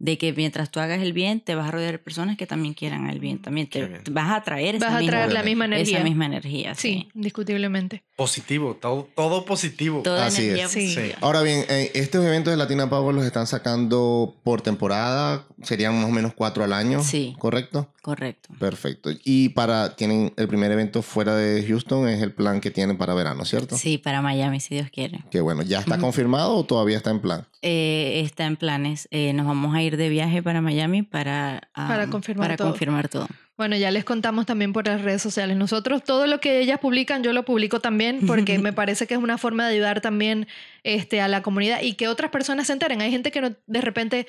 De 0.00 0.16
que 0.18 0.32
mientras 0.32 0.70
tú 0.70 0.80
hagas 0.80 1.00
el 1.02 1.12
bien, 1.12 1.40
te 1.40 1.54
vas 1.54 1.68
a 1.68 1.70
rodear 1.70 1.92
de 1.92 1.98
personas 1.98 2.36
que 2.38 2.46
también 2.46 2.72
quieran 2.74 3.08
el 3.10 3.20
bien. 3.20 3.38
También 3.40 3.66
Qué 3.68 3.80
te, 3.80 3.86
bien. 3.86 4.02
vas 4.12 4.28
a 4.30 4.36
atraer 4.36 4.76
esa 4.76 4.86
Vas 4.86 4.94
a 4.94 4.98
misma, 5.00 5.10
traer 5.12 5.32
la 5.34 5.42
misma 5.42 5.64
energía. 5.66 5.96
esa 5.98 6.04
misma 6.04 6.24
energía. 6.26 6.74
Sí, 6.74 6.80
Sí. 6.80 7.08
indiscutiblemente. 7.14 8.02
Positivo, 8.16 8.76
todo, 8.80 9.08
todo 9.14 9.44
positivo. 9.44 10.00
Toda 10.02 10.26
Así 10.26 10.42
energía 10.44 10.64
es. 10.66 10.70
Sí. 10.72 10.94
positiva. 10.94 11.18
Ahora 11.20 11.42
bien, 11.42 11.64
eh, 11.68 11.90
estos 11.94 12.24
eventos 12.24 12.50
de 12.50 12.56
Latina 12.56 12.88
Power 12.88 13.14
los 13.14 13.24
están 13.26 13.46
sacando 13.46 14.36
por 14.42 14.62
temporada, 14.62 15.46
serían 15.62 15.94
más 15.96 16.06
o 16.06 16.10
menos 16.12 16.32
cuatro 16.34 16.64
al 16.64 16.72
año, 16.72 17.02
Sí. 17.02 17.34
¿correcto? 17.38 17.92
Correcto. 18.02 18.48
Perfecto. 18.58 19.10
Y 19.24 19.50
para, 19.50 19.94
tienen 19.96 20.32
el 20.38 20.48
primer 20.48 20.72
evento 20.72 21.02
fuera 21.02 21.34
de 21.36 21.62
Houston, 21.66 22.08
es 22.08 22.22
el 22.22 22.32
plan 22.32 22.60
que 22.62 22.70
tienen 22.70 22.96
para 22.96 23.12
verano, 23.12 23.44
¿cierto? 23.44 23.76
Sí, 23.76 23.98
para 23.98 24.22
Miami, 24.22 24.60
si 24.60 24.74
Dios 24.74 24.88
quiere. 24.90 25.22
Que 25.30 25.42
bueno, 25.42 25.60
¿ya 25.62 25.80
está 25.80 25.98
confirmado 25.98 26.56
o 26.56 26.64
todavía 26.64 26.96
está 26.96 27.10
en 27.10 27.20
plan? 27.20 27.46
Eh, 27.60 28.22
está 28.24 28.46
en 28.46 28.56
planes. 28.56 29.06
Eh, 29.10 29.34
nos 29.34 29.46
vamos 29.46 29.74
a 29.74 29.82
ir 29.82 29.89
de 29.96 30.08
viaje 30.08 30.42
para 30.42 30.60
Miami 30.60 31.02
para, 31.02 31.68
ah, 31.74 31.88
Para 31.88 32.08
confirmar 32.08 32.48
para 32.48 32.56
todo. 32.56 32.70
confirmar 32.70 33.08
todo. 33.08 33.26
Bueno, 33.56 33.76
ya 33.76 33.90
les 33.90 34.04
contamos 34.04 34.46
también 34.46 34.72
por 34.72 34.86
las 34.86 35.02
redes 35.02 35.20
sociales. 35.20 35.56
Nosotros 35.56 36.02
todo 36.02 36.26
lo 36.26 36.40
que 36.40 36.60
ellas 36.60 36.78
publican, 36.78 37.22
yo 37.22 37.32
lo 37.34 37.44
publico 37.44 37.80
también 37.80 38.26
porque 38.26 38.58
me 38.58 38.72
parece 38.72 39.06
que 39.06 39.14
es 39.14 39.20
una 39.20 39.36
forma 39.38 39.66
de 39.68 39.74
ayudar 39.74 40.00
también 40.00 40.46
este, 40.82 41.20
a 41.20 41.28
la 41.28 41.42
comunidad 41.42 41.82
y 41.82 41.92
que 41.94 42.08
otras 42.08 42.30
personas 42.30 42.68
se 42.68 42.72
enteren. 42.72 43.02
Hay 43.02 43.10
gente 43.10 43.30
que 43.30 43.40
no- 43.42 43.54
de 43.66 43.80
repente 43.82 44.26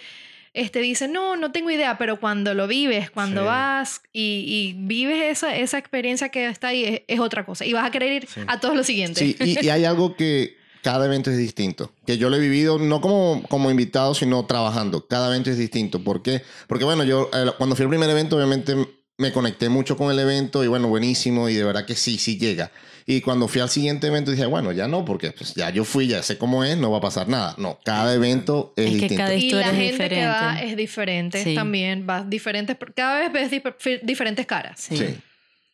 este, 0.53 0.79
dice, 0.81 1.07
no, 1.07 1.37
no 1.37 1.53
tengo 1.53 1.71
idea, 1.71 1.97
pero 1.97 2.19
cuando 2.19 2.53
lo 2.53 2.67
vives, 2.67 3.09
cuando 3.09 3.39
Sí. 3.41 3.47
vas 3.47 4.01
y, 4.11 4.43
y 4.75 4.85
vives 4.85 5.23
esa, 5.23 5.55
esa 5.55 5.77
experiencia 5.77 6.27
que 6.27 6.45
está 6.47 6.67
ahí, 6.67 6.83
es, 6.83 7.01
es 7.07 7.19
otra 7.21 7.45
cosa. 7.45 7.63
Y 7.65 7.71
vas 7.71 7.85
a 7.85 7.91
querer 7.91 8.11
ir 8.11 8.27
Sí. 8.27 8.41
a 8.47 8.59
todos 8.59 8.75
los 8.75 8.85
siguientes. 8.85 9.19
Sí, 9.19 9.37
y, 9.39 9.65
y 9.65 9.69
hay 9.69 9.85
algo 9.85 10.17
que 10.17 10.57
cada 10.83 11.05
evento 11.05 11.29
es 11.31 11.37
distinto. 11.37 11.91
Que 12.05 12.17
yo 12.17 12.29
lo 12.29 12.35
he 12.35 12.39
vivido 12.39 12.77
no 12.79 13.01
como, 13.01 13.43
como 13.49 13.69
invitado, 13.71 14.13
sino 14.15 14.45
trabajando. 14.45 15.07
Cada 15.07 15.27
evento 15.29 15.49
es 15.49 15.57
distinto. 15.57 16.03
¿Por 16.03 16.21
qué? 16.21 16.41
Porque 16.67 16.85
bueno, 16.85 17.03
yo 17.03 17.29
eh, 17.33 17.51
cuando 17.57 17.75
fui 17.75 17.83
al 17.83 17.89
primer 17.89 18.09
evento, 18.09 18.35
obviamente 18.35 18.75
me 19.17 19.31
conecté 19.31 19.69
mucho 19.69 19.95
con 19.97 20.11
el 20.11 20.17
evento 20.17 20.63
y 20.63 20.67
bueno, 20.67 20.87
buenísimo 20.87 21.47
y 21.47 21.53
de 21.53 21.63
verdad 21.63 21.85
que 21.85 21.95
sí, 21.95 22.17
sí 22.17 22.37
llega. 22.39 22.71
Y 23.05 23.21
cuando 23.21 23.47
fui 23.47 23.61
al 23.61 23.69
siguiente 23.69 24.07
evento 24.07 24.31
dije, 24.31 24.45
bueno, 24.45 24.71
ya 24.71 24.87
no, 24.87 25.05
porque 25.05 25.31
pues, 25.31 25.53
ya 25.53 25.69
yo 25.69 25.83
fui, 25.83 26.07
ya 26.07 26.23
sé 26.23 26.37
cómo 26.37 26.63
es, 26.63 26.77
no 26.77 26.89
va 26.91 26.99
a 26.99 27.01
pasar 27.01 27.27
nada. 27.27 27.53
No, 27.57 27.77
cada 27.83 28.13
evento 28.15 28.73
es, 28.77 28.85
Es 28.85 28.91
que 28.91 28.97
distinto. 28.99 29.23
cada 29.23 29.35
Y 29.35 29.51
la 29.51 29.63
gente 29.65 29.79
que 29.79 29.91
diferente. 29.91 30.25
va 30.27 30.61
es 30.61 30.77
diferente 30.77 31.43
Sí. 31.43 31.53
también, 31.55 32.07
va 32.09 32.23
diferentes, 32.23 32.75
cada 32.95 33.19
vez 33.19 33.31
ves 33.33 33.51
dif- 33.51 33.99
diferentes 34.03 34.45
caras. 34.47 34.79
Sí. 34.79 34.97
Sí. 34.97 35.05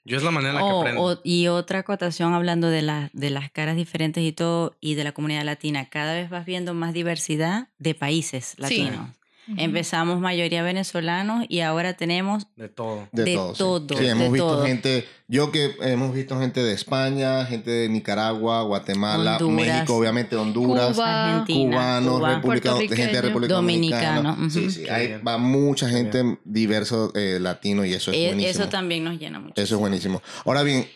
Yo 0.08 0.18
es 0.18 0.24
la 0.24 0.32
manera 0.32 0.52
en 0.52 0.56
la 0.56 0.62
que 0.66 0.72
O- 0.74 0.80
aprendo. 0.80 1.04
o- 1.04 1.20
y 1.24 1.48
otra 1.48 1.80
acotación 1.80 2.34
hablando 2.34 2.70
de, 2.70 2.82
la- 2.82 3.10
de 3.14 3.30
las 3.30 3.52
caras 3.52 3.76
diferentes 3.76 4.24
y 4.24 4.32
todo, 4.32 4.76
y 4.80 4.96
de 4.96 5.04
la 5.04 5.12
comunidad 5.12 5.44
latina, 5.44 5.90
cada 5.90 6.14
vez 6.14 6.30
vas 6.30 6.46
viendo 6.46 6.74
más 6.74 6.94
diversidad 6.94 7.68
de 7.78 7.94
países 7.94 8.56
latinos. 8.58 9.10
Ujú. 9.50 9.56
Empezamos 9.62 10.20
mayoría 10.20 10.62
venezolanos 10.64 11.46
y 11.48 11.62
ahora 11.62 11.94
tenemos 11.94 12.48
de 12.56 12.68
todo. 12.70 13.08
De, 13.14 13.24
de 13.24 13.34
todo. 13.36 13.54
sí. 13.54 13.58
todo, 13.60 13.88
Sí, 13.98 14.04
de 14.04 14.10
hemos 14.10 14.32
visto 14.34 14.48
todo. 14.48 14.66
gente, 14.66 15.08
yo 15.28 15.52
que 15.52 15.76
hemos 15.82 16.14
visto 16.14 16.38
gente 16.40 16.62
de 16.62 16.74
España, 16.74 17.46
gente 17.46 17.72
de 17.72 17.90
Nicaragua, 17.90 18.62
Guatemala, 18.64 19.38
Honduras, 19.38 19.56
México, 19.68 19.96
obviamente 19.96 20.36
Honduras, 20.36 20.96
Cuba, 20.96 21.30
Argentina, 21.32 21.72
cubanos, 21.78 22.18
Cuba, 22.18 22.36
República, 22.36 22.74
de 22.74 22.88
gente 22.90 23.16
de 23.16 23.22
República 23.22 23.54
Dominicana. 23.54 24.16
dominicano, 24.22 24.50
Sí, 24.50 24.60
ujú. 24.60 24.72
sí, 24.72 24.84
Qué 24.84 24.92
hay, 24.92 25.08
bien. 25.08 25.22
va 25.28 25.38
mucha 25.38 25.88
gente 25.90 26.40
diverso 26.44 27.12
eh, 27.16 27.38
latino 27.42 27.86
y 27.86 27.94
eso 27.94 28.12
es 28.12 28.18
Eh, 28.18 28.28
buenísimo. 28.28 28.64
Eso 28.64 28.70
también 28.70 29.04
nos 29.06 29.18
llena 29.18 29.40
mucho. 29.40 29.62
Eso 29.62 29.76
es 29.76 29.80
buenísimo. 29.80 30.22
Ahora 30.46 30.64
bien, 30.64 30.88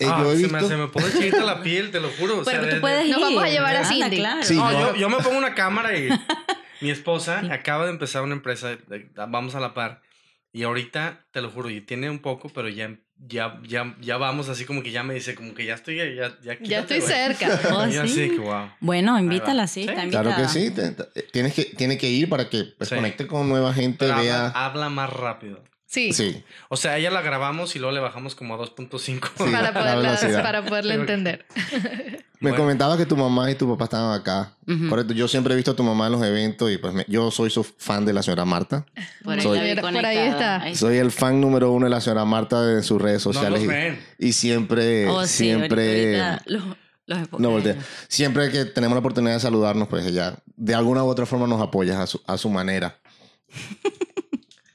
eh, 0.00 0.06
Ah, 0.10 0.18
yo 0.20 0.32
he 0.32 0.36
se, 0.36 0.42
visto... 0.42 0.56
me, 0.60 0.66
se 0.68 0.76
me 0.76 0.88
pone 0.88 1.06
chiquita 1.12 1.44
la 1.44 1.62
piel, 1.62 1.92
te 1.92 2.00
lo 2.00 2.08
juro. 2.18 2.40
o 2.40 2.44
sea, 2.44 2.54
Pero 2.54 2.62
tú 2.62 2.66
desde- 2.66 2.80
puedes 2.80 3.08
Nos 3.08 3.18
ir. 3.18 3.24
vamos 3.24 3.42
a 3.44 3.48
llevar 3.48 3.76
a 3.76 3.78
Anda, 3.88 3.88
Cindy. 3.88 4.16
claro. 4.16 4.42
Sí, 4.42 4.56
No, 4.56 4.72
yo- 4.72 4.78
yo, 4.94 4.96
yo 4.96 5.08
me 5.08 5.18
pongo 5.18 5.38
una 5.38 5.54
cámara 5.54 5.96
y 5.96 6.08
mi 6.84 6.90
esposa 6.90 7.40
acaba 7.50 7.86
de 7.86 7.92
empezar 7.92 8.22
una 8.22 8.34
empresa, 8.34 8.68
de- 8.76 9.08
vamos 9.14 9.54
a 9.54 9.60
la 9.60 9.72
par, 9.72 10.02
y 10.52 10.62
ahorita, 10.64 11.24
te 11.32 11.40
lo 11.40 11.50
juro, 11.50 11.70
y 11.70 11.80
tiene 11.80 12.10
un 12.10 12.18
poco, 12.20 12.48
pero 12.50 12.68
ya, 12.68 12.94
ya, 13.16 13.58
ya, 13.66 13.96
ya 14.00 14.18
vamos 14.18 14.48
así 14.50 14.64
como 14.66 14.82
que 14.82 14.90
ya 14.92 15.02
me 15.02 15.14
dice, 15.14 15.34
como 15.34 15.54
que 15.54 15.64
ya 15.64 15.74
estoy, 15.74 15.96
ya, 15.96 16.04
ya, 16.04 16.36
Ya 16.42 16.56
quítate, 16.58 16.98
estoy 16.98 17.00
güey. 17.00 17.12
cerca. 17.12 17.46
Oh, 17.74 17.90
sí. 17.90 17.96
así 17.98 18.30
que 18.30 18.38
wow. 18.38 18.70
Bueno, 18.80 19.18
invítala, 19.18 19.66
sí, 19.66 19.82
Sí. 19.84 19.88
está 19.88 20.06
Claro 20.08 20.30
que 20.36 20.42
invitada. 20.42 20.48
sí, 20.48 20.70
te- 20.70 20.90
te- 20.92 21.22
tienes, 21.32 21.54
que, 21.54 21.64
tiene 21.64 21.96
que 21.98 22.08
ir 22.08 22.28
para 22.28 22.48
que 22.50 22.64
pues, 22.76 22.88
Sí. 22.90 22.94
conecte 22.94 23.26
con 23.26 23.48
nueva 23.48 23.72
gente, 23.72 23.96
Pero 24.00 24.12
habla, 24.12 24.22
vea... 24.22 24.46
habla 24.48 24.88
más 24.90 25.10
rápido. 25.10 25.64
Sí, 25.94 26.12
Sí, 26.12 26.42
O 26.70 26.76
sea, 26.76 26.98
ella 26.98 27.10
la 27.12 27.22
grabamos 27.22 27.76
y 27.76 27.78
luego 27.78 27.94
le 27.94 28.00
bajamos 28.00 28.34
como 28.34 28.54
a 28.54 28.58
2.5. 28.58 28.98
Sí. 28.98 29.18
para, 29.52 29.62
la 29.62 29.72
poderla, 29.72 29.94
velocidad. 30.02 30.42
para 30.42 30.64
poderla 30.64 30.94
entender. 30.94 31.46
me 32.40 32.50
Bueno. 32.50 32.56
comentaba 32.56 32.96
que 32.96 33.06
tu 33.06 33.16
mamá 33.16 33.48
y 33.50 33.54
tu 33.54 33.68
papá 33.70 33.84
estaban 33.84 34.18
acá. 34.20 34.56
Ujú. 34.66 34.88
Correcto, 34.88 35.14
yo 35.14 35.28
siempre 35.28 35.52
he 35.52 35.56
visto 35.56 35.70
a 35.70 35.76
tu 35.76 35.84
mamá 35.84 36.06
en 36.06 36.12
los 36.12 36.22
eventos 36.24 36.68
y 36.72 36.78
pues 36.78 36.92
me- 36.94 37.04
yo 37.06 37.30
soy 37.30 37.48
su 37.50 37.62
fan 37.62 38.04
de 38.04 38.12
la 38.12 38.24
señora 38.24 38.44
Marta. 38.44 38.84
Por 39.22 39.34
ahí, 39.34 39.40
Soy- 39.42 39.76
Por 39.76 40.04
ahí 40.04 40.18
está. 40.18 40.74
Soy 40.74 40.96
el 40.96 41.12
fan 41.12 41.40
número 41.40 41.70
uno 41.70 41.86
de 41.86 41.90
la 41.90 42.00
señora 42.00 42.24
Marta 42.24 42.60
de 42.62 42.82
sus 42.82 43.00
redes 43.00 43.24
No 43.24 43.32
sociales. 43.32 43.62
los 43.62 43.74
y- 44.18 44.32
siempre, 44.32 45.08
Oh, 45.08 45.24
sí, 45.26 45.44
siempre... 45.44 46.20
ahorita- 46.20 46.42
los- 47.06 47.38
No 47.38 47.50
voltea. 47.50 47.76
Siempre 48.08 48.50
que 48.50 48.64
tenemos 48.64 48.96
la 48.96 49.00
oportunidad 49.00 49.34
de 49.34 49.40
saludarnos, 49.40 49.86
pues 49.86 50.04
ella 50.06 50.34
de 50.56 50.74
alguna 50.74 51.04
u 51.04 51.06
otra 51.08 51.24
forma 51.24 51.46
nos 51.46 51.62
apoya 51.62 52.02
a 52.02 52.06
su, 52.08 52.20
a 52.26 52.36
su 52.36 52.48
manera. 52.50 52.98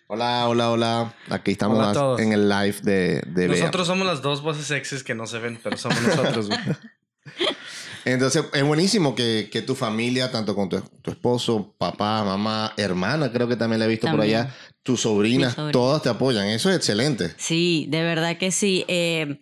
hola, 0.10 0.47
hola, 0.49 0.72
hola. 0.72 1.14
Aquí 1.30 1.51
estamos 1.51 1.78
Hola 1.78 1.91
a 1.91 1.93
todos. 1.93 2.20
en 2.20 2.34
el 2.34 2.49
live 2.49 2.78
de, 2.82 3.22
de 3.28 3.47
Bea. 3.47 3.60
Nosotros 3.60 3.86
somos 3.88 4.07
las 4.07 4.22
dos 4.22 4.41
voces 4.41 4.66
sexys 4.66 5.03
que 5.03 5.14
no 5.14 5.28
se 5.28 5.38
ven, 5.39 5.60
pero 5.64 5.78
somos 5.78 6.01
nosotros, 6.01 6.47
güey. 6.47 6.60
Entonces, 8.05 8.43
es 8.53 8.64
buenísimo 8.64 9.14
que, 9.14 9.49
que 9.51 9.62
tu 9.62 9.76
familia, 9.76 10.32
tanto 10.32 10.55
con 10.55 10.70
tu, 10.70 10.80
tu 11.01 11.12
esposo, 11.12 11.76
papá, 11.78 12.24
mamá, 12.24 12.74
hermana, 12.78 13.32
creo 13.32 13.47
que 13.47 13.55
también 13.55 13.80
la 13.80 13.86
he 13.86 13.89
visto 13.89 14.10
por 14.10 14.22
allá, 14.22 14.55
tus 14.84 15.01
sobrinas, 15.01 15.53
sobrina. 15.53 15.72
todas 15.74 16.01
te 16.01 16.10
apoyan. 16.10 16.47
Eso 16.47 16.70
es 16.70 16.78
excelente. 16.78 17.34
Sí, 17.38 17.86
de 17.89 18.01
verdad 18.01 18.38
que 18.38 18.51
sí. 18.51 18.86
Eh, 18.88 19.39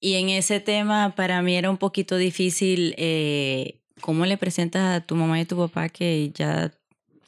y 0.00 0.14
en 0.14 0.30
ese 0.30 0.60
tema 0.60 1.14
para 1.14 1.40
mí 1.42 1.54
era 1.56 1.70
un 1.70 1.76
poquito 1.76 2.16
difícil. 2.16 2.94
eh, 2.98 3.76
¿Cómo 4.00 4.24
le 4.24 4.38
presentas 4.38 4.96
a 4.96 5.06
tu 5.06 5.14
mamá 5.14 5.38
y 5.38 5.44
tu 5.44 5.58
papá 5.58 5.90
que 5.90 6.32
ya 6.34 6.72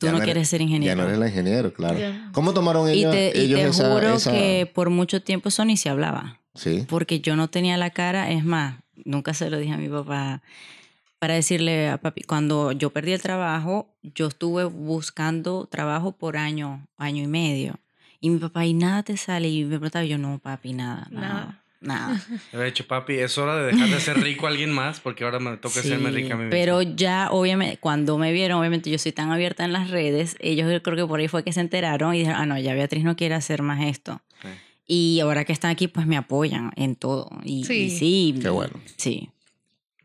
tú 0.02 0.06
Ya 0.06 0.12
no, 0.12 0.18
no 0.18 0.22
eres- 0.24 0.32
quieres 0.34 0.48
ser 0.48 0.60
Ya 0.60 0.64
ingeniero? 0.66 0.96
no 0.96 1.04
eres 1.08 1.18
la 1.18 1.28
ingeniero, 1.28 1.72
claro. 1.72 1.98
Ya. 1.98 2.28
¿Cómo 2.32 2.52
tomaron 2.52 2.88
y 2.88 2.92
ellos, 2.92 3.12
te, 3.12 3.28
y 3.28 3.54
te 3.54 3.62
esa, 3.68 3.88
juro 3.94 4.14
esa- 4.16 4.32
que 4.32 4.70
por 4.74 4.90
mucho 4.90 5.22
tiempo 5.22 5.48
eso 5.48 5.64
ni 5.64 5.76
se 5.76 5.88
hablaba. 5.88 6.38
Sí. 6.54 6.84
Porque 6.88 7.20
yo 7.20 7.36
no 7.36 7.48
tenía 7.48 7.76
la 7.76 7.90
cara, 7.90 8.30
es 8.30 8.44
más, 8.44 8.76
nunca 9.04 9.32
se 9.32 9.48
lo 9.48 9.58
dije 9.58 9.72
a 9.72 9.78
mi 9.78 9.88
papá 9.88 10.42
para 11.18 11.34
decirle 11.34 11.88
a 11.88 11.98
papi, 11.98 12.22
cuando 12.24 12.72
yo 12.72 12.90
perdí 12.90 13.12
el 13.12 13.22
trabajo, 13.22 13.88
yo 14.02 14.26
estuve 14.26 14.64
buscando 14.64 15.66
trabajo 15.70 16.12
por 16.12 16.36
año, 16.36 16.86
año 16.98 17.22
y 17.22 17.26
medio. 17.28 17.78
Y 18.20 18.30
mi 18.30 18.38
papá, 18.38 18.66
y 18.66 18.74
nada 18.74 19.02
te 19.04 19.16
sale. 19.16 19.48
Y 19.48 19.64
me 19.64 19.78
preguntaba 19.78 20.04
yo, 20.04 20.18
no, 20.18 20.38
papi, 20.40 20.72
nada, 20.74 21.06
nada, 21.10 21.28
nada. 21.28 21.61
Le 21.82 22.58
había 22.58 22.66
dicho, 22.66 22.86
papi, 22.86 23.14
es 23.14 23.36
hora 23.38 23.56
de 23.56 23.72
dejar 23.72 23.88
de 23.88 24.00
ser 24.00 24.18
rico 24.20 24.46
a 24.46 24.50
alguien 24.50 24.70
más 24.72 25.00
porque 25.00 25.24
ahora 25.24 25.38
me 25.40 25.56
toca 25.56 25.82
serme 25.82 26.10
Sí, 26.10 26.16
rica 26.16 26.34
a 26.34 26.36
mí 26.36 26.44
mismo. 26.44 26.50
Pero 26.50 26.82
ya, 26.82 27.28
obviamente, 27.30 27.78
cuando 27.78 28.18
me 28.18 28.32
vieron, 28.32 28.58
obviamente 28.60 28.88
yo 28.90 28.98
soy 28.98 29.12
tan 29.12 29.30
abierta 29.32 29.64
en 29.64 29.72
las 29.72 29.90
redes, 29.90 30.36
ellos 30.40 30.70
yo 30.72 30.82
creo 30.82 30.96
que 30.96 31.06
por 31.06 31.18
ahí 31.20 31.28
fue 31.28 31.42
que 31.44 31.52
se 31.52 31.60
enteraron 31.60 32.14
y 32.14 32.18
dijeron, 32.20 32.40
ah, 32.40 32.46
no, 32.46 32.58
ya 32.58 32.74
Beatriz 32.74 33.04
no 33.04 33.16
quiere 33.16 33.34
hacer 33.34 33.62
más 33.62 33.82
esto. 33.84 34.20
Sí. 34.42 34.48
Y 34.86 35.20
ahora 35.20 35.44
que 35.44 35.52
están 35.52 35.70
aquí, 35.70 35.88
pues 35.88 36.06
me 36.06 36.16
apoyan 36.16 36.70
en 36.76 36.96
todo. 36.96 37.30
Y 37.44 37.64
Sí. 37.64 37.74
y 37.84 37.90
sí, 37.90 38.34
Qué 38.40 38.48
bueno. 38.48 38.74
Sí. 38.96 39.30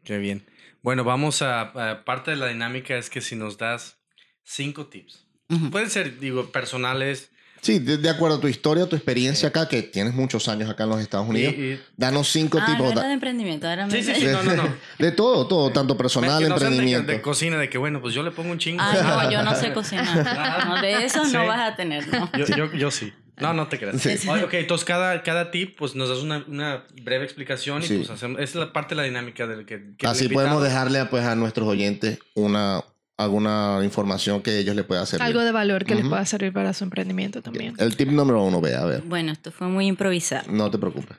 Qué 0.04 0.18
bien. 0.18 0.46
Bueno, 0.82 1.04
vamos 1.04 1.42
a, 1.42 1.62
a- 1.62 2.06
parte 2.06 2.32
de 2.32 2.38
la 2.38 2.48
dinámica 2.48 2.96
es 2.98 3.10
que 3.10 3.22
si 3.22 3.36
nos 3.36 3.58
das 3.58 3.98
cinco 4.44 4.86
tips. 4.88 5.26
Ujú. 5.50 5.70
Pueden 5.72 5.90
ser, 5.90 6.20
digo, 6.20 6.52
personales. 6.52 7.32
Sí, 7.62 7.80
de, 7.80 7.98
de 7.98 8.10
acuerdo 8.10 8.38
a 8.38 8.40
tu 8.40 8.48
historia, 8.48 8.86
tu 8.88 8.96
experiencia 8.96 9.50
acá, 9.50 9.68
que 9.68 9.82
tienes 9.84 10.14
muchos 10.14 10.48
años 10.48 10.70
acá 10.70 10.84
en 10.84 10.90
los 10.90 11.00
Estados 11.02 11.28
Unidos, 11.28 11.54
y- 11.54 11.80
danos 11.98 12.30
cinco 12.32 12.60
Ah, 12.62 12.66
tipos. 12.66 12.86
no 12.86 12.92
era 12.92 13.02
da- 13.02 13.08
de 13.08 13.14
emprendimiento, 13.14 13.68
ahora 13.68 13.86
me- 13.88 13.92
Sí, 13.92 14.04
sí, 14.04 14.14
sí, 14.16 14.26
no, 14.28 14.44
no, 14.44 14.56
no. 14.56 14.64
De 15.00 15.12
todo, 15.12 15.48
todo, 15.48 15.72
tanto 15.72 15.98
personal, 15.98 16.42
no 16.44 16.48
de- 16.50 16.54
emprendimiento. 16.66 17.12
De, 17.12 17.22
cocina, 17.22 17.58
de 17.58 17.70
que 17.70 17.78
bueno, 17.78 18.02
pues 18.02 18.14
yo 18.14 18.24
le 18.24 18.32
pongo 18.32 18.52
un 18.52 18.58
chingo. 18.60 18.82
Ah, 18.82 19.22
no, 19.24 19.32
yo 19.32 19.44
no 19.44 19.56
sé 19.56 19.74
cocinar. 19.74 20.66
No, 20.68 20.82
de 20.82 21.06
eso 21.06 21.26
Sí. 21.26 21.34
no 21.34 21.46
vas 21.48 21.72
a 21.72 21.76
tener, 21.76 22.08
¿no? 22.08 22.30
Yo, 22.38 22.46
yo, 22.56 22.74
yo 22.74 22.92
sí. 22.92 23.12
No, 23.40 23.54
no 23.54 23.68
te 23.68 23.78
creas. 23.78 24.02
Sí. 24.02 24.28
Oye, 24.30 24.46
Ok, 24.46 24.54
entonces 24.56 24.84
cada, 24.84 25.22
cada 25.22 25.52
tip 25.52 25.78
pues 25.78 25.94
nos 25.94 26.10
das 26.10 26.20
una, 26.20 26.44
una 26.48 26.86
breve 27.04 27.24
explicación 27.24 27.84
y 27.84 27.86
Sí. 27.88 27.98
pues 27.98 28.10
hacemos, 28.10 28.40
esa 28.42 28.50
es 28.50 28.56
la 28.56 28.74
parte 28.74 28.96
de 28.96 29.02
la 29.02 29.04
dinámica 29.04 29.46
del 29.46 29.66
que, 29.68 29.94
que 29.96 30.08
Así 30.08 30.28
podemos 30.28 30.64
dejarle 30.64 31.06
pues, 31.06 31.24
a 31.24 31.36
nuestros 31.36 31.68
oyentes 31.68 32.18
una, 32.34 32.84
alguna 33.18 33.80
información 33.84 34.42
que 34.42 34.60
ellos 34.60 34.76
les 34.76 34.86
pueda 34.86 35.02
hacer. 35.02 35.22
Algo 35.22 35.42
de 35.42 35.52
valor 35.52 35.86
que 35.86 35.96
les 35.96 36.06
pueda 36.08 36.26
servir 36.26 36.54
para 36.54 36.74
su 36.74 36.84
emprendimiento 36.84 37.42
también. 37.42 37.74
El 37.80 37.96
tip 37.98 38.10
número 38.10 38.44
uno, 38.44 38.62
vea, 38.62 38.82
a 38.82 38.86
ver. 38.86 39.02
Bueno, 39.02 39.32
esto 39.32 39.52
fue 39.52 39.68
muy 39.68 39.88
improvisado. 39.88 40.52
No 40.52 40.70
te 40.70 40.78
preocupes. 40.78 41.18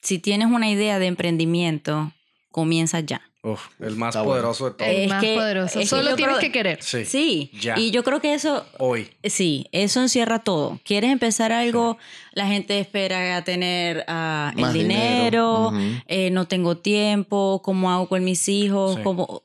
Si 0.00 0.18
tienes 0.18 0.48
una 0.48 0.68
idea 0.70 0.98
de 0.98 1.06
emprendimiento, 1.06 2.12
comienza 2.50 3.00
ya. 3.00 3.20
Uf, 3.44 3.60
el 3.80 3.96
más 3.96 4.10
Está 4.10 4.20
bueno. 4.22 4.34
poderoso 4.34 4.64
de 4.66 4.70
todos. 4.76 4.88
El 4.90 4.96
Es 5.02 5.08
más 5.08 5.20
que- 5.20 5.34
poderoso. 5.34 5.80
es 5.80 5.88
Solo 5.88 6.14
tienes 6.14 6.36
creo- 6.36 6.40
que 6.40 6.52
querer. 6.52 6.78
Sí. 6.82 7.04
Sí, 7.04 7.50
Ya. 7.60 7.76
y 7.76 7.90
yo 7.90 8.04
creo 8.04 8.20
que 8.20 8.34
eso, 8.34 8.64
Hoy. 8.78 9.10
sí, 9.24 9.66
eso 9.72 10.00
encierra 10.00 10.38
todo. 10.38 10.78
¿Quieres 10.84 11.10
empezar 11.10 11.50
algo? 11.50 11.98
La 12.34 12.46
gente 12.46 12.78
espera 12.78 13.36
a 13.36 13.42
tener 13.42 14.04
ah, 14.06 14.52
el 14.56 14.72
dinero, 14.72 15.72
eh, 16.06 16.30
no 16.30 16.46
tengo 16.46 16.76
tiempo, 16.76 17.60
¿cómo 17.64 17.90
hago 17.90 18.08
con 18.08 18.22
mis 18.22 18.48
hijos? 18.48 18.94
Sí. 18.94 19.00
¿Cómo? 19.02 19.42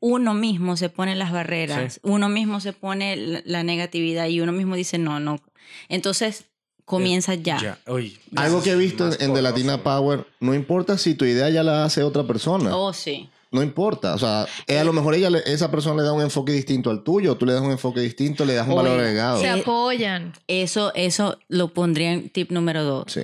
Uno 0.00 0.34
mismo 0.34 0.76
se 0.76 0.88
pone 0.88 1.16
las 1.16 1.32
barreras, 1.32 1.94
Sí. 1.94 2.00
uno 2.04 2.28
mismo 2.28 2.60
se 2.60 2.72
pone 2.72 3.42
la, 3.44 3.62
negatividad 3.64 4.28
y 4.28 4.40
uno 4.40 4.52
mismo 4.52 4.76
dice 4.76 4.98
no, 4.98 5.18
no. 5.20 5.40
Entonces, 5.88 6.44
comienza 6.84 7.34
ya. 7.34 7.58
Ya. 7.60 7.78
Uy, 7.92 8.18
Algo 8.36 8.62
que 8.62 8.70
he 8.70 8.76
visto 8.76 9.10
en 9.20 9.34
The 9.34 9.42
Latina. 9.42 9.82
Power, 9.82 10.26
no 10.40 10.54
importa 10.54 10.96
si 10.96 11.14
tu 11.14 11.24
idea 11.24 11.50
ya 11.50 11.62
la 11.62 11.84
hace 11.84 12.02
otra 12.02 12.24
persona. 12.24 12.74
Oh, 12.76 12.92
sí. 12.92 13.28
No 13.50 13.62
importa. 13.62 14.14
O 14.14 14.18
sea, 14.18 14.46
eh, 14.66 14.78
a 14.78 14.84
lo 14.84 14.92
mejor 14.92 15.14
ella, 15.14 15.30
esa 15.46 15.70
persona 15.70 16.02
le 16.02 16.06
da 16.06 16.12
un 16.12 16.20
enfoque 16.22 16.52
distinto 16.52 16.90
al 16.90 17.02
tuyo, 17.02 17.36
tú 17.36 17.46
le 17.46 17.54
das 17.54 17.62
un 17.62 17.70
enfoque 17.70 18.00
distinto, 18.00 18.44
le 18.44 18.52
das 18.54 18.66
un 18.66 18.74
Oye, 18.74 18.82
valor 18.82 19.00
agregado. 19.00 19.40
Se 19.40 19.46
Eh, 19.46 19.50
apoyan. 19.50 20.34
Eso, 20.48 20.92
eso 20.94 21.38
lo 21.48 21.72
pondría 21.72 22.12
en 22.12 22.28
tip 22.28 22.50
número 22.52 22.84
dos. 22.84 23.04
Sí. 23.12 23.22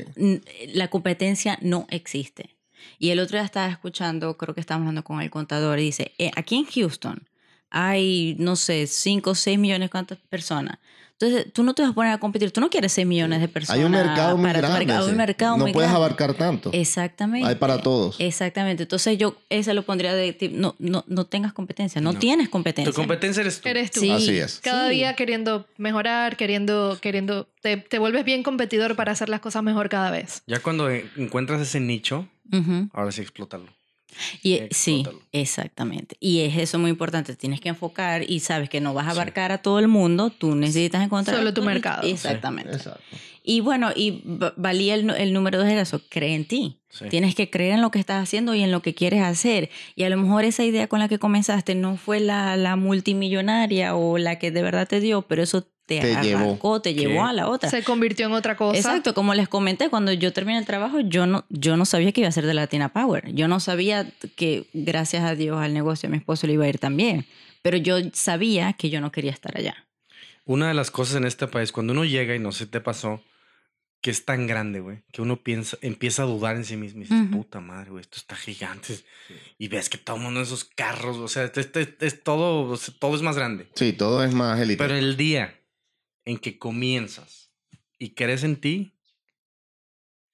La 0.72 0.88
competencia 0.88 1.58
no 1.60 1.86
existe. 1.90 2.53
Y 2.98 3.10
el 3.10 3.20
otro 3.20 3.38
día 3.38 3.44
estaba 3.44 3.68
escuchando, 3.68 4.36
creo 4.36 4.54
que 4.54 4.60
estábamos 4.60 4.86
hablando 4.86 5.04
con 5.04 5.20
el 5.20 5.30
contador, 5.30 5.78
y 5.78 5.84
dice, 5.84 6.12
eh, 6.18 6.30
aquí 6.36 6.56
en 6.56 6.64
Houston 6.66 7.28
hay, 7.70 8.36
no 8.38 8.56
sé, 8.56 8.86
5 8.86 9.30
o 9.30 9.34
6 9.34 9.58
millones, 9.58 9.90
¿cuántas 9.90 10.18
personas? 10.28 10.78
Entonces, 11.18 11.52
tú 11.52 11.62
no 11.62 11.74
te 11.74 11.82
vas 11.82 11.92
a 11.92 11.94
poner 11.94 12.12
a 12.12 12.18
competir, 12.18 12.50
tú 12.50 12.60
no 12.60 12.68
quieres 12.68 12.92
6 12.92 13.06
millones 13.06 13.40
de 13.40 13.46
personas. 13.46 13.78
Hay 13.78 13.84
un 13.84 13.92
mercado 13.92 14.36
muy 14.36 14.50
grande. 14.50 14.78
mercado, 14.80 15.04
sí. 15.06 15.10
un 15.12 15.16
mercado 15.16 15.56
no 15.56 15.62
muy 15.64 15.72
puedes 15.72 15.88
grande. 15.90 16.04
abarcar 16.06 16.34
tanto. 16.34 16.70
Exactamente. 16.72 17.48
Hay 17.48 17.54
para 17.54 17.80
todos. 17.80 18.16
Exactamente. 18.18 18.82
Entonces 18.82 19.16
yo 19.16 19.36
ese 19.48 19.74
lo 19.74 19.84
pondría 19.84 20.12
de 20.12 20.32
tip, 20.32 20.52
no, 20.52 20.74
no, 20.80 21.04
no 21.06 21.24
tengas 21.26 21.52
competencia, 21.52 22.00
no, 22.00 22.12
No. 22.14 22.18
tienes 22.18 22.46
Tu 22.46 22.50
competencia. 22.50 22.92
competencia 22.92 23.42
eres 23.42 23.60
tú. 23.60 23.68
Eres 23.68 23.90
tú. 23.92 24.00
Sí. 24.00 24.10
Así 24.10 24.38
es. 24.38 24.58
Cada 24.58 24.88
Sí. 24.88 24.96
día 24.96 25.14
queriendo 25.14 25.66
mejorar, 25.78 26.36
queriendo, 26.36 26.98
queriendo, 27.00 27.48
te, 27.62 27.76
te 27.76 27.98
vuelves 28.00 28.24
bien 28.24 28.42
competidor 28.42 28.96
para 28.96 29.12
hacer 29.12 29.28
las 29.28 29.40
cosas 29.40 29.62
mejor 29.62 29.88
cada 29.88 30.10
vez. 30.10 30.42
Ya 30.48 30.58
cuando 30.60 30.90
encuentras 30.90 31.60
ese 31.60 31.78
nicho, 31.78 32.28
Ahora 32.92 33.12
sí 33.12 33.20
explótalo. 33.22 33.66
Y 34.42 34.54
eh, 34.54 34.68
sí, 34.70 35.04
exactamente. 35.32 36.16
Y 36.20 36.40
es 36.40 36.56
eso 36.56 36.78
muy 36.78 36.90
importante. 36.90 37.34
Tienes 37.34 37.60
que 37.60 37.68
enfocar 37.70 38.28
y 38.30 38.40
sabes 38.40 38.68
que 38.70 38.80
no 38.80 38.94
vas 38.94 39.08
a 39.08 39.10
abarcar 39.10 39.50
a 39.50 39.58
todo 39.58 39.80
el 39.80 39.88
mundo. 39.88 40.30
Tú 40.30 40.54
necesitas 40.54 41.02
encontrar 41.02 41.36
Solo 41.38 41.52
tu 41.52 41.62
mercado. 41.62 42.06
Exactamente. 42.06 42.72
Exacto. 42.76 43.02
Y 43.42 43.60
bueno, 43.60 43.90
y 43.94 44.22
va- 44.26 44.54
valía 44.56 44.94
el, 44.94 45.10
el 45.10 45.32
número 45.32 45.58
dos 45.58 45.66
era 45.66 45.80
eso, 45.82 46.00
cree 46.08 46.34
en 46.34 46.44
ti. 46.46 46.78
Sí. 46.90 47.06
Tienes 47.10 47.34
que 47.34 47.50
creer 47.50 47.74
en 47.74 47.82
lo 47.82 47.90
que 47.90 47.98
estás 47.98 48.22
haciendo 48.22 48.54
y 48.54 48.62
en 48.62 48.70
lo 48.70 48.82
que 48.82 48.94
quieres 48.94 49.20
hacer. 49.22 49.68
Y 49.96 50.04
a 50.04 50.10
lo 50.10 50.16
mejor 50.16 50.44
esa 50.44 50.64
idea 50.64 50.86
con 50.86 51.00
la 51.00 51.08
que 51.08 51.18
comenzaste 51.18 51.74
no 51.74 51.96
fue 51.96 52.20
la, 52.20 52.56
la 52.56 52.76
multimillonaria 52.76 53.96
o 53.96 54.16
la 54.18 54.38
que 54.38 54.50
de 54.50 54.62
verdad 54.62 54.86
te 54.86 55.00
dio, 55.00 55.22
pero 55.22 55.42
eso 55.42 55.66
te, 55.86 56.00
Te 56.00 56.14
llevó. 56.22 56.38
arrancó, 56.44 56.80
te 56.80 56.94
¿Qué? 56.94 57.00
llevó 57.02 57.24
a 57.24 57.32
la 57.32 57.48
otra. 57.48 57.68
Se 57.70 57.82
convirtió 57.84 58.26
en 58.26 58.32
otra 58.32 58.56
cosa. 58.56 58.76
Exacto, 58.78 59.12
como 59.14 59.34
les 59.34 59.48
comenté, 59.48 59.90
cuando 59.90 60.12
yo 60.12 60.32
terminé 60.32 60.58
el 60.58 60.64
trabajo, 60.66 61.00
yo 61.00 61.26
no, 61.26 61.44
yo 61.50 61.76
no 61.76 61.84
sabía 61.84 62.12
que 62.12 62.22
iba 62.22 62.28
a 62.28 62.32
ser 62.32 62.46
de 62.46 62.54
Latina 62.54 62.90
Power. 62.92 63.32
Yo 63.34 63.48
no 63.48 63.60
sabía 63.60 64.10
que, 64.36 64.66
gracias 64.72 65.24
a 65.24 65.34
Dios, 65.34 65.58
al 65.60 65.74
negocio 65.74 66.08
a 66.08 66.10
mi 66.10 66.16
esposo 66.18 66.46
le 66.46 66.54
iba 66.54 66.64
a 66.64 66.68
ir 66.68 66.78
también. 66.78 67.26
Pero 67.62 67.76
yo 67.76 67.96
sabía 68.12 68.72
que 68.74 68.90
yo 68.90 69.00
no 69.00 69.12
quería 69.12 69.30
estar 69.32 69.56
allá. 69.56 69.86
Una 70.46 70.68
de 70.68 70.74
las 70.74 70.90
cosas 70.90 71.16
en 71.16 71.24
este 71.24 71.46
país, 71.46 71.72
cuando 71.72 71.92
uno 71.92 72.04
llega 72.04 72.34
y 72.34 72.38
no 72.38 72.52
se 72.52 72.66
te 72.66 72.80
pasó, 72.80 73.22
que 74.02 74.10
es 74.10 74.26
tan 74.26 74.46
grande, 74.46 74.80
güey, 74.80 74.98
que 75.12 75.22
uno 75.22 75.38
piensa, 75.42 75.78
empieza 75.80 76.24
a 76.24 76.26
dudar 76.26 76.56
en 76.56 76.66
sí 76.66 76.76
mismo 76.76 77.00
y 77.00 77.04
dices, 77.04 77.22
Ujú. 77.22 77.38
puta 77.38 77.60
madre, 77.60 77.90
güey, 77.90 78.02
esto 78.02 78.18
está 78.18 78.36
gigante. 78.36 78.98
Y 79.56 79.68
ves 79.68 79.88
que 79.88 79.96
todo 79.96 80.16
el 80.16 80.22
mundo 80.22 80.42
esos 80.42 80.64
carros, 80.64 81.16
o 81.16 81.26
sea, 81.28 81.44
este, 81.44 81.62
este- 81.62 82.06
es 82.06 82.22
todo, 82.22 82.68
o 82.70 82.76
sea, 82.76 82.94
todo 82.98 83.14
es 83.16 83.22
más 83.22 83.36
grande. 83.36 83.66
Sí, 83.74 83.94
todo 83.94 84.22
es 84.22 84.34
más 84.34 84.60
élite. 84.60 84.76
Pero 84.76 84.94
el 84.94 85.16
día 85.16 85.58
en 86.24 86.38
que 86.38 86.58
comienzas 86.58 87.50
y 87.98 88.10
crees 88.10 88.42
en 88.44 88.56
ti, 88.56 88.92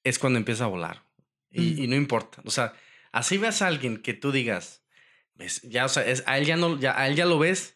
es 0.04 0.18
cuando 0.18 0.38
empieza 0.38 0.64
a 0.64 0.68
volar. 0.68 1.02
Y, 1.50 1.60
Mm. 1.60 1.78
y 1.82 1.86
no 1.88 1.96
importa. 1.96 2.42
O 2.44 2.50
sea, 2.50 2.72
así 3.12 3.36
ves 3.38 3.60
a 3.62 3.66
alguien 3.66 3.98
que 3.98 4.14
tú 4.14 4.32
digas, 4.32 4.82
ves, 5.34 5.62
ya, 5.62 5.84
o 5.84 5.88
sea, 5.88 6.06
es, 6.06 6.22
a 6.26 6.38
él 6.38 6.46
ya 6.46 6.56
no, 6.56 6.78
ya, 6.78 6.98
a 6.98 7.08
él 7.08 7.16
ya 7.16 7.26
lo 7.26 7.38
ves, 7.38 7.74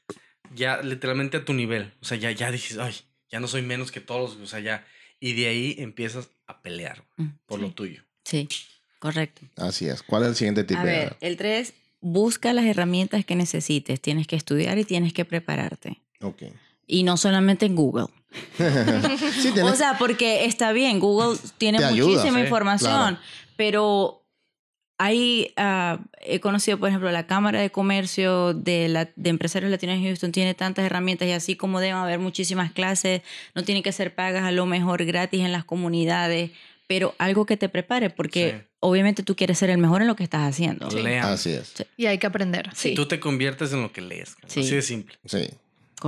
ya 0.54 0.80
literalmente 0.82 1.38
a 1.38 1.44
tu 1.44 1.52
nivel. 1.52 1.92
O 2.00 2.04
sea, 2.04 2.16
ya, 2.16 2.30
ya 2.30 2.50
dices, 2.50 2.78
ay, 2.78 2.94
ya 3.30 3.40
no 3.40 3.48
soy 3.48 3.62
menos 3.62 3.90
que 3.90 4.00
todos. 4.00 4.36
O 4.36 4.46
sea, 4.46 4.60
ya. 4.60 4.86
Y 5.20 5.32
de 5.32 5.48
ahí 5.48 5.74
empiezas 5.78 6.30
a 6.46 6.60
pelear 6.62 7.04
Mm, 7.16 7.26
por 7.46 7.58
sí. 7.58 7.66
lo 7.66 7.72
tuyo. 7.72 8.04
Sí, 8.24 8.48
correcto. 8.98 9.42
Así 9.56 9.86
es. 9.86 10.02
¿Cuál 10.02 10.22
es 10.22 10.28
el 10.30 10.36
siguiente 10.36 10.64
tip? 10.64 10.76
A 10.76 10.84
ver, 10.84 11.16
el 11.20 11.36
3, 11.36 11.74
busca 12.00 12.52
las 12.52 12.64
herramientas 12.64 13.24
que 13.24 13.34
necesites. 13.34 14.00
Tienes 14.00 14.26
que 14.26 14.36
estudiar 14.36 14.78
y 14.78 14.84
tienes 14.84 15.12
que 15.12 15.24
prepararte. 15.24 16.00
Ok. 16.20 16.42
Y 16.86 17.02
no 17.02 17.16
solamente 17.16 17.66
en 17.66 17.76
Google. 17.76 18.06
sí. 18.56 19.52
O 19.60 19.74
sea, 19.74 19.96
porque 19.98 20.44
está 20.44 20.72
bien, 20.72 20.98
Google 20.98 21.38
tiene 21.58 21.78
ayuda, 21.78 22.08
muchísima 22.08 22.38
sí, 22.38 22.44
información, 22.44 22.92
claro. 22.92 23.18
pero 23.56 24.24
hay, 24.98 25.52
ah, 25.56 26.00
he 26.20 26.40
conocido, 26.40 26.78
por 26.78 26.88
ejemplo, 26.88 27.10
la 27.10 27.26
Cámara 27.26 27.60
de 27.60 27.70
Comercio 27.70 28.54
de, 28.54 28.88
la, 28.88 29.08
de 29.16 29.30
Empresarios 29.30 29.70
Latinos 29.70 29.96
en 29.96 30.04
Houston 30.04 30.32
tiene 30.32 30.54
tantas 30.54 30.84
herramientas 30.84 31.28
y 31.28 31.32
así 31.32 31.56
como 31.56 31.80
deben 31.80 31.96
haber 31.96 32.18
muchísimas 32.18 32.72
clases, 32.72 33.22
no 33.54 33.62
tienen 33.62 33.82
que 33.82 33.92
ser 33.92 34.14
pagas, 34.14 34.44
a 34.44 34.52
lo 34.52 34.66
mejor 34.66 35.04
gratis 35.04 35.40
en 35.40 35.52
las 35.52 35.64
comunidades, 35.64 36.50
pero 36.86 37.14
algo 37.18 37.46
que 37.46 37.56
te 37.56 37.68
prepare, 37.68 38.10
porque 38.10 38.50
Sí. 38.58 38.66
obviamente 38.80 39.22
tú 39.22 39.34
quieres 39.34 39.58
ser 39.58 39.70
el 39.70 39.78
mejor 39.78 40.02
en 40.02 40.08
lo 40.08 40.16
que 40.16 40.24
estás 40.24 40.42
haciendo. 40.42 40.88
Lean. 40.90 41.26
Así 41.26 41.50
es. 41.50 41.74
Y 41.96 42.06
hay 42.06 42.18
que 42.18 42.26
aprender. 42.26 42.70
Sí. 42.74 42.94
Tú 42.94 43.06
te 43.06 43.18
conviertes 43.18 43.72
en 43.72 43.82
lo 43.82 43.92
que 43.92 44.00
lees. 44.00 44.36
Así 44.44 44.68
de 44.68 44.82
simple. 44.82 45.16
Sí. 45.24 45.50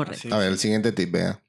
Correcto. 0.04 0.34
A 0.34 0.38
ver, 0.38 0.48
el 0.48 0.58
siguiente 0.58 0.92
tip, 0.92 1.10
vea. 1.10 1.40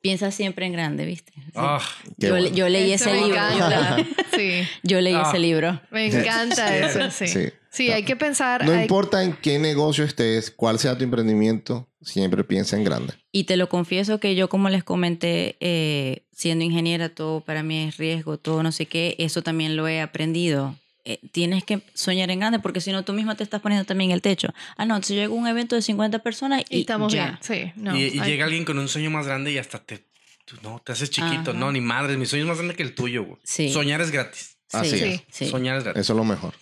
Piensa 0.00 0.30
siempre 0.30 0.66
en 0.66 0.72
grande, 0.72 1.06
¿viste? 1.06 1.32
Sí. 1.34 1.50
Ah, 1.56 1.80
yo, 2.18 2.28
bueno. 2.30 2.48
yo 2.48 2.68
leí 2.68 2.92
Eso 2.92 3.06
ese 3.10 3.14
me 3.20 3.26
libro. 3.26 3.40
Yo, 3.50 3.56
encanta. 3.66 3.96
Sí, 4.36 4.62
yo 4.84 5.00
leí 5.00 5.14
Ah. 5.14 5.24
ese 5.28 5.38
libro. 5.40 5.80
me 5.90 6.06
encanta 6.06 6.76
eso, 6.76 7.10
sí. 7.10 7.26
Sí. 7.26 7.48
Sí, 7.70 7.90
hay 7.90 8.04
que 8.04 8.14
pensar. 8.14 8.64
No 8.64 8.70
hay- 8.72 8.82
importa 8.82 9.24
en 9.24 9.32
qué 9.32 9.58
negocio 9.58 10.04
estés, 10.04 10.52
cuál 10.52 10.78
sea 10.78 10.96
tu 10.96 11.02
emprendimiento, 11.02 11.88
siempre 12.02 12.44
piensa 12.44 12.76
en 12.76 12.84
grande. 12.84 13.14
Y 13.32 13.44
te 13.44 13.56
lo 13.56 13.68
confieso 13.68 14.20
que 14.20 14.36
yo, 14.36 14.48
como 14.48 14.68
les 14.68 14.84
comenté, 14.84 15.56
eh, 15.58 16.26
siendo 16.32 16.64
ingeniera, 16.64 17.08
todo 17.08 17.40
para 17.40 17.64
mí 17.64 17.82
es 17.88 17.96
riesgo, 17.96 18.38
todo 18.38 18.62
no 18.62 18.70
sé 18.70 18.86
qué, 18.86 19.16
eso 19.18 19.42
también 19.42 19.74
lo 19.76 19.88
he 19.88 20.00
aprendido. 20.00 20.76
Eh, 21.06 21.18
tienes 21.32 21.64
que 21.64 21.82
soñar 21.92 22.30
en 22.30 22.40
grande 22.40 22.60
porque 22.60 22.80
si 22.80 22.90
no 22.90 23.04
tú 23.04 23.12
misma 23.12 23.34
te 23.36 23.42
estás 23.44 23.60
poniendo 23.60 23.84
también 23.84 24.10
el 24.10 24.22
techo. 24.22 24.48
Ah, 24.78 24.86
no, 24.86 24.94
entonces 24.94 25.16
llega 25.16 25.28
un 25.34 25.46
evento 25.46 25.76
de 25.76 25.82
50 25.82 26.20
personas 26.20 26.62
y, 26.70 26.78
Y 26.78 26.80
estamos 26.80 27.12
ya. 27.12 27.24
bien. 27.26 27.38
Sí, 27.42 27.72
no. 27.76 27.94
y, 27.94 28.04
y 28.04 28.18
hay- 28.20 28.30
llega 28.30 28.46
alguien 28.46 28.64
con 28.64 28.78
un 28.78 28.88
sueño 28.88 29.10
más 29.10 29.26
grande 29.26 29.52
y 29.52 29.58
hasta 29.58 29.78
te, 29.80 30.02
tú, 30.46 30.56
no, 30.62 30.80
te 30.84 30.92
haces 30.92 31.10
chiquito. 31.10 31.50
Ajá. 31.50 31.60
No, 31.60 31.70
ni 31.72 31.82
madres, 31.82 32.16
mi 32.16 32.24
sueño 32.24 32.44
es 32.44 32.48
más 32.48 32.56
grande 32.56 32.74
que 32.74 32.82
el 32.82 32.94
tuyo, 32.94 33.24
güey. 33.24 33.38
Sí. 33.44 33.70
Soñar 33.70 34.00
es 34.00 34.10
gratis. 34.10 34.56
Así 34.72 34.98
Sí, 34.98 35.04
es. 35.04 35.22
sí. 35.30 35.46
Soñar 35.48 35.76
es 35.76 35.84
gratis. 35.84 36.00
Eso 36.00 36.14
es 36.14 36.16
lo 36.16 36.24
mejor. 36.24 36.54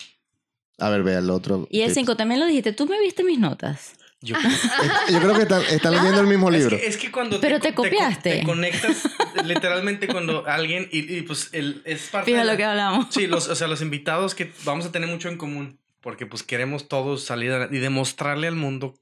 A 0.78 0.88
ver, 0.90 1.05
vea 1.05 1.20
el 1.20 1.30
otro. 1.30 1.68
Y 1.70 1.82
el 1.82 1.88
tip. 1.90 1.99
5 1.99 2.16
también 2.16 2.40
lo 2.40 2.47
dijiste, 2.47 2.72
tú 2.72 2.86
me 2.86 2.99
viste 3.01 3.22
mis 3.22 3.38
notas. 3.38 3.93
Yo, 4.23 4.37
Yo 5.11 5.18
creo 5.20 5.35
que 5.35 5.43
están, 5.43 5.62
están 5.62 5.93
leyendo 5.95 6.20
el 6.20 6.27
mismo 6.29 6.49
es, 6.51 6.59
libro. 6.59 6.77
que, 6.79 6.87
es 6.87 6.97
que 6.97 7.11
cuando 7.11 7.41
Pero 7.41 7.59
te 7.61 7.75
co- 7.75 7.83
copiaste. 7.83 8.39
Te, 8.39 8.43
conectas 8.45 9.03
literalmente 9.45 10.07
cuando 10.07 10.47
alguien 10.47 10.89
y, 10.93 11.16
y, 11.18 11.23
pues 11.23 11.49
el, 11.53 11.83
es 11.85 12.03
parte 12.09 12.31
de 12.31 12.37
la- 12.45 12.53
lo 12.53 12.57
que 12.57 12.64
hablamos. 12.64 13.07
Sí, 13.11 13.27
los, 13.27 13.49
o 13.49 13.55
sea, 13.57 13.66
los 13.68 13.83
invitados 13.83 14.35
que 14.35 14.53
vamos 14.64 14.87
a 14.87 14.93
tener 14.93 15.09
mucho 15.09 15.29
en 15.29 15.37
común 15.37 15.79
porque 16.01 16.27
pues 16.27 16.43
queremos 16.43 16.89
todos 16.89 17.25
salir 17.25 17.53
a- 17.53 17.68
y 17.70 17.79
demostrarle 17.79 18.47
al 18.49 18.55
mundo 18.57 18.95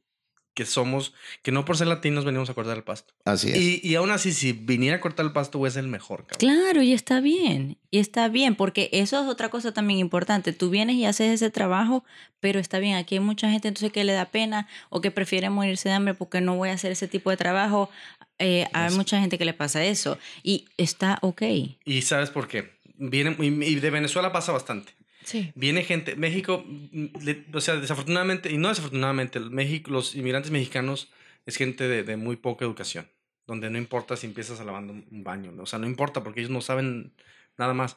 que 0.55 0.67
somos, 0.67 1.15
que 1.43 1.53
no 1.53 1.65
por 1.65 1.77
ser 1.77 1.87
latinos 1.87 2.25
venimos 2.25 2.51
a 2.51 2.55
cortar 2.55 2.77
el 2.77 2.83
pasto. 2.83 3.15
Así 3.25 3.51
es. 3.51 3.57
Y, 3.57 3.81
y 3.83 3.95
aún 3.95 4.11
así, 4.11 4.33
si 4.33 4.53
viniera 4.53 4.97
a 4.97 5.01
cortar 5.01 5.25
el 5.25 5.33
pasto, 5.33 5.59
güey, 5.59 5.71
es 5.71 5.77
el 5.77 5.89
mejor, 5.89 6.27
cabrón. 6.27 6.39
Claro, 6.39 6.83
y 6.83 6.93
está 6.93 7.21
bien, 7.21 7.79
y 7.91 7.99
está 7.99 8.29
bien, 8.29 8.57
porque 8.57 8.91
eso 8.93 9.23
es 9.23 9.29
otra 9.29 9.49
cosa 9.49 9.73
también 9.73 10.01
importante. 10.01 10.53
Tú 10.53 10.71
vienes 10.71 10.97
y 10.97 11.05
haces 11.05 11.33
ese 11.33 11.51
trabajo, 11.51 12.05
pero 12.41 12.59
está 12.59 12.79
bien. 12.79 12.97
Aquí 12.97 13.17
hay 13.17 13.21
mucha 13.21 13.51
gente 13.51 13.69
entonces 13.69 13.93
que 13.93 14.05
le 14.05 14.13
da 14.13 14.27
pena 14.27 14.69
o 14.89 15.01
que 15.01 15.11
prefiere 15.11 15.51
morirse 15.51 15.89
de 15.89 15.95
hambre 15.95 16.15
porque 16.15 16.41
no 16.41 16.57
voy 16.57 16.71
a 16.71 16.75
hacer 16.75 16.93
ese 16.93 17.09
tipo 17.09 17.31
de 17.31 17.37
trabajo. 17.37 17.91
Eh, 18.39 18.67
hay 18.73 18.93
mucha 18.95 19.21
gente 19.21 19.39
que 19.39 19.45
le 19.45 19.55
pasa 19.55 19.85
eso 19.85 20.19
y 20.43 20.67
está 20.77 21.19
ok. 21.23 21.43
Y 21.85 22.03
sabes 22.03 22.31
por 22.31 22.49
qué. 22.49 22.79
Viene, 22.97 23.37
y 23.39 23.47
y 23.47 23.75
de 23.77 23.91
Venezuela 23.91 24.33
pasa 24.33 24.53
bastante. 24.53 24.93
Sí. 25.31 25.53
Viene 25.55 25.85
gente, 25.85 26.17
México, 26.17 26.65
mm, 26.67 27.07
le- 27.23 27.45
o 27.53 27.61
sea, 27.61 27.77
desafortunadamente, 27.77 28.51
y 28.51 28.57
no 28.59 28.69
desafortunadamente, 28.69 29.39
el 29.39 29.51
México, 29.51 29.91
los 29.93 30.15
inmigrantes 30.17 30.51
mexicanos 30.51 31.09
es 31.47 31.57
gente 31.57 31.87
de, 31.87 32.03
de 32.03 32.17
muy 32.17 32.37
poca 32.37 32.65
educación, 32.65 33.09
donde 33.47 33.71
no 33.71 33.79
importa 33.79 34.17
si 34.17 34.27
empiezas 34.27 34.59
a 34.61 34.65
lavando 34.65 34.93
un 34.93 35.23
baño, 35.25 35.53
¿no? 35.53 35.63
o 35.63 35.67
sea, 35.67 35.79
no 35.79 35.87
importa 35.87 36.25
porque 36.25 36.41
ellos 36.41 36.51
no 36.51 36.61
saben 36.61 37.13
nada 37.57 37.75
más. 37.75 37.97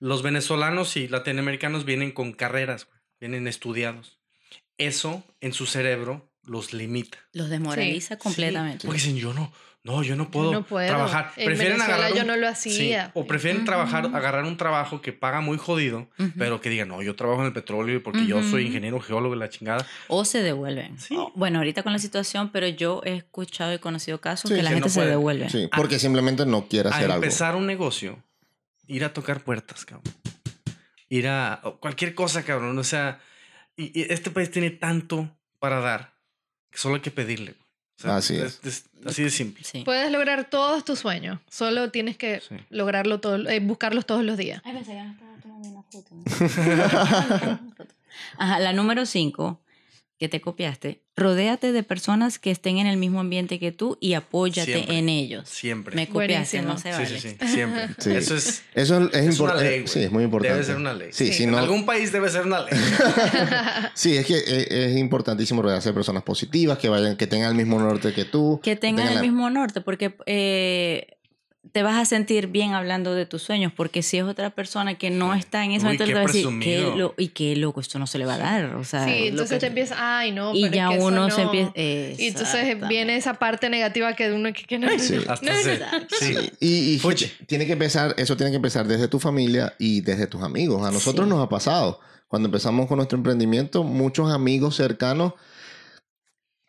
Los 0.00 0.22
venezolanos 0.22 0.96
y 0.96 1.06
latinoamericanos 1.06 1.84
vienen 1.84 2.10
con 2.10 2.32
carreras, 2.32 2.88
vienen 3.20 3.46
estudiados. 3.46 4.18
Eso 4.78 5.24
en 5.40 5.52
su 5.52 5.66
cerebro 5.66 6.28
los 6.44 6.72
limita. 6.72 7.18
Los 7.32 7.48
desmoraliza 7.50 8.18
completamente. 8.18 8.86
Porque 8.86 9.00
dicen, 9.00 9.16
yo 9.16 9.32
no, 9.32 9.52
no, 9.84 10.02
yo 10.04 10.14
no 10.14 10.30
puedo, 10.30 10.52
no 10.52 10.64
puedo. 10.64 10.86
trabajar. 10.86 11.32
En 11.36 11.48
Venezuela 11.58 11.84
agarrar 11.84 12.14
yo 12.14 12.24
no 12.24 12.36
lo 12.36 12.46
sí, 12.54 12.70
hacía. 12.70 13.10
o 13.14 13.26
prefieren 13.26 13.64
trabajar, 13.64 14.06
agarrar 14.14 14.44
un 14.44 14.56
trabajo 14.56 15.00
que 15.00 15.12
paga 15.12 15.40
muy 15.40 15.58
jodido, 15.58 16.08
pero 16.38 16.60
que 16.60 16.70
digan, 16.70 16.86
no, 16.88 17.02
yo 17.02 17.16
trabajo 17.16 17.40
en 17.40 17.48
el 17.48 17.52
petróleo 17.52 18.00
porque 18.02 18.24
yo 18.24 18.42
soy 18.44 18.66
ingeniero 18.66 19.00
geólogo 19.00 19.34
y 19.34 19.38
la 19.38 19.48
chingada. 19.48 19.84
O 20.06 20.24
se 20.24 20.40
devuelven. 20.42 20.98
Sí. 21.00 21.16
O- 21.16 21.32
Bueno, 21.34 21.58
ahorita 21.58 21.82
con 21.82 21.92
la 21.92 21.98
situación, 21.98 22.50
pero 22.52 22.68
yo 22.68 23.00
he 23.04 23.16
escuchado 23.16 23.74
y 23.74 23.78
conocido 23.80 24.20
casos 24.20 24.50
Sí, 24.50 24.54
que 24.56 24.62
la 24.62 24.70
que 24.70 24.74
gente 24.76 24.88
no 24.88 24.92
se 24.92 25.00
puede. 25.00 25.10
devuelve. 25.10 25.50
Sí, 25.50 25.68
porque 25.76 25.98
simplemente 25.98 26.46
no 26.46 26.68
quiere 26.68 26.88
hacer 26.90 27.04
algo. 27.06 27.16
empezar 27.16 27.56
un 27.56 27.66
negocio, 27.66 28.22
ir 28.86 29.04
a 29.04 29.12
tocar 29.12 29.40
puertas, 29.42 29.84
cabrón. 29.84 30.14
Ir 31.08 31.26
a 31.28 31.60
cualquier 31.80 32.14
cosa, 32.14 32.44
cabrón. 32.44 32.78
O 32.78 32.84
sea, 32.84 33.18
y, 33.76 33.98
y 33.98 34.06
este 34.12 34.30
país 34.30 34.50
tiene 34.50 34.70
tanto 34.70 35.28
para 35.58 35.80
dar 35.80 36.12
que 36.70 36.78
solo 36.78 36.94
hay 36.94 37.00
que 37.00 37.10
pedirle. 37.10 37.54
O 38.02 38.04
sea, 38.04 38.16
Así 38.16 38.36
es. 38.36 38.58
es 38.64 38.84
así 39.06 39.22
de 39.22 39.30
simple. 39.30 39.62
Sí. 39.64 39.82
Puedes 39.84 40.10
lograr 40.10 40.50
todos 40.50 40.84
tus 40.84 40.98
sueños. 40.98 41.38
Solo 41.48 41.90
tienes 41.90 42.16
que 42.16 42.40
Sí. 42.40 42.56
lograrlo 42.70 43.20
todo, 43.20 43.48
eh, 43.48 43.60
buscarlos 43.60 44.06
todos 44.06 44.24
los 44.24 44.36
días. 44.36 44.60
Ay, 44.64 44.72
pensé 44.74 44.90
que 44.92 45.02
no 45.02 45.12
estaba 45.12 45.32
tomando 45.40 45.68
una 45.68 45.82
foto. 45.82 46.10
Ajá, 48.38 48.58
la 48.58 48.72
número 48.72 49.06
cinco 49.06 49.60
que 50.22 50.28
te 50.28 50.40
copiaste. 50.40 51.02
Rodéate 51.16 51.72
de 51.72 51.82
personas 51.82 52.38
que 52.38 52.52
estén 52.52 52.78
en 52.78 52.86
el 52.86 52.96
mismo 52.96 53.18
ambiente 53.18 53.58
que 53.58 53.72
tú 53.72 53.98
y 54.00 54.14
apóyate 54.14 54.72
Siempre. 54.72 54.98
en 54.98 55.08
ellos. 55.08 55.48
Siempre. 55.48 55.96
Me 55.96 56.06
copiaste, 56.06 56.58
Buenísimo. 56.62 56.72
no 56.74 56.78
se 56.78 56.92
Sí, 56.92 57.02
vale. 57.02 57.20
sí, 57.20 57.36
sí, 57.40 57.46
siempre. 57.48 57.88
Sí. 57.98 58.10
Eso 58.12 58.36
es, 58.36 58.62
Eso 58.72 58.98
es, 59.02 59.08
es 59.14 59.20
una 59.20 59.32
importante. 59.32 59.64
ley, 59.64 59.78
güey. 59.80 59.88
Sí, 59.88 60.00
es 60.04 60.12
muy 60.12 60.22
importante. 60.22 60.52
Debe 60.54 60.64
ser 60.64 60.76
una 60.76 60.94
ley. 60.94 61.08
Sí, 61.10 61.26
Sí. 61.26 61.32
si 61.32 61.42
en 61.42 61.50
no, 61.50 61.58
algún 61.58 61.84
país 61.84 62.12
debe 62.12 62.28
ser 62.30 62.46
una 62.46 62.60
ley. 62.60 62.70
sí, 63.94 64.16
es 64.16 64.26
que 64.26 64.36
es, 64.36 64.46
es 64.70 64.96
importantísimo 64.96 65.60
rodearse 65.60 65.88
de 65.88 65.94
personas 65.94 66.22
positivas, 66.22 66.78
que 66.78 66.88
vayan, 66.88 67.16
que 67.16 67.26
tengan 67.26 67.50
el 67.50 67.56
mismo 67.56 67.78
norte 67.80 68.12
que 68.12 68.24
tú. 68.24 68.60
Que 68.62 68.76
tengan 68.76 69.08
el 69.08 69.16
la- 69.16 69.20
mismo 69.22 69.50
norte, 69.50 69.80
porque 69.80 70.14
eh, 70.26 71.08
te 71.70 71.84
vas 71.84 71.96
a 71.96 72.04
sentir 72.04 72.48
bien 72.48 72.72
hablando 72.74 73.14
de 73.14 73.24
tus 73.24 73.42
sueños, 73.42 73.72
porque 73.74 74.02
si 74.02 74.18
es 74.18 74.24
otra 74.24 74.50
persona 74.50 74.96
que 74.96 75.10
no 75.10 75.32
está 75.32 75.64
en 75.64 75.70
ese 75.70 75.86
Uy, 75.86 75.92
momento, 75.96 76.04
te 76.06 76.14
va 76.14 76.20
a 76.20 76.26
decir, 76.26 76.48
qué 76.60 76.80
lo- 76.96 77.14
y 77.16 77.28
qué 77.28 77.54
loco, 77.54 77.80
esto 77.80 78.00
no 78.00 78.06
se 78.08 78.18
le 78.18 78.26
va 78.26 78.34
a 78.34 78.38
dar. 78.38 78.74
O 78.74 78.84
sea, 78.84 79.04
Sí, 79.04 79.10
lo 79.20 79.26
entonces 79.26 79.54
que- 79.56 79.60
te 79.60 79.66
empieza, 79.68 79.94
ay, 80.18 80.32
no, 80.32 80.54
y 80.54 80.62
pero 80.64 80.74
ya 80.74 80.84
es 80.86 80.90
que 80.90 80.96
eso 80.96 81.06
uno 81.06 81.30
se 81.30 81.36
no". 81.36 81.42
empieza. 81.44 81.72
Y 81.76 82.26
entonces 82.26 82.88
viene 82.88 83.16
esa 83.16 83.34
parte 83.34 83.70
negativa 83.70 84.14
que 84.14 84.32
uno 84.32 84.52
que, 84.52 84.64
que 84.64 84.78
no, 84.78 84.88
Sí. 84.98 85.14
no, 85.26 85.32
Hasta 85.32 85.46
no, 85.46 85.52
no. 85.52 86.06
sí. 86.18 86.34
Y, 86.60 87.00
y 87.00 87.46
tiene 87.46 87.64
que 87.64 87.72
empezar, 87.74 88.14
eso 88.18 88.36
tiene 88.36 88.50
que 88.50 88.56
empezar 88.56 88.86
desde 88.86 89.06
tu 89.06 89.20
familia 89.20 89.72
y 89.78 90.00
desde 90.00 90.26
tus 90.26 90.42
amigos. 90.42 90.84
A 90.86 90.90
nosotros 90.90 91.26
Sí. 91.26 91.30
nos 91.30 91.42
ha 91.44 91.48
pasado. 91.48 92.00
Cuando 92.26 92.48
empezamos 92.48 92.86
con 92.88 92.96
nuestro 92.96 93.16
emprendimiento, 93.18 93.84
muchos 93.84 94.32
amigos 94.32 94.74
cercanos, 94.76 95.34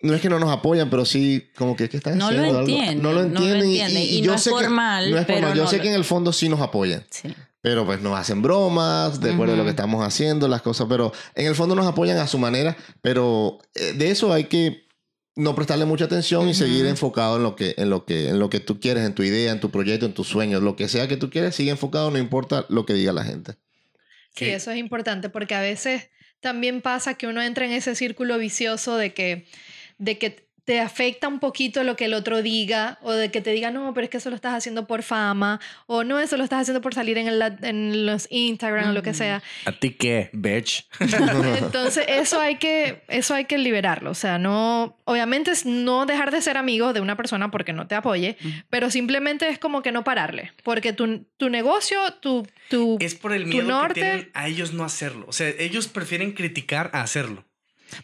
no 0.03 0.13
es 0.13 0.21
que 0.21 0.29
no 0.29 0.37
nos 0.39 0.51
apoyan, 0.51 0.89
pero 0.89 1.03
sí 1.05 1.49
como 1.57 1.75
que, 1.75 1.89
¿qué 1.89 1.97
estás 1.97 2.15
No 2.15 2.29
lo 2.31 2.37
haciendo? 2.39 2.59
Entienden, 2.59 3.01
No 3.01 3.11
lo 3.13 3.23
no 3.23 3.29
lo 3.29 3.37
entienden. 3.39 3.69
y- 3.69 3.79
entienden, 3.79 4.03
y, 4.03 4.05
y 4.17 4.21
yo 4.21 4.31
no 4.31 4.35
es 4.35 4.43
sé 4.43 4.49
que- 4.51 4.55
formal, 4.57 5.09
no 5.11 5.17
es 5.17 5.25
pero 5.25 5.39
formal. 5.39 5.57
Yo 5.57 5.63
no 5.63 5.69
sé 5.69 5.77
lo- 5.77 5.81
que 5.83 5.89
en 5.89 5.95
el 5.95 6.03
fondo 6.03 6.31
sí 6.33 6.47
nos 6.49 6.61
apoyan. 6.61 7.03
Sí. 7.09 7.33
Pero 7.61 7.85
pues 7.85 8.01
nos 8.01 8.19
hacen 8.19 8.41
bromas 8.41 9.21
de 9.21 9.31
acuerdo 9.33 9.53
a 9.53 9.57
lo 9.57 9.63
que 9.63 9.69
estamos 9.69 10.05
haciendo, 10.05 10.47
las 10.49 10.61
cosas, 10.61 10.85
pero 10.89 11.13
en 11.33 11.47
el 11.47 11.55
fondo 11.55 11.75
nos 11.75 11.87
apoyan 11.87 12.17
a 12.17 12.27
su 12.27 12.37
manera, 12.37 12.75
pero 13.01 13.59
eh, 13.73 13.93
de 13.93 14.11
eso 14.11 14.33
hay 14.33 14.43
que 14.45 14.83
no 15.35 15.55
prestarle 15.55 15.85
mucha 15.85 16.05
atención 16.05 16.47
y 16.49 16.53
seguir 16.53 16.85
enfocado 16.85 17.37
en 17.37 17.43
lo 17.43 17.55
que 17.55 17.73
en 17.77 17.89
lo 17.89 18.05
que 18.05 18.27
en 18.29 18.37
lo 18.39 18.49
que 18.49 18.59
tú 18.59 18.79
quieres, 18.81 19.03
en 19.05 19.15
tu 19.15 19.23
idea, 19.23 19.51
en 19.53 19.59
tu 19.61 19.71
proyecto, 19.71 20.05
en 20.05 20.13
tus 20.13 20.27
sueños, 20.27 20.61
lo 20.61 20.75
que 20.75 20.87
sea 20.89 21.07
que 21.07 21.15
tú 21.17 21.29
quieres, 21.29 21.55
sigue 21.55 21.71
enfocado, 21.71 22.11
no 22.11 22.17
importa 22.19 22.65
lo 22.69 22.85
que 22.85 22.93
diga 22.93 23.13
la 23.13 23.23
gente. 23.23 23.53
Sí, 24.35 24.45
eso 24.45 24.69
es 24.71 24.77
importante 24.77 25.29
porque 25.29 25.55
a 25.55 25.61
veces 25.61 26.09
también 26.41 26.81
pasa 26.81 27.13
que 27.13 27.27
uno 27.27 27.41
entra 27.41 27.65
en 27.65 27.71
ese 27.71 27.95
círculo 27.95 28.37
vicioso 28.37 28.97
de 28.97 29.13
que, 29.13 29.47
de 30.03 30.17
que 30.17 30.43
te 30.65 30.79
afecta 30.79 31.27
un 31.27 31.41
poquito 31.41 31.83
lo 31.83 31.97
que 31.97 32.05
el 32.05 32.13
otro 32.13 32.41
diga 32.41 32.97
o 33.01 33.11
de 33.11 33.29
que 33.31 33.41
te 33.41 33.51
diga, 33.51 33.69
no, 33.69 33.93
pero 33.93 34.05
es 34.05 34.09
que 34.09 34.15
eso 34.15 34.29
lo 34.29 34.35
estás 34.37 34.53
haciendo 34.53 34.87
por 34.87 35.03
fama 35.03 35.59
o 35.87 36.05
no, 36.05 36.21
eso 36.21 36.37
lo 36.37 36.43
estás 36.45 36.61
haciendo 36.61 36.79
por 36.79 36.93
salir 36.93 37.17
en, 37.17 37.27
el, 37.27 37.41
en 37.63 38.05
los 38.05 38.27
Instagram 38.31 38.91
o 38.91 38.93
lo 38.93 39.03
que 39.03 39.09
Ujú. 39.09 39.17
sea. 39.17 39.43
¿A 39.65 39.73
ti 39.73 39.89
qué, 39.89 40.29
bitch? 40.31 40.87
Entonces, 41.57 42.05
eso 42.07 42.39
hay 42.39 42.55
que, 42.59 43.03
eso 43.09 43.33
hay 43.35 43.43
que 43.43 43.57
liberarlo. 43.57 44.11
O 44.11 44.15
sea, 44.15 44.37
no, 44.37 44.95
obviamente 45.03 45.51
es 45.51 45.65
no 45.65 46.05
dejar 46.05 46.31
de 46.31 46.41
ser 46.41 46.55
amigo 46.55 46.93
de 46.93 47.01
una 47.01 47.17
persona 47.17 47.51
porque 47.51 47.73
no 47.73 47.87
te 47.87 47.95
apoye, 47.95 48.37
pero 48.69 48.89
simplemente 48.89 49.49
es 49.49 49.59
como 49.59 49.81
que 49.81 49.91
no 49.91 50.05
pararle. 50.05 50.53
Porque 50.63 50.93
tu, 50.93 51.25
tu 51.35 51.49
negocio, 51.49 51.99
tu, 52.21 52.47
tu, 52.69 52.97
Es 53.01 53.15
por 53.15 53.33
el 53.33 53.43
tu 53.43 53.49
miedo 53.49 53.67
norte- 53.67 53.93
que 53.95 53.99
tienen 54.01 54.31
a 54.33 54.47
ellos 54.47 54.71
no 54.73 54.85
hacerlo. 54.85 55.25
O 55.27 55.33
sea, 55.33 55.49
ellos 55.59 55.89
prefieren 55.89 56.31
criticar 56.31 56.89
a 56.93 57.01
hacerlo. 57.01 57.43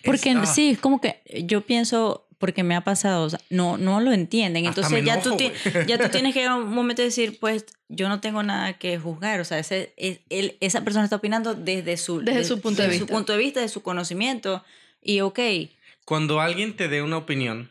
Porque 0.04 0.32
Es- 0.32 0.36
ah, 0.38 0.46
sí, 0.46 0.70
es 0.72 0.80
como 0.80 1.00
que 1.02 1.22
yo 1.46 1.62
pienso, 1.62 2.28
porque 2.38 2.64
me 2.64 2.76
ha 2.76 2.82
pasado, 2.84 3.26
o 3.26 3.30
sea, 3.30 3.40
no, 3.50 3.78
no 3.78 4.00
lo 4.00 4.12
entienden. 4.14 4.66
Hasta 4.68 4.82
Entonces 4.82 5.06
ya, 5.06 5.22
tú, 5.22 5.30
enojo, 5.30 5.38
ti- 5.38 5.52
güey. 5.74 5.86
ya 5.88 5.98
tú 5.98 6.10
tienes 6.10 6.34
que 6.34 6.46
a 6.46 6.56
un 6.56 6.74
momento 6.74 7.02
de 7.02 7.08
decir, 7.10 7.38
pues 7.40 7.66
yo 7.90 8.08
no 8.10 8.20
tengo 8.22 8.44
nada 8.44 8.78
que 8.78 8.98
juzgar. 8.98 9.40
O 9.42 9.46
sea, 9.46 9.60
ese, 9.60 9.94
es- 9.98 10.20
él- 10.30 10.58
esa 10.62 10.82
persona 10.84 11.04
está 11.04 11.18
opinando 11.18 11.54
desde 11.56 11.98
su, 11.98 12.22
Desde 12.22 12.44
su 12.46 12.62
punto 12.62 12.82
de 12.82 12.88
desde 12.88 13.00
vista. 13.02 13.08
su 13.08 13.18
punto 13.18 13.34
de 13.34 13.40
vista, 13.40 13.60
de 13.62 13.68
su 13.70 13.82
conocimiento. 13.82 14.64
Y 15.02 15.22
ok, 15.22 15.40
Cuando 16.06 16.40
alguien 16.42 16.76
te 16.76 16.88
dé 16.88 17.02
una 17.02 17.18
opinión, 17.18 17.70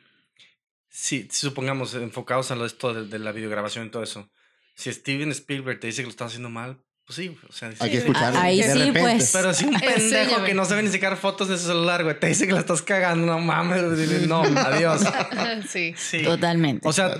si 0.89 1.29
supongamos 1.31 1.95
enfocados 1.95 2.51
a 2.51 2.57
lo 2.57 2.65
esto 2.67 2.95
de, 2.95 3.07
de 3.07 3.19
la 3.19 3.33
videograbación 3.33 3.87
y 3.87 3.91
todo 3.91 4.03
eso, 4.03 4.31
si 4.75 4.93
Steven 4.93 5.31
Spielberg 5.33 5.81
te 5.81 5.89
dice 5.89 6.03
que 6.03 6.07
lo 6.07 6.11
estás 6.11 6.29
haciendo 6.29 6.49
mal, 6.51 6.79
pues 7.09 7.17
sí, 7.17 7.35
o 7.49 7.53
sea, 7.53 7.73
Hay 7.81 7.91
que 7.91 7.97
escucharlo. 7.97 8.39
ahí 8.39 8.59
de 8.61 8.71
sí, 8.71 8.79
repente. 8.81 9.01
pues. 9.01 9.31
Pero 9.33 9.55
si 9.55 9.65
un 9.65 9.81
pendejo 9.81 10.45
que 10.45 10.53
no 10.53 10.67
sabe 10.67 10.83
ni 10.83 10.91
sacar 10.91 11.17
fotos 11.17 11.49
de 11.49 11.57
su 11.57 11.69
celular, 11.69 12.05
güey, 12.05 12.21
te 12.21 12.27
dice 12.27 12.47
que 12.47 12.53
la 12.53 12.61
estás 12.61 12.83
cagando, 12.83 13.25
no 13.27 13.39
mames, 13.41 13.97
dile, 13.97 14.27
no, 14.27 14.43
adiós. 14.43 15.01
sí. 15.71 15.95
Sí. 15.97 16.23
totalmente. 16.23 16.87
O 16.87 16.93
sea, 16.93 17.17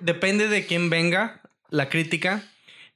depende 0.00 0.48
de 0.48 0.66
quién 0.66 0.90
venga 0.90 1.40
la 1.70 1.88
crítica. 1.88 2.42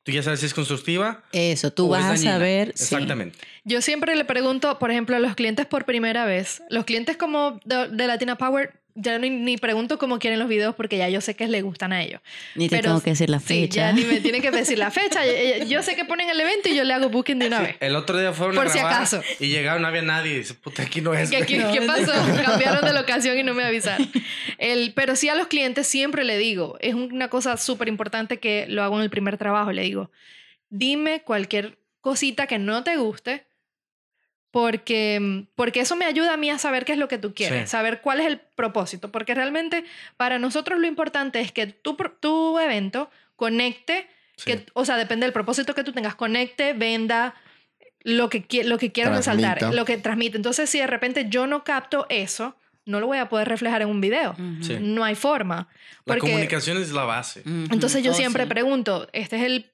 Tú 0.03 0.11
ya 0.11 0.21
sabes 0.25 0.41
si 0.41 0.47
es 0.47 0.55
constructiva. 0.55 1.23
Eso, 1.31 1.73
tú 1.73 1.93
o 1.93 1.97
es 1.97 2.03
vas 2.03 2.19
a 2.19 2.23
saber. 2.25 2.73
sí. 2.75 2.93
Exactamente. 2.97 3.39
Yo 3.63 3.81
siempre 3.81 4.17
le 4.17 4.25
pregunto, 4.25 4.81
por 4.81 4.91
ejemplo, 4.91 5.15
a 5.15 5.21
los 5.21 5.37
clientes 5.37 5.65
por 5.67 5.85
primera 5.85 6.25
vez, 6.25 6.61
los 6.71 6.85
clientes 6.85 7.17
como 7.17 7.61
de, 7.65 7.87
de 7.89 8.07
Latina 8.09 8.37
Power, 8.37 8.82
ya 8.95 9.19
ni, 9.19 9.31
ni 9.31 9.57
pregunto 9.57 9.99
cómo 9.99 10.19
quieren 10.19 10.39
los 10.39 10.49
videos 10.49 10.75
porque 10.75 10.99
ya 10.99 11.09
yo 11.09 11.21
sé 11.21 11.35
que 11.35 11.49
les 11.49 11.63
gustan 11.63 11.93
a 11.93 12.03
ellos. 12.03 12.21
Ni 12.55 12.69
te 12.69 12.77
Pero- 12.77 12.89
tengo 12.91 13.01
que 13.03 13.11
decir 13.11 13.31
la 13.31 13.41
Sí, 13.41 13.47
fecha. 13.63 13.77
ya 13.77 13.93
ni 13.93 14.05
me 14.05 14.21
tienen 14.21 14.43
que 14.43 14.51
decir 14.51 14.79
la 14.79 14.91
fecha. 14.91 15.21
Yo- 15.27 15.65
Yo 15.67 15.83
sé 15.83 15.97
que 15.97 16.05
ponen 16.05 16.29
el 16.29 16.41
evento 16.41 16.69
y 16.69 16.77
yo 16.77 16.85
le 16.85 16.93
hago 16.95 17.09
booking 17.09 17.39
de 17.39 17.47
una 17.47 17.61
vez. 17.63 17.77
El 17.81 17.97
otro 17.97 18.19
día 18.19 18.33
fueron 18.33 18.55
Por 18.57 18.67
a 18.67 18.71
si 18.71 18.79
acaso. 18.79 19.23
y 19.41 19.49
llegaron, 19.49 19.83
no 19.83 19.89
había 19.89 20.03
nadie. 20.03 20.33
Y 20.33 20.39
dice, 20.39 20.55
puta, 20.55 20.83
aquí 20.83 21.01
no 21.01 21.15
es. 21.15 21.31
¿Qué, 21.31 21.37
güey". 21.39 21.47
qué- 21.49 21.79
qué 21.81 21.83
pasó? 21.87 22.13
Cambiaron 22.45 22.85
de 22.85 22.93
locación 22.93 23.39
y 23.39 23.43
no 23.43 23.55
me 23.55 23.65
avisaron. 23.65 24.09
El, 24.59 24.93
pero 24.95 25.17
sí 25.17 25.29
a 25.29 25.35
los 25.35 25.47
clientes 25.49 25.87
siempre 25.87 26.25
le 26.25 26.39
digo, 26.39 26.77
es 26.81 26.95
una 26.95 27.29
cosa 27.29 27.57
súper 27.57 27.89
importante 27.89 28.39
que 28.39 28.67
lo 28.69 28.83
hago 28.83 28.97
en 28.99 29.03
el 29.03 29.11
primer 29.11 29.39
trabajo, 29.39 29.73
le 29.73 29.83
digo, 29.83 30.11
dime 30.71 31.23
cualquier 31.23 31.79
cosita 32.01 32.47
que 32.47 32.59
no 32.59 32.83
te 32.85 32.97
guste, 32.97 33.45
porque, 34.53 35.47
porque 35.57 35.81
eso 35.81 35.97
me 35.97 36.05
ayuda 36.05 36.35
a 36.35 36.37
mí 36.37 36.49
a 36.51 36.59
saber 36.59 36.85
qué 36.85 36.93
es 36.93 36.99
lo 36.99 37.09
que 37.09 37.19
tú 37.19 37.35
quieres, 37.35 37.63
Sí. 37.63 37.67
saber 37.69 38.01
cuál 38.01 38.21
es 38.21 38.27
el 38.27 38.39
propósito, 38.39 39.11
porque 39.11 39.35
realmente 39.35 39.85
para 40.17 40.39
nosotros 40.39 40.79
lo 40.79 40.87
importante 40.87 41.41
es 41.41 41.51
que 41.51 41.67
tu, 41.67 41.97
tu 42.21 42.59
evento 42.61 43.11
conecte, 43.35 44.07
Sí. 44.37 44.45
que, 44.53 44.67
o 44.75 44.85
sea, 44.85 44.97
depende 44.97 45.27
del 45.27 45.33
propósito 45.33 45.75
que 45.75 45.83
tú 45.85 45.93
tengas, 45.93 46.15
conecte, 46.15 46.75
venda, 46.75 47.35
lo 48.05 48.29
que, 48.29 48.45
lo 48.65 48.79
que 48.79 48.93
quiero 48.93 49.15
resaltar, 49.15 49.75
lo 49.75 49.85
que 49.85 49.97
transmite. 49.97 50.37
Entonces, 50.37 50.69
si 50.69 50.79
de 50.79 50.87
repente 50.87 51.27
yo 51.29 51.47
no 51.47 51.65
capto 51.65 52.07
eso, 52.09 52.57
no 52.85 52.99
lo 53.01 53.07
voy 53.07 53.19
a 53.19 53.29
poder 53.29 53.49
reflejar 53.49 53.81
en 53.83 53.89
un 53.89 54.01
video. 54.01 54.35
Sí. 54.61 54.77
No 54.81 55.05
hay 55.05 55.15
forma. 55.15 55.69
La 56.05 56.15
Porque, 56.15 56.21
comunicación 56.23 56.79
es 56.79 56.91
la 56.93 57.05
base. 57.05 57.43
Entonces 57.71 58.03
yo 58.03 58.11
Oh, 58.11 58.15
siempre 58.15 58.43
sí. 58.43 58.49
pregunto, 58.49 59.09
este 59.13 59.37
es 59.37 59.43
el, 59.45 59.71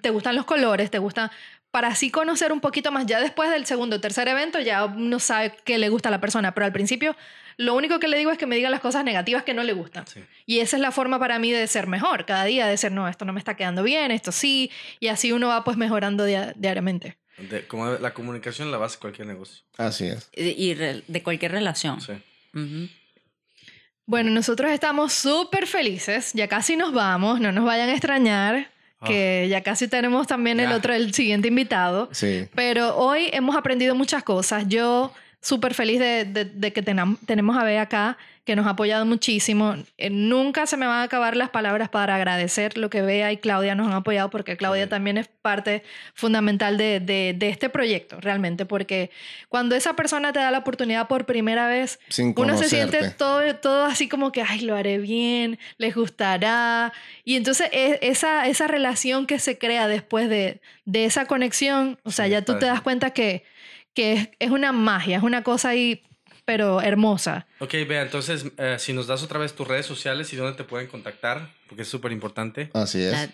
¿te 0.00 0.08
gustan 0.08 0.34
los 0.36 0.46
colores? 0.46 0.90
¿Te 0.90 0.98
gusta? 0.98 1.30
Para 1.76 1.88
así 1.88 2.10
conocer 2.10 2.52
un 2.52 2.60
poquito 2.62 2.90
más, 2.90 3.04
ya 3.04 3.20
después 3.20 3.50
del 3.50 3.66
segundo 3.66 3.96
o 3.96 4.00
tercer 4.00 4.26
evento 4.28 4.58
ya 4.60 4.86
uno 4.86 5.18
sabe 5.20 5.52
qué 5.62 5.76
le 5.76 5.90
gusta 5.90 6.08
a 6.08 6.10
la 6.10 6.22
persona, 6.22 6.54
pero 6.54 6.64
al 6.64 6.72
principio 6.72 7.14
lo 7.58 7.74
único 7.74 8.00
que 8.00 8.08
le 8.08 8.16
digo 8.16 8.30
es 8.30 8.38
que 8.38 8.46
me 8.46 8.56
diga 8.56 8.70
las 8.70 8.80
cosas 8.80 9.04
negativas 9.04 9.42
que 9.42 9.52
no 9.52 9.62
le 9.62 9.74
gustan. 9.74 10.06
Sí. 10.06 10.20
Y 10.46 10.60
esa 10.60 10.76
es 10.76 10.80
la 10.80 10.90
forma 10.90 11.18
para 11.18 11.38
mí 11.38 11.52
de 11.52 11.66
ser 11.66 11.86
mejor, 11.86 12.24
cada 12.24 12.44
día 12.46 12.66
de 12.66 12.78
ser, 12.78 12.92
no, 12.92 13.06
esto 13.08 13.26
no 13.26 13.34
me 13.34 13.38
está 13.40 13.56
quedando 13.56 13.82
bien, 13.82 14.10
esto 14.10 14.32
sí, 14.32 14.70
y 15.00 15.08
así 15.08 15.32
uno 15.32 15.48
va 15.48 15.64
pues 15.64 15.76
mejorando 15.76 16.24
dia- 16.24 16.54
diariamente. 16.56 17.18
De- 17.36 17.66
como 17.66 17.90
la 17.92 18.14
comunicación 18.14 18.68
es 18.68 18.72
la 18.72 18.78
base 18.78 18.96
de 18.96 19.00
cualquier 19.00 19.26
negocio. 19.28 19.62
Así 19.76 20.06
es. 20.06 20.30
Y 20.34 20.44
y 20.70 20.72
re- 20.72 21.02
de 21.06 21.22
cualquier 21.22 21.52
relación. 21.52 22.00
Sí. 22.00 22.14
Bueno, 24.06 24.30
nosotros 24.30 24.70
estamos 24.70 25.12
súper 25.12 25.66
felices, 25.66 26.32
ya 26.32 26.48
casi 26.48 26.76
nos 26.76 26.94
vamos, 26.94 27.38
no 27.40 27.52
nos 27.52 27.66
vayan 27.66 27.90
a 27.90 27.92
extrañar, 27.92 28.70
Ah. 29.00 29.06
que 29.06 29.46
ya 29.50 29.62
casi 29.62 29.88
tenemos 29.88 30.26
también 30.26 30.58
el 30.58 30.72
otro, 30.72 30.94
el 30.94 31.12
siguiente 31.12 31.48
invitado. 31.48 32.08
Sí. 32.12 32.48
Pero 32.54 32.96
hoy 32.96 33.28
hemos 33.32 33.54
aprendido 33.56 33.94
muchas 33.94 34.22
cosas. 34.22 34.66
Yo 34.68 35.12
súper 35.46 35.74
feliz 35.74 36.00
de, 36.00 36.24
de- 36.24 36.44
de 36.44 36.72
que 36.72 36.82
tenam- 36.84 37.18
tenemos 37.26 37.56
a 37.56 37.62
Bea 37.64 37.82
acá, 37.82 38.16
que 38.44 38.54
nos 38.54 38.66
ha 38.66 38.70
apoyado 38.70 39.04
muchísimo. 39.06 39.74
Eh, 39.98 40.08
nunca 40.08 40.66
se 40.66 40.76
me 40.76 40.86
van 40.86 40.98
a 40.98 41.02
acabar 41.02 41.36
las 41.36 41.50
palabras 41.50 41.88
para 41.88 42.14
agradecer 42.14 42.78
lo 42.78 42.90
que 42.90 43.02
Bea 43.02 43.32
y 43.32 43.38
Claudia 43.38 43.74
nos 43.74 43.88
han 43.88 43.94
apoyado, 43.94 44.30
porque 44.30 44.56
Claudia 44.56 44.84
Sí. 44.84 44.90
también 44.90 45.18
es 45.18 45.26
parte 45.42 45.82
fundamental 46.14 46.76
de, 46.78 47.00
de- 47.00 47.34
este 47.48 47.68
proyecto, 47.68 48.20
realmente, 48.20 48.64
porque 48.66 49.10
cuando 49.48 49.74
esa 49.74 49.94
persona 49.94 50.32
te 50.32 50.38
da 50.40 50.50
la 50.52 50.58
oportunidad 50.58 51.08
por 51.08 51.26
primera 51.26 51.66
vez, 51.68 51.98
Sin 52.08 52.34
uno 52.36 52.56
se 52.56 52.68
siente 52.68 53.10
todo, 53.10 53.54
todo 53.56 53.84
así 53.84 54.08
como 54.08 54.30
que, 54.32 54.42
ay, 54.42 54.60
lo 54.60 54.74
haré 54.76 54.98
bien, 54.98 55.58
les 55.78 55.94
gustará. 55.94 56.92
Y 57.24 57.36
entonces 57.36 57.68
e- 57.72 57.98
esa, 58.02 58.46
esa 58.46 58.66
relación 58.68 59.26
que 59.26 59.38
se 59.38 59.58
crea 59.58 59.88
después 59.88 60.28
de, 60.28 60.60
de 60.84 61.04
esa 61.04 61.26
conexión, 61.26 61.98
o 62.04 62.10
sea, 62.10 62.26
Sí, 62.26 62.30
ya 62.32 62.42
tú 62.42 62.58
te 62.58 62.66
das 62.66 62.80
cuenta 62.80 63.10
que, 63.10 63.44
que 63.96 64.12
es, 64.12 64.28
es 64.38 64.50
una 64.52 64.70
magia, 64.70 65.16
es 65.16 65.22
una 65.24 65.42
cosa 65.42 65.70
ahí, 65.70 66.02
pero 66.44 66.80
hermosa. 66.80 67.46
Ok, 67.58 67.72
vea, 67.88 68.02
entonces, 68.02 68.44
eh, 68.58 68.76
si 68.78 68.92
nos 68.92 69.08
das 69.08 69.24
otra 69.24 69.40
vez 69.40 69.54
tus 69.54 69.66
redes 69.66 69.86
sociales 69.86 70.32
y 70.32 70.36
dónde 70.36 70.56
te 70.56 70.62
pueden 70.62 70.86
contactar, 70.86 71.50
porque 71.66 71.82
es 71.82 71.88
súper 71.88 72.12
importante. 72.12 72.70
Así 72.74 73.02
es. 73.02 73.10
La- 73.12 73.28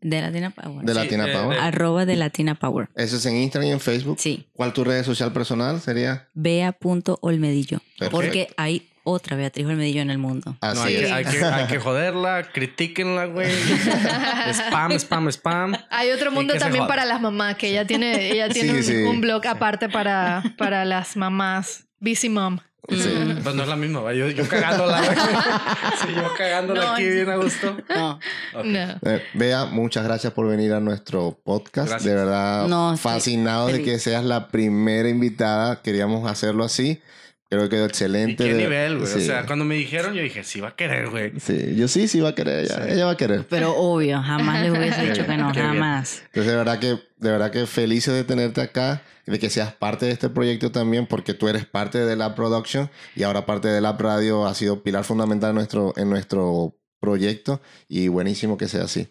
de 0.00 0.20
Latina 0.20 0.50
Power. 0.50 0.84
de 0.84 0.92
Sí, 0.92 0.98
Latina 0.98 1.28
eh, 1.28 1.32
Power. 1.32 1.56
de- 1.56 1.62
Arroba 1.64 2.04
de 2.06 2.16
Latina 2.16 2.54
Power. 2.54 2.88
Eso 2.94 3.16
es 3.16 3.26
en 3.26 3.36
Instagram 3.36 3.68
y 3.70 3.72
en 3.72 3.80
Facebook. 3.80 4.18
Sí. 4.20 4.46
¿Cuál 4.52 4.72
tu 4.72 4.84
red 4.84 5.02
social 5.04 5.32
personal 5.32 5.80
sería? 5.80 6.28
Bea.olmedillo. 6.34 7.78
Perfecto. 7.98 8.10
Porque 8.10 8.48
hay 8.56 8.88
otra 9.08 9.36
Beatriz 9.36 9.66
Olmedillo 9.66 10.02
en 10.02 10.10
el 10.10 10.18
mundo. 10.18 10.56
Así 10.60 10.78
no, 10.78 10.84
hay, 10.84 10.94
es. 10.96 11.00
que, 11.06 11.12
hay, 11.12 11.24
que, 11.24 11.44
hay 11.44 11.66
que 11.68 11.78
joderla, 11.80 12.48
critíquenla, 12.52 13.26
güey. 13.26 13.48
spam, 14.52 14.92
spam, 14.98 15.28
spam. 15.30 15.76
Hay 15.90 16.10
otro 16.10 16.32
mundo 16.32 16.54
también 16.58 16.86
para 16.88 17.04
las 17.04 17.20
mamás, 17.20 17.54
que 17.56 17.68
ella 17.68 17.86
tiene, 17.86 18.32
ella 18.32 18.48
tiene 18.52 18.82
Sí, 18.82 18.92
un, 18.92 18.98
sí. 18.98 19.02
un 19.04 19.20
blog 19.20 19.46
aparte 19.46 19.88
para, 19.88 20.42
para 20.58 20.84
las 20.84 21.16
mamás. 21.16 21.84
Busy 22.00 22.28
Mom. 22.28 22.58
Sí. 22.88 23.38
Pues 23.42 23.54
no 23.54 23.62
es 23.62 23.68
la 23.68 23.74
misma, 23.76 24.00
güey. 24.00 24.18
Yo, 24.18 24.28
yo 24.28 24.46
cagándola. 24.48 25.02
Sí, 25.02 26.08
yo 26.14 26.34
cagándola 26.36 26.80
No, 26.82 26.92
aquí 26.92 27.02
sí. 27.02 27.10
bien 27.10 27.30
a 27.30 27.36
gusto. 27.36 27.76
No. 27.88 28.10
Ok. 28.54 28.64
No. 28.64 28.78
Eh, 29.10 29.22
Bea, 29.34 29.64
muchas 29.66 30.04
gracias 30.04 30.32
por 30.32 30.46
venir 30.48 30.72
a 30.72 30.78
nuestro 30.80 31.36
podcast. 31.44 31.88
Gracias. 31.88 32.04
De 32.04 32.14
verdad, 32.14 32.68
No, 32.68 32.96
fascinado 32.96 33.68
de 33.68 33.82
que 33.82 33.98
seas 33.98 34.24
la 34.24 34.48
primera 34.48 35.08
invitada. 35.08 35.80
Queríamos 35.82 36.30
hacerlo 36.30 36.62
así. 36.64 37.00
Creo 37.48 37.62
que 37.62 37.68
quedó 37.68 37.84
¿Y 37.84 37.88
excelente. 37.88 38.44
qué 38.44 38.54
De- 38.54 38.62
nivel, 38.62 38.98
güey? 38.98 39.12
O 39.12 39.18
sí. 39.18 39.24
sea, 39.24 39.46
cuando 39.46 39.64
me 39.64 39.76
dijeron, 39.76 40.14
yo 40.14 40.22
dije, 40.22 40.42
sí 40.42 40.60
va 40.60 40.68
a 40.70 40.74
querer, 40.76 41.08
güey. 41.10 41.32
Sí, 41.38 41.74
yo 41.76 41.86
sí, 41.86 42.08
sí 42.08 42.18
va 42.20 42.30
a 42.30 42.34
querer. 42.34 42.64
Ella, 42.64 42.74
Sí. 42.86 42.92
ella 42.92 43.04
va 43.06 43.12
a 43.12 43.16
querer. 43.16 43.46
Pero 43.48 43.76
obvio, 43.76 44.20
jamás 44.20 44.62
les 44.62 44.70
hubiese 44.76 45.02
dicho 45.02 45.22
que 45.22 45.28
bien, 45.28 45.40
no, 45.40 45.52
qué 45.52 45.60
bien. 45.60 45.74
jamás. 45.74 46.22
Entonces, 46.26 46.50
de 46.52 46.56
verdad 46.56 46.78
que, 46.80 46.86
de 46.88 47.30
verdad 47.30 47.50
que 47.52 47.66
felices 47.66 48.14
de 48.14 48.24
tenerte 48.24 48.60
acá, 48.60 49.02
de 49.26 49.38
que 49.38 49.48
seas 49.50 49.72
parte 49.72 50.06
de 50.06 50.12
este 50.12 50.28
proyecto 50.28 50.72
también, 50.72 51.06
porque 51.06 51.34
tú 51.34 51.48
eres 51.48 51.66
parte 51.66 51.98
de 51.98 52.16
la 52.16 52.34
production 52.34 52.90
y 53.14 53.22
ahora 53.22 53.46
parte 53.46 53.68
de 53.68 53.80
la 53.80 53.92
radio 53.92 54.46
ha 54.46 54.54
sido 54.54 54.82
pilar 54.82 55.04
fundamental 55.04 55.50
en 55.50 55.56
nuestro, 55.56 55.92
en 55.96 56.10
nuestro 56.10 56.76
proyecto 57.00 57.60
y 57.88 58.08
buenísimo 58.08 58.56
que 58.56 58.66
sea 58.68 58.84
así. 58.84 59.08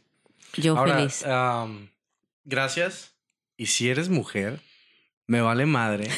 Yo 0.57 0.77
Ahora, 0.77 0.95
feliz. 0.97 1.23
am, 1.25 1.89
gracias. 2.43 3.11
Y 3.57 3.67
si 3.67 3.89
eres 3.89 4.09
mujer, 4.09 4.59
me 5.27 5.39
vale 5.41 5.65
madre, 5.65 6.09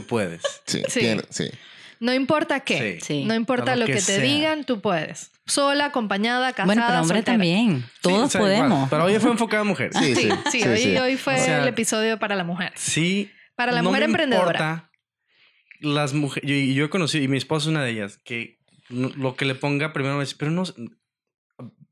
tú 0.00 0.06
puedes. 0.06 0.42
Sí, 0.66 0.82
Sí. 0.88 1.00
tiene- 1.00 1.22
sí. 1.30 1.50
No 1.98 2.12
importa 2.12 2.60
qué. 2.60 2.98
Sí. 3.02 3.24
No 3.24 3.34
importa 3.34 3.74
lo 3.74 3.80
lo 3.80 3.86
que 3.86 3.92
que, 3.94 3.98
te 4.00 4.04
sea. 4.04 4.18
digan, 4.20 4.64
tú 4.64 4.80
puedes. 4.82 5.30
Sola, 5.46 5.86
acompañada, 5.86 6.50
casada, 6.52 6.66
Bueno, 6.66 6.82
pero 6.86 7.00
hombre 7.00 7.16
soltera. 7.18 7.32
también. 7.34 7.80
Sí, 7.84 7.90
Todos 8.02 8.24
o 8.24 8.28
sea, 8.28 8.40
igual. 8.42 8.52
podemos. 8.58 8.90
Pero 8.90 9.04
hoy 9.04 9.18
fue 9.18 9.30
enfocado 9.30 9.62
a 9.62 9.64
mujeres. 9.64 9.96
Sí, 9.98 10.14
Sí, 10.14 10.22
sí, 10.22 10.30
sí, 10.50 10.60
sí, 10.62 10.68
hoy, 10.68 10.78
sí. 10.82 10.96
hoy 10.98 11.16
fue 11.16 11.34
O 11.36 11.38
sea, 11.44 11.62
el 11.62 11.68
episodio 11.68 12.18
para 12.18 12.34
la 12.36 12.44
mujer. 12.44 12.72
Sí. 12.74 13.30
Para 13.54 13.72
la 13.72 13.80
no 13.80 13.88
mujer 13.88 14.00
me 14.02 14.06
emprendedora. 14.06 14.58
importa 14.60 14.90
las 15.80 16.12
mujeres. 16.12 16.50
Y 16.50 16.74
yo 16.74 16.84
he 16.84 16.90
conocido, 16.90 17.24
y 17.24 17.28
mi 17.28 17.38
esposa 17.38 17.64
es 17.64 17.68
una 17.70 17.82
de 17.84 17.90
ellas, 17.92 18.18
que 18.24 18.58
lo 18.90 19.34
que 19.36 19.44
le 19.46 19.54
ponga 19.54 19.92
primero 19.94 20.16
me 20.16 20.24
dice, 20.24 20.36
pero 20.38 20.50
no. 20.50 20.64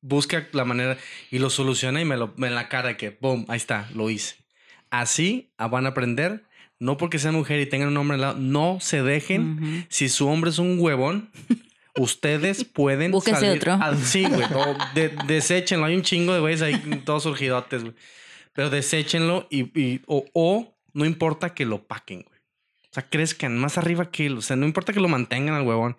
Busca 0.02 0.46
la 0.52 0.66
manera 0.66 0.98
y 1.30 1.38
lo 1.38 1.48
soluciona 1.48 1.98
y 2.00 2.04
me 2.04 2.18
lo 2.18 2.34
me 2.36 2.48
en 2.48 2.54
la 2.54 2.68
cara 2.68 2.98
que, 2.98 3.16
boom, 3.20 3.46
ahí 3.48 3.56
está, 3.56 3.88
lo 3.94 4.10
hice. 4.10 4.36
Así 4.90 5.54
van 5.56 5.86
a 5.86 5.90
aprender. 5.90 6.44
No 6.84 6.96
porque 6.96 7.18
sea 7.18 7.32
mujer 7.32 7.60
y 7.60 7.66
tengan 7.66 7.88
un 7.88 7.96
hombre 7.96 8.16
al 8.16 8.20
lado, 8.20 8.36
no 8.38 8.78
se 8.80 9.02
dejen. 9.02 9.86
Si 9.88 10.08
su 10.08 10.28
hombre 10.28 10.50
es 10.50 10.58
un 10.58 10.78
huevón, 10.78 11.30
ustedes 11.96 12.64
pueden 12.64 13.10
Búsquese 13.12 13.40
salir 13.40 13.56
otro. 13.58 13.74
al- 13.74 13.98
sí, 13.98 14.24
güey. 14.24 14.44
o 14.54 14.76
de- 14.94 15.10
deséchenlo. 15.26 15.86
Hay 15.86 15.94
un 15.94 16.02
chingo 16.02 16.34
de 16.34 16.40
güeyes 16.40 16.62
ahí 16.62 16.76
todos 17.04 17.22
surgidotes, 17.22 17.82
güey. 17.82 17.94
Pero 18.52 18.70
deséchenlo 18.70 19.46
y, 19.50 19.78
y- 19.80 20.00
o, 20.06 20.24
o 20.32 20.76
no 20.92 21.04
importa 21.04 21.54
que 21.54 21.64
lo 21.64 21.84
paquen, 21.86 22.22
güey. 22.22 22.38
O 22.90 22.94
sea, 22.94 23.02
crezcan 23.08 23.58
más 23.58 23.78
arriba 23.78 24.10
que 24.10 24.26
él. 24.26 24.38
O 24.38 24.42
sea, 24.42 24.54
no 24.56 24.66
importa 24.66 24.92
que 24.92 25.00
lo 25.00 25.08
mantengan 25.08 25.54
al 25.56 25.62
huevón, 25.66 25.96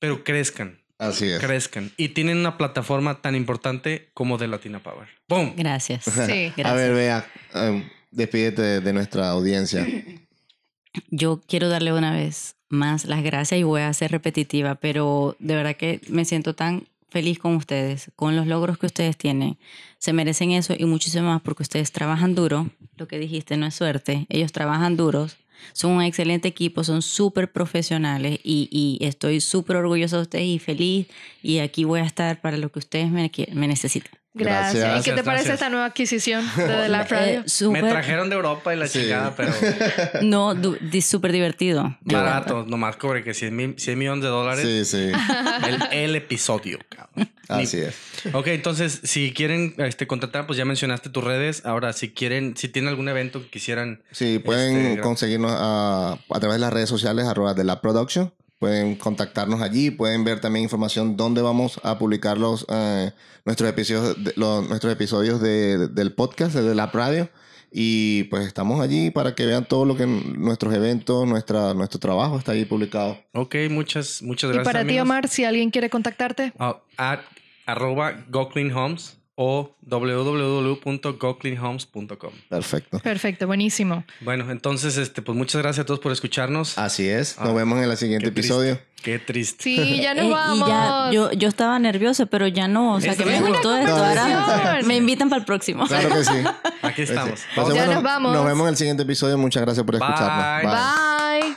pero 0.00 0.24
crezcan, 0.24 0.80
Así 0.98 1.26
es. 1.28 1.38
crezcan. 1.40 1.92
Y 1.96 2.08
tienen 2.08 2.38
una 2.38 2.56
plataforma 2.56 3.20
tan 3.22 3.36
importante 3.36 4.10
como 4.14 4.36
de 4.38 4.48
Latina 4.48 4.80
Power. 4.80 5.08
¡Boom! 5.28 5.54
Gracias. 5.56 6.04
Sí. 6.04 6.52
A 6.64 6.72
ver, 6.72 6.94
vea, 6.94 7.26
em, 7.54 7.84
despídete 8.16 8.80
de, 8.80 8.92
nuestra 8.92 9.30
audiencia. 9.30 9.86
Yo 11.10 11.40
quiero 11.46 11.68
darle 11.68 11.92
una 11.92 12.12
vez 12.12 12.56
más 12.68 13.04
las 13.04 13.22
gracias 13.22 13.60
y 13.60 13.62
voy 13.62 13.82
a 13.82 13.92
ser 13.92 14.10
repetitiva, 14.10 14.74
pero 14.76 15.36
de 15.38 15.54
verdad 15.54 15.76
que 15.76 16.00
me 16.08 16.24
siento 16.24 16.54
tan 16.54 16.88
feliz 17.10 17.38
con 17.38 17.54
ustedes, 17.54 18.10
con 18.16 18.34
los 18.34 18.46
logros 18.46 18.78
que 18.78 18.86
ustedes 18.86 19.16
tienen. 19.16 19.58
Se 19.98 20.12
merecen 20.12 20.50
eso 20.52 20.74
y 20.76 20.84
muchísimo 20.86 21.28
más 21.28 21.42
porque 21.42 21.62
ustedes 21.62 21.92
trabajan 21.92 22.34
duro. 22.34 22.70
Lo 22.96 23.06
que 23.06 23.18
dijiste 23.18 23.56
no 23.56 23.66
es 23.66 23.74
suerte. 23.74 24.26
Ellos 24.28 24.52
trabajan 24.52 24.96
duros. 24.96 25.36
Son 25.72 25.92
un 25.92 26.02
excelente 26.02 26.48
equipo, 26.48 26.84
son 26.84 27.02
súper 27.02 27.50
profesionales 27.50 28.40
y, 28.42 28.98
estoy 29.00 29.40
súper 29.40 29.76
orgulloso 29.76 30.16
de 30.16 30.22
ustedes 30.22 30.46
y 30.46 30.58
feliz. 30.58 31.06
Y 31.42 31.58
aquí 31.58 31.84
voy 31.84 32.00
a 32.00 32.04
estar 32.04 32.40
para 32.40 32.56
lo 32.56 32.70
que 32.70 32.78
ustedes 32.78 33.10
me, 33.10 33.30
necesiten. 33.66 34.12
Gracias. 34.36 34.74
Gracias. 34.84 35.00
¿Y 35.00 35.02
qué 35.02 35.10
te 35.10 35.22
Gracias, 35.22 35.24
parece 35.24 35.52
esta 35.54 35.68
nueva 35.70 35.86
adquisición 35.86 36.44
de 36.56 36.64
The 36.66 36.88
Lab 36.88 37.08
Radio? 37.08 37.40
Eh, 37.40 37.68
Me 37.70 37.82
trajeron 37.82 38.28
de 38.28 38.36
Europa 38.36 38.74
y 38.74 38.78
la 38.78 38.86
Sí. 38.86 39.00
chingada, 39.00 39.34
pero 39.36 39.52
No, 40.22 40.54
súper 41.00 41.32
divertido. 41.32 41.96
Barato. 42.02 42.64
Nomás 42.66 42.96
cobre 42.96 43.24
que 43.24 43.32
100, 43.34 43.56
mil, 43.56 43.74
100 43.78 43.98
millones 43.98 44.22
de 44.24 44.28
dólares 44.28 44.64
Sí, 44.64 44.84
sí. 44.84 45.12
el, 45.68 45.82
el 45.92 46.16
episodio, 46.16 46.78
cabrón. 46.88 47.30
Así 47.48 47.78
es. 47.78 47.94
Ok, 48.32 48.48
entonces, 48.48 49.00
si 49.04 49.32
quieren 49.32 49.74
este, 49.78 50.06
contratar, 50.08 50.46
pues 50.46 50.56
ya 50.58 50.64
mencionaste 50.64 51.10
tus 51.10 51.22
redes. 51.22 51.64
Ahora, 51.64 51.92
si 51.92 52.10
quieren, 52.10 52.56
si 52.56 52.68
tienen 52.68 52.88
algún 52.88 53.08
evento 53.08 53.40
que 53.40 53.48
quisieran. 53.48 54.02
Sí, 54.10 54.40
pueden 54.40 54.76
Este, 54.86 55.00
conseguirnos 55.00 55.52
a, 55.54 56.18
a 56.28 56.40
través 56.40 56.56
de 56.56 56.58
las 56.60 56.72
redes 56.72 56.88
sociales, 56.88 57.24
arroba 57.26 57.54
de 57.54 57.62
la 57.64 57.80
production. 57.80 58.32
Pueden 58.58 58.96
contactarnos 58.96 59.60
allí, 59.60 59.90
pueden 59.90 60.24
ver 60.24 60.40
también 60.40 60.62
información 60.64 61.16
dónde 61.16 61.42
vamos 61.42 61.78
a 61.82 61.98
publicar 61.98 62.38
los, 62.38 62.64
eh, 62.70 63.12
nuestros 63.44 63.68
episodios, 63.68 64.24
de, 64.24 64.32
los- 64.36 64.66
nuestros 64.68 64.92
episodios 64.92 65.40
de- 65.42 65.88
del 65.88 66.12
podcast, 66.14 66.54
de 66.56 66.74
la 66.74 66.86
radio. 66.86 67.28
Y 67.70 68.24
pues 68.24 68.46
estamos 68.46 68.80
allí 68.80 69.10
para 69.10 69.34
que 69.34 69.44
vean 69.44 69.66
todo 69.66 69.84
lo 69.84 69.96
que 69.96 70.06
nuestros 70.06 70.72
eventos, 70.72 71.26
nuestra, 71.26 71.74
nuestro 71.74 72.00
trabajo 72.00 72.38
está 72.38 72.52
ahí 72.52 72.64
publicado. 72.64 73.18
Ok, 73.34 73.56
muchas, 73.68 74.22
muchas 74.22 74.48
Y 74.50 74.54
gracias. 74.54 74.72
para 74.72 74.86
ti. 74.86 74.98
Omar, 74.98 75.28
si 75.28 75.44
alguien 75.44 75.70
quiere 75.70 75.90
contactarte. 75.90 76.54
Ah, 76.58 76.80
at 76.96 77.20
arroba 77.66 78.24
gocleanhomes 78.30 79.18
o 79.38 79.76
www.gocleanhomes.com. 79.82 82.30
Perfecto. 82.48 82.98
Perfecto, 83.00 83.46
buenísimo. 83.46 84.02
Bueno, 84.22 84.50
entonces, 84.50 84.96
este, 84.96 85.20
pues 85.22 85.36
muchas 85.36 85.60
gracias 85.62 85.84
a 85.84 85.86
todos 85.86 86.00
por 86.00 86.10
escucharnos. 86.10 86.78
Así 86.78 87.06
es. 87.08 87.38
Nos 87.38 87.50
Ah, 87.50 87.52
vemos 87.52 87.78
en 87.78 87.84
el 87.90 87.96
siguiente 87.98 88.24
Qué 88.24 88.30
triste, 88.32 88.52
episodio. 88.54 88.80
Qué 89.02 89.18
triste. 89.18 89.62
Sí, 89.62 90.00
ya 90.00 90.14
nos 90.14 90.24
Eh, 90.24 90.28
y 90.28 90.30
vamos. 90.30 90.68
ya, 90.68 91.10
yo, 91.12 91.30
yo 91.32 91.48
estaba 91.48 91.78
nerviosa, 91.78 92.24
pero 92.26 92.46
ya 92.48 92.66
no. 92.66 92.94
O 92.94 93.00
sea, 93.00 93.14
que 93.14 93.26
me 93.26 93.40
gustó 93.42 93.76
esto. 93.76 93.94
Ahora 93.94 94.80
me 94.84 94.96
invitan 94.96 95.28
para 95.28 95.40
el 95.40 95.44
próximo. 95.46 95.86
Claro 95.86 96.08
que 96.08 96.24
sí. 96.24 96.42
Aquí 96.82 97.02
estamos. 97.02 97.40
Entonces, 97.50 97.74
Ya 97.74 97.82
bueno, 97.84 97.94
nos 97.94 98.02
vamos. 98.02 98.32
Nos 98.34 98.44
vemos 98.46 98.62
en 98.62 98.68
el 98.70 98.76
siguiente 98.76 99.02
episodio. 99.02 99.36
Muchas 99.38 99.62
gracias 99.62 99.84
por 99.84 99.98
Bye. 99.98 100.08
escucharnos. 100.08 100.72
Bye. 100.72 101.56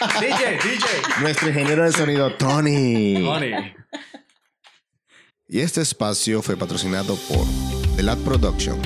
DJ, 0.20 0.58
DJ. 0.62 0.86
Nuestro 1.22 1.48
ingeniero 1.48 1.84
de 1.84 1.92
sonido, 1.92 2.32
Tony. 2.34 3.22
Tony. 3.24 3.50
Y 5.50 5.60
este 5.60 5.80
espacio 5.80 6.42
fue 6.42 6.58
patrocinado 6.58 7.16
por 7.26 7.46
The 7.96 8.02
Lab 8.02 8.18
Production, 8.18 8.78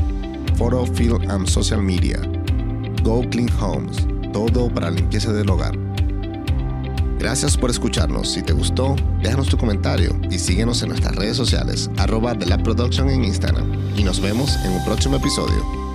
Photo, 0.57 0.87
Film 0.87 1.29
and 1.29 1.49
Social 1.49 1.83
Media, 1.83 2.21
Go 3.03 3.29
Clean 3.29 3.51
Homes, 3.61 4.07
todo 4.33 4.73
para 4.73 4.89
limpieza 4.89 5.33
del 5.33 5.51
hogar, 5.51 5.77
Gracias 7.19 7.57
por 7.57 7.71
escucharnos. 7.71 8.33
Si 8.33 8.43
te 8.43 8.53
gustó, 8.53 8.97
déjanos 9.23 9.49
tu 9.49 9.57
comentario 9.57 10.21
y 10.29 10.41
síguenos 10.41 10.83
en 10.83 10.89
nuestras 10.89 11.15
redes 11.15 11.37
sociales, 11.37 11.89
arroba 11.97 12.35
de 12.35 12.47
la 12.47 12.59
production 12.59 13.09
en 13.11 13.25
Instagram. 13.25 13.97
Y 13.97 14.03
nos 14.03 14.21
vemos 14.21 14.57
en 14.65 14.73
un 14.73 14.85
próximo 14.85 15.19
episodio. 15.19 15.92